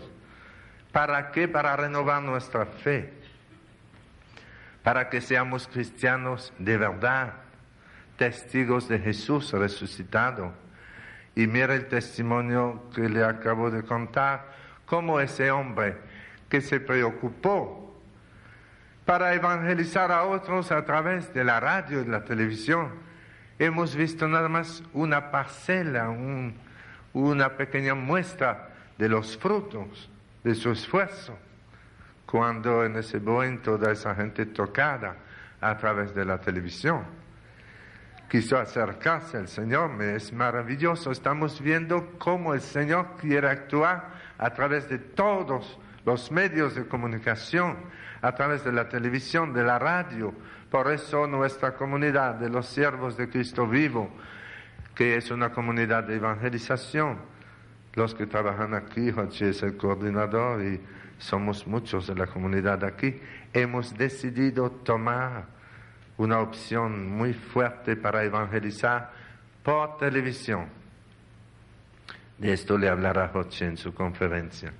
¿Para 0.93 1.31
qué? 1.33 1.49
Para 1.49 1.77
renovar 1.77 2.23
nuestra 2.23 2.67
fe. 2.67 3.13
para 4.83 5.09
que 5.09 5.21
seamos 5.21 5.69
cristianos 5.69 6.53
de 6.59 6.77
verdad, 6.77 7.35
testigos 8.17 8.89
de 8.89 8.99
Jesús 8.99 9.53
resucitado. 9.53 10.53
Y 11.37 11.47
mira 11.47 11.75
el 11.75 11.87
testimonio 11.87 12.91
que 12.93 13.09
le 13.09 13.25
acabo 13.25 13.71
de 13.71 13.85
contar, 13.85 14.53
cómo 14.85 15.21
ese 15.21 15.53
hombre 15.53 15.99
que 16.49 16.61
se 16.61 16.81
preocupó 16.81 17.92
para 19.05 19.35
evangelizar 19.35 20.13
a 20.13 20.25
otros 20.25 20.71
a 20.73 20.85
través 20.85 21.33
de 21.35 21.45
la 21.45 21.61
radio 21.61 22.03
y 22.03 22.07
la 22.07 22.25
televisión. 22.25 22.91
Hemos 23.59 23.95
visto 23.95 24.29
nada 24.29 24.49
más 24.49 24.83
una 24.93 25.31
parcela, 25.31 26.09
una 27.13 27.57
pequeña 27.57 27.95
muestra 27.95 28.71
de 28.99 29.09
los 29.09 29.37
frutos 29.37 30.11
de 30.45 30.55
su 30.55 30.71
esfuerzo, 30.71 31.39
cuando 32.27 32.85
en 32.85 32.97
ese 32.97 33.21
momento 33.21 33.79
toda 33.79 33.93
esa 33.93 34.15
gente 34.15 34.47
tocada 34.47 35.17
a 35.61 35.77
través 35.77 36.15
de 36.15 36.25
la 36.25 36.39
televisión 36.39 37.23
quiso 38.33 38.57
acercarse 38.57 39.37
al 39.37 39.47
Señor, 39.47 40.01
es 40.03 40.33
maravilloso. 40.33 41.11
Estamos 41.11 41.61
viendo 41.61 42.15
cómo 42.19 42.55
el 42.55 42.63
Señor 42.63 43.17
quiere 43.21 43.47
actuar 43.47 44.09
a 44.39 44.49
través 44.55 44.89
de 44.89 44.97
todos 44.97 45.79
los 46.05 46.31
medios 46.31 46.75
de 46.75 46.87
comunicación, 46.87 47.77
a 48.23 48.35
través 48.35 48.65
de 48.65 48.73
la 48.73 48.89
televisión, 48.89 49.53
de 49.53 49.65
la 49.65 49.79
radio. 49.79 50.33
Por 50.71 50.91
eso 50.91 51.27
nuestra 51.27 51.75
comunidad 51.75 52.37
de 52.37 52.49
los 52.49 52.67
siervos 52.67 53.17
de 53.17 53.29
Cristo 53.29 53.67
vivo, 53.67 54.11
que 54.95 55.17
es 55.17 55.31
una 55.31 55.51
comunidad 55.51 56.05
de 56.05 56.17
evangelización, 56.17 57.19
los 57.95 58.15
que 58.15 58.27
trabajan 58.27 58.75
aquí, 58.75 59.11
Jochi 59.11 59.47
es 59.47 59.63
el 59.63 59.77
coordinador 59.77 60.63
y 60.63 60.81
somos 61.19 61.67
muchos 61.67 62.07
de 62.07 62.15
la 62.15 62.27
comunidad 62.27 62.85
aquí, 62.85 63.21
hemos 63.53 63.97
decidido 63.97 64.71
tomar 64.71 65.45
una 66.17 66.39
opción 66.41 67.11
muy 67.11 67.35
fuerte 67.35 67.97
para 67.97 68.25
evangelizar 68.25 69.11
por 69.63 69.99
televisión. 69.99 70.67
De 72.39 72.53
esto 72.53 72.79
le 72.79 72.89
hablará 72.89 73.29
Jochi 73.29 73.65
en 73.65 73.77
su 73.77 73.93
conferencia. 73.93 74.73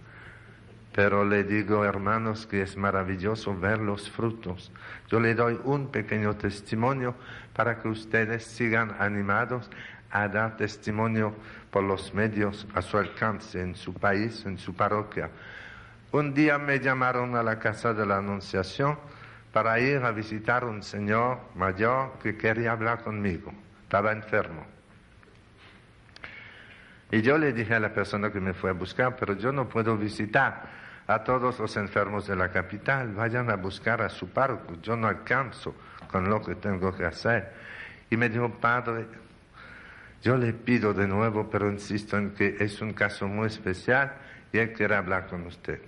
Pero 0.95 1.25
le 1.25 1.45
digo, 1.45 1.85
hermanos, 1.85 2.47
que 2.47 2.63
es 2.63 2.77
maravilloso 2.77 3.59
ver 3.59 3.79
los 3.79 4.11
frutos. 4.11 4.71
Yo 5.09 5.21
le 5.21 5.35
doy 5.35 5.59
un 5.65 5.91
pequeño 5.91 6.37
testimonio 6.37 7.15
para 7.55 7.79
que 7.79 7.89
ustedes 7.89 8.45
sigan 8.45 8.95
animados 8.99 9.71
a 10.11 10.29
dar 10.29 10.57
testimonio 10.59 11.35
por 11.71 11.83
los 11.83 12.13
medios 12.13 12.67
a 12.75 12.83
su 12.83 12.99
alcance 12.99 13.61
en 13.61 13.75
su 13.75 13.95
país, 13.95 14.45
en 14.45 14.59
su 14.59 14.75
parroquia. 14.75 15.31
Un 16.13 16.35
día 16.35 16.59
me 16.59 16.79
llamaron 16.79 17.35
a 17.37 17.43
la 17.43 17.59
casa 17.59 17.95
de 17.95 18.05
la 18.05 18.19
Anunciación 18.19 18.99
para 19.51 19.81
ir 19.81 20.05
a 20.05 20.11
visitar 20.13 20.65
un 20.65 20.83
señor 20.83 21.39
mayor 21.55 22.19
que 22.23 22.37
quería 22.37 22.73
hablar 22.73 23.03
conmigo. 23.03 23.51
Estaba 23.85 24.13
enfermo. 24.13 24.67
Y 27.11 27.23
yo 27.23 27.39
le 27.39 27.55
dije 27.55 27.75
a 27.75 27.81
la 27.81 27.93
persona 27.93 28.31
que 28.31 28.41
me 28.41 28.53
fue 28.53 28.71
a 28.71 28.75
buscar, 28.75 29.17
pero 29.17 29.35
yo 29.35 29.53
no 29.53 29.69
puedo 29.69 29.97
visitar 29.97 30.82
a 31.07 31.25
todos 31.25 31.59
los 31.59 31.77
enfermos 31.77 32.27
de 32.27 32.37
la 32.37 32.51
capital, 32.51 33.13
vayan 33.15 33.51
a 33.51 33.57
buscar 33.57 34.03
a 34.03 34.09
su 34.09 34.29
párroco, 34.29 34.75
yo 34.83 34.97
no 34.97 35.09
alcanzo 35.09 35.75
con 36.11 36.29
lo 36.29 36.43
que 36.43 36.55
tengo 36.55 36.95
que 36.95 37.05
hacer. 37.05 37.53
Y 38.11 38.17
me 38.17 38.29
dijo, 38.29 38.51
padre, 38.51 39.07
yo 40.23 40.37
le 40.37 40.53
pido 40.53 40.95
de 40.95 41.09
nuevo, 41.09 41.49
pero 41.51 41.71
insisto 41.71 42.17
en 42.17 42.33
que 42.33 42.57
es 42.61 42.81
un 42.81 42.93
caso 42.93 43.27
muy 43.27 43.49
especial 43.49 44.13
y 44.53 44.59
él 44.59 44.73
quiere 44.73 44.95
hablar 44.95 45.27
con 45.27 45.47
usted. 45.47 45.81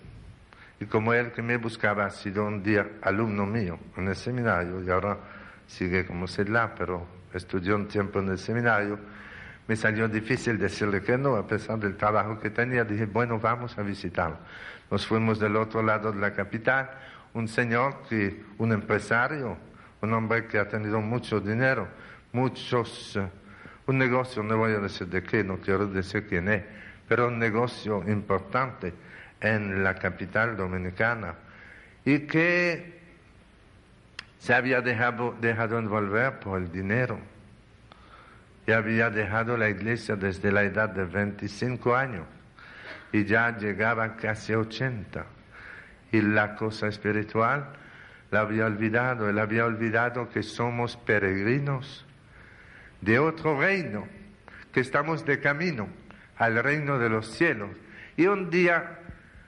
Y 0.80 0.86
como 0.86 1.14
él 1.14 1.30
que 1.30 1.42
me 1.42 1.56
buscaba 1.56 2.06
ha 2.06 2.10
sido 2.10 2.44
un 2.44 2.62
día 2.62 2.86
alumno 3.02 3.46
mío 3.46 3.78
en 3.96 4.08
el 4.08 4.16
seminario 4.16 4.82
y 4.82 4.90
ahora 4.90 5.18
sigue 5.66 6.04
como 6.04 6.26
sedla, 6.26 6.74
pero 6.76 7.06
estudió 7.32 7.76
un 7.76 7.86
tiempo 7.86 8.18
en 8.18 8.30
el 8.30 8.38
seminario, 8.38 8.98
me 9.66 9.76
salió 9.76 10.08
difícil 10.08 10.58
decirle 10.58 11.02
que 11.02 11.16
no, 11.16 11.36
a 11.36 11.46
pesar 11.46 11.78
del 11.78 11.96
trabajo 11.96 12.38
que 12.38 12.50
tenía. 12.50 12.84
Dije, 12.84 13.06
bueno, 13.06 13.38
vamos 13.40 13.78
a 13.78 13.82
visitarlo. 13.82 14.36
Nos 14.90 15.06
fuimos 15.06 15.38
del 15.38 15.56
otro 15.56 15.82
lado 15.82 16.12
de 16.12 16.20
la 16.20 16.32
capital, 16.32 16.90
un 17.32 17.48
señor 17.48 18.02
que, 18.08 18.44
un 18.58 18.72
empresario, 18.72 19.56
un 20.02 20.12
hombre 20.12 20.46
que 20.46 20.58
ha 20.58 20.68
tenido 20.68 21.00
mucho 21.00 21.40
dinero, 21.40 21.88
muchos, 22.32 23.16
eh, 23.16 23.26
un 23.86 23.98
negocio, 23.98 24.42
no 24.42 24.56
voy 24.58 24.72
a 24.72 24.78
decir 24.78 25.06
de 25.08 25.22
qué, 25.22 25.42
no 25.42 25.56
quiero 25.58 25.86
decir 25.86 26.26
quién 26.28 26.48
es, 26.48 26.62
pero 27.08 27.28
un 27.28 27.38
negocio 27.38 28.04
importante 28.06 28.92
en 29.40 29.82
la 29.82 29.94
capital 29.94 30.56
dominicana 30.56 31.34
y 32.04 32.20
que 32.20 33.00
se 34.38 34.54
había 34.54 34.82
dejado, 34.82 35.34
dejado 35.40 35.78
envolver 35.78 36.38
por 36.38 36.60
el 36.60 36.70
dinero 36.70 37.18
y 38.66 38.72
había 38.72 39.10
dejado 39.10 39.56
la 39.56 39.68
iglesia 39.68 40.16
desde 40.16 40.50
la 40.50 40.62
edad 40.62 40.88
de 40.88 41.04
25 41.04 41.94
años 41.94 42.26
y 43.12 43.24
ya 43.24 43.56
llegaba 43.56 44.16
casi 44.16 44.52
a 44.52 44.58
80. 44.58 45.24
Y 46.12 46.20
la 46.20 46.56
cosa 46.56 46.88
espiritual 46.88 47.66
la 48.30 48.40
había 48.40 48.66
olvidado, 48.66 49.28
él 49.28 49.38
había 49.38 49.66
olvidado 49.66 50.28
que 50.28 50.42
somos 50.42 50.96
peregrinos 50.96 52.04
de 53.00 53.18
otro 53.18 53.60
reino, 53.60 54.08
que 54.72 54.80
estamos 54.80 55.24
de 55.24 55.40
camino 55.40 55.88
al 56.38 56.62
reino 56.62 56.98
de 56.98 57.08
los 57.08 57.28
cielos. 57.28 57.70
Y 58.16 58.26
un 58.26 58.50
día 58.50 58.98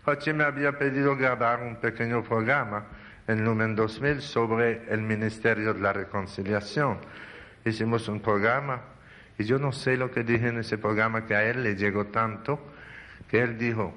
José 0.05 0.33
me 0.33 0.45
había 0.45 0.79
pedido 0.79 1.17
grabar 1.17 1.63
un 1.63 1.77
pequeño 1.77 2.23
programa 2.23 2.85
en 3.27 3.45
Lumen 3.45 3.75
2000 3.75 4.23
sobre 4.23 4.85
el 4.89 5.03
Ministerio 5.03 5.75
de 5.75 5.81
la 5.81 5.93
Reconciliación. 5.93 6.99
Hicimos 7.65 8.07
un 8.07 8.21
programa 8.21 8.81
y 9.39 9.45
yo 9.45 9.59
no 9.59 9.73
sé 9.73 9.97
lo 9.97 10.11
que 10.11 10.25
dije 10.25 10.49
en 10.49 10.59
ese 10.59 10.79
programa 10.79 11.27
que 11.27 11.35
a 11.35 11.45
él 11.45 11.63
le 11.63 11.77
llegó 11.77 12.07
tanto 12.07 12.61
que 13.29 13.43
él 13.43 13.59
dijo, 13.59 13.93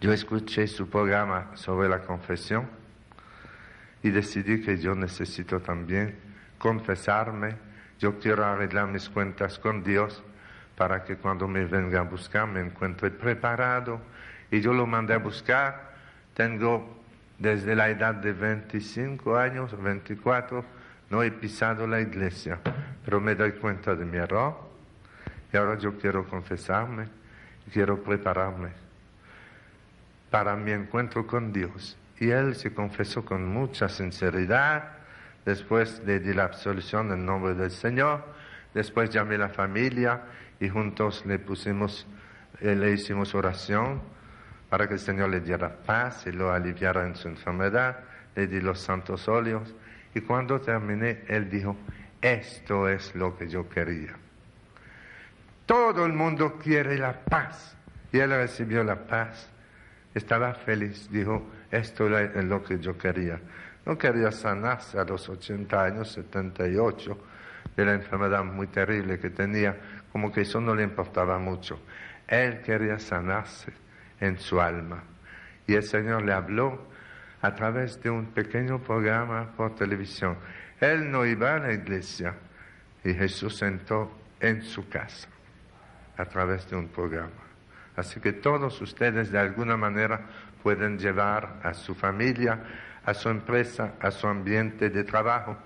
yo 0.00 0.12
escuché 0.12 0.66
su 0.66 0.88
programa 0.88 1.50
sobre 1.54 1.88
la 1.88 2.00
confesión 2.00 2.68
y 4.02 4.10
decidí 4.10 4.62
que 4.62 4.78
yo 4.78 4.94
necesito 4.94 5.60
también 5.60 6.16
confesarme, 6.58 7.56
yo 7.98 8.18
quiero 8.18 8.44
arreglar 8.44 8.88
mis 8.88 9.08
cuentas 9.08 9.58
con 9.58 9.82
Dios 9.82 10.22
para 10.76 11.04
que 11.04 11.16
cuando 11.16 11.46
me 11.46 11.66
venga 11.66 12.00
a 12.00 12.04
buscar 12.04 12.46
me 12.46 12.60
encuentre 12.60 13.10
preparado. 13.10 14.00
Y 14.50 14.60
yo 14.60 14.72
lo 14.72 14.86
mandé 14.86 15.14
a 15.14 15.18
buscar, 15.18 15.92
tengo 16.34 17.02
desde 17.38 17.76
la 17.76 17.90
edad 17.90 18.14
de 18.14 18.32
25 18.32 19.36
años, 19.36 19.80
24, 19.80 20.64
no 21.10 21.22
he 21.22 21.30
pisado 21.30 21.86
la 21.86 22.00
iglesia, 22.00 22.58
pero 23.04 23.20
me 23.20 23.34
doy 23.34 23.52
cuenta 23.52 23.94
de 23.94 24.04
mi 24.04 24.16
error. 24.16 24.56
Y 25.52 25.56
ahora 25.56 25.76
yo 25.76 25.98
quiero 25.98 26.26
confesarme 26.28 27.20
quiero 27.70 28.02
prepararme 28.02 28.70
para 30.30 30.56
mi 30.56 30.72
encuentro 30.72 31.26
con 31.26 31.52
Dios. 31.52 31.96
Y 32.18 32.30
él 32.30 32.54
se 32.54 32.74
confesó 32.74 33.24
con 33.24 33.48
mucha 33.48 33.88
sinceridad, 33.88 34.92
después 35.44 36.02
le 36.04 36.20
di 36.20 36.34
la 36.34 36.44
absolución 36.44 37.12
en 37.12 37.24
nombre 37.24 37.54
del 37.54 37.70
Señor, 37.70 38.24
después 38.74 39.10
llamé 39.10 39.36
a 39.36 39.38
la 39.38 39.48
familia 39.48 40.22
y 40.60 40.68
juntos 40.68 41.24
le 41.26 41.38
pusimos, 41.38 42.06
eh, 42.60 42.74
le 42.74 42.92
hicimos 42.92 43.34
oración 43.34 44.02
para 44.68 44.86
que 44.86 44.94
el 44.94 45.00
Señor 45.00 45.30
le 45.30 45.40
diera 45.40 45.74
paz 45.84 46.26
y 46.26 46.32
lo 46.32 46.52
aliviara 46.52 47.06
en 47.06 47.16
su 47.16 47.28
enfermedad, 47.28 48.00
le 48.36 48.46
di 48.46 48.60
los 48.60 48.78
santos 48.78 49.26
óleos 49.26 49.74
y 50.14 50.20
cuando 50.20 50.60
terminé, 50.60 51.22
él 51.28 51.48
dijo, 51.48 51.76
esto 52.20 52.88
es 52.88 53.14
lo 53.14 53.36
que 53.36 53.48
yo 53.48 53.68
quería. 53.68 54.14
Todo 55.66 56.04
el 56.04 56.12
mundo 56.12 56.58
quiere 56.58 56.98
la 56.98 57.12
paz. 57.12 57.76
Y 58.12 58.18
él 58.18 58.30
recibió 58.30 58.82
la 58.82 59.06
paz. 59.06 59.50
Estaba 60.14 60.52
feliz. 60.52 61.08
Dijo, 61.10 61.46
esto 61.70 62.18
es 62.18 62.44
lo 62.44 62.62
que 62.64 62.78
yo 62.80 62.98
quería. 62.98 63.40
No 63.86 63.96
quería 63.96 64.32
sanarse 64.32 64.98
a 64.98 65.04
los 65.04 65.28
80 65.28 65.82
años, 65.82 66.12
78, 66.12 67.18
de 67.76 67.84
la 67.84 67.94
enfermedad 67.94 68.44
muy 68.44 68.66
terrible 68.66 69.18
que 69.20 69.30
tenía. 69.30 69.76
Como 70.12 70.32
que 70.32 70.40
eso 70.40 70.60
no 70.60 70.74
le 70.74 70.82
importaba 70.82 71.38
mucho. 71.38 71.80
Él 72.26 72.60
quería 72.62 72.98
sanarse 72.98 73.72
en 74.18 74.38
su 74.38 74.60
alma. 74.60 75.04
Y 75.66 75.74
el 75.74 75.84
Señor 75.84 76.24
le 76.24 76.32
habló 76.32 76.89
a 77.42 77.54
través 77.54 78.02
de 78.02 78.10
un 78.10 78.26
pequeño 78.26 78.78
programa 78.80 79.52
por 79.56 79.74
televisión. 79.74 80.36
Él 80.80 81.10
no 81.10 81.24
iba 81.24 81.54
a 81.54 81.58
la 81.58 81.72
iglesia 81.72 82.34
y 83.04 83.14
Jesús 83.14 83.62
entró 83.62 84.10
en 84.40 84.62
su 84.62 84.88
casa 84.88 85.28
a 86.16 86.24
través 86.26 86.68
de 86.68 86.76
un 86.76 86.88
programa. 86.88 87.30
Así 87.96 88.20
que 88.20 88.32
todos 88.32 88.80
ustedes 88.80 89.30
de 89.30 89.38
alguna 89.38 89.76
manera 89.76 90.20
pueden 90.62 90.98
llevar 90.98 91.60
a 91.62 91.74
su 91.74 91.94
familia, 91.94 92.58
a 93.04 93.14
su 93.14 93.28
empresa, 93.28 93.94
a 94.00 94.10
su 94.10 94.26
ambiente 94.26 94.90
de 94.90 95.04
trabajo, 95.04 95.56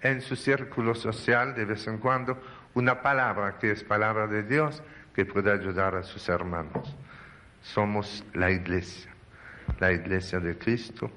en 0.00 0.20
su 0.20 0.36
círculo 0.36 0.94
social 0.94 1.54
de 1.54 1.64
vez 1.64 1.86
en 1.86 1.98
cuando, 1.98 2.40
una 2.74 3.02
palabra 3.02 3.56
que 3.58 3.72
es 3.72 3.82
palabra 3.82 4.26
de 4.26 4.42
Dios 4.42 4.82
que 5.14 5.24
puede 5.24 5.50
ayudar 5.50 5.96
a 5.96 6.02
sus 6.02 6.28
hermanos. 6.28 6.94
Somos 7.62 8.24
la 8.34 8.50
iglesia, 8.50 9.10
la 9.78 9.92
iglesia 9.92 10.40
de 10.40 10.56
Cristo, 10.56 11.10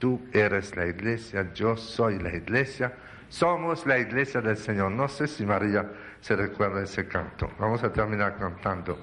Tú 0.00 0.18
eres 0.32 0.74
la 0.76 0.86
iglesia, 0.86 1.52
yo 1.52 1.76
soy 1.76 2.18
la 2.18 2.34
iglesia, 2.34 2.90
somos 3.28 3.84
la 3.84 3.98
iglesia 3.98 4.40
del 4.40 4.56
Señor. 4.56 4.92
No 4.92 5.06
sé 5.08 5.28
si 5.28 5.44
María 5.44 5.84
se 6.22 6.34
recuerda 6.34 6.82
ese 6.82 7.06
canto. 7.06 7.50
Vamos 7.58 7.84
a 7.84 7.92
terminar 7.92 8.38
cantando. 8.38 8.98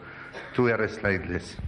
Tú 0.56 0.68
eres 0.68 1.02
la 1.04 1.12
iglesia. 1.12 1.60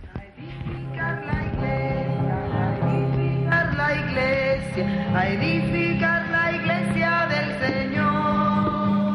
A 5.13 5.27
edificar 5.27 6.27
la 6.32 6.51
iglesia, 6.51 7.27
del 7.27 7.59
Señor. 7.59 9.13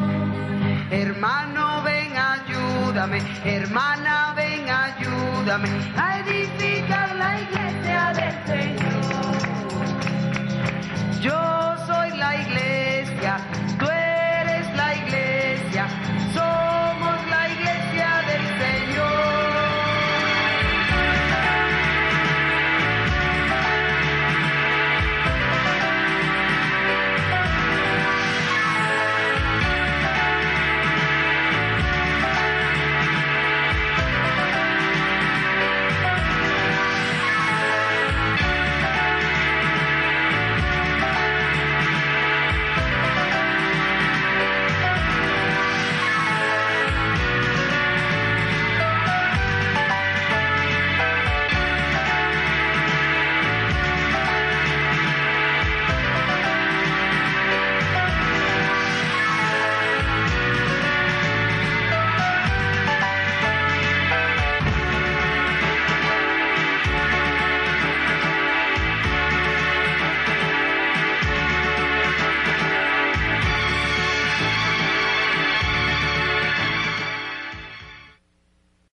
Hermano, 0.91 1.83
ven, 1.83 2.13
ayúdame, 2.15 3.19
hermana, 3.43 4.33
ven, 4.37 4.69
ayúdame, 4.69 5.67
a 5.97 6.19
edificar 6.19 7.04
la 7.17 7.39
iglesia 7.39 8.13
del 8.13 8.35
Señor. 8.45 9.35
Yo 11.21 11.75
soy 11.87 12.17
la 12.17 12.35
iglesia. 12.35 12.64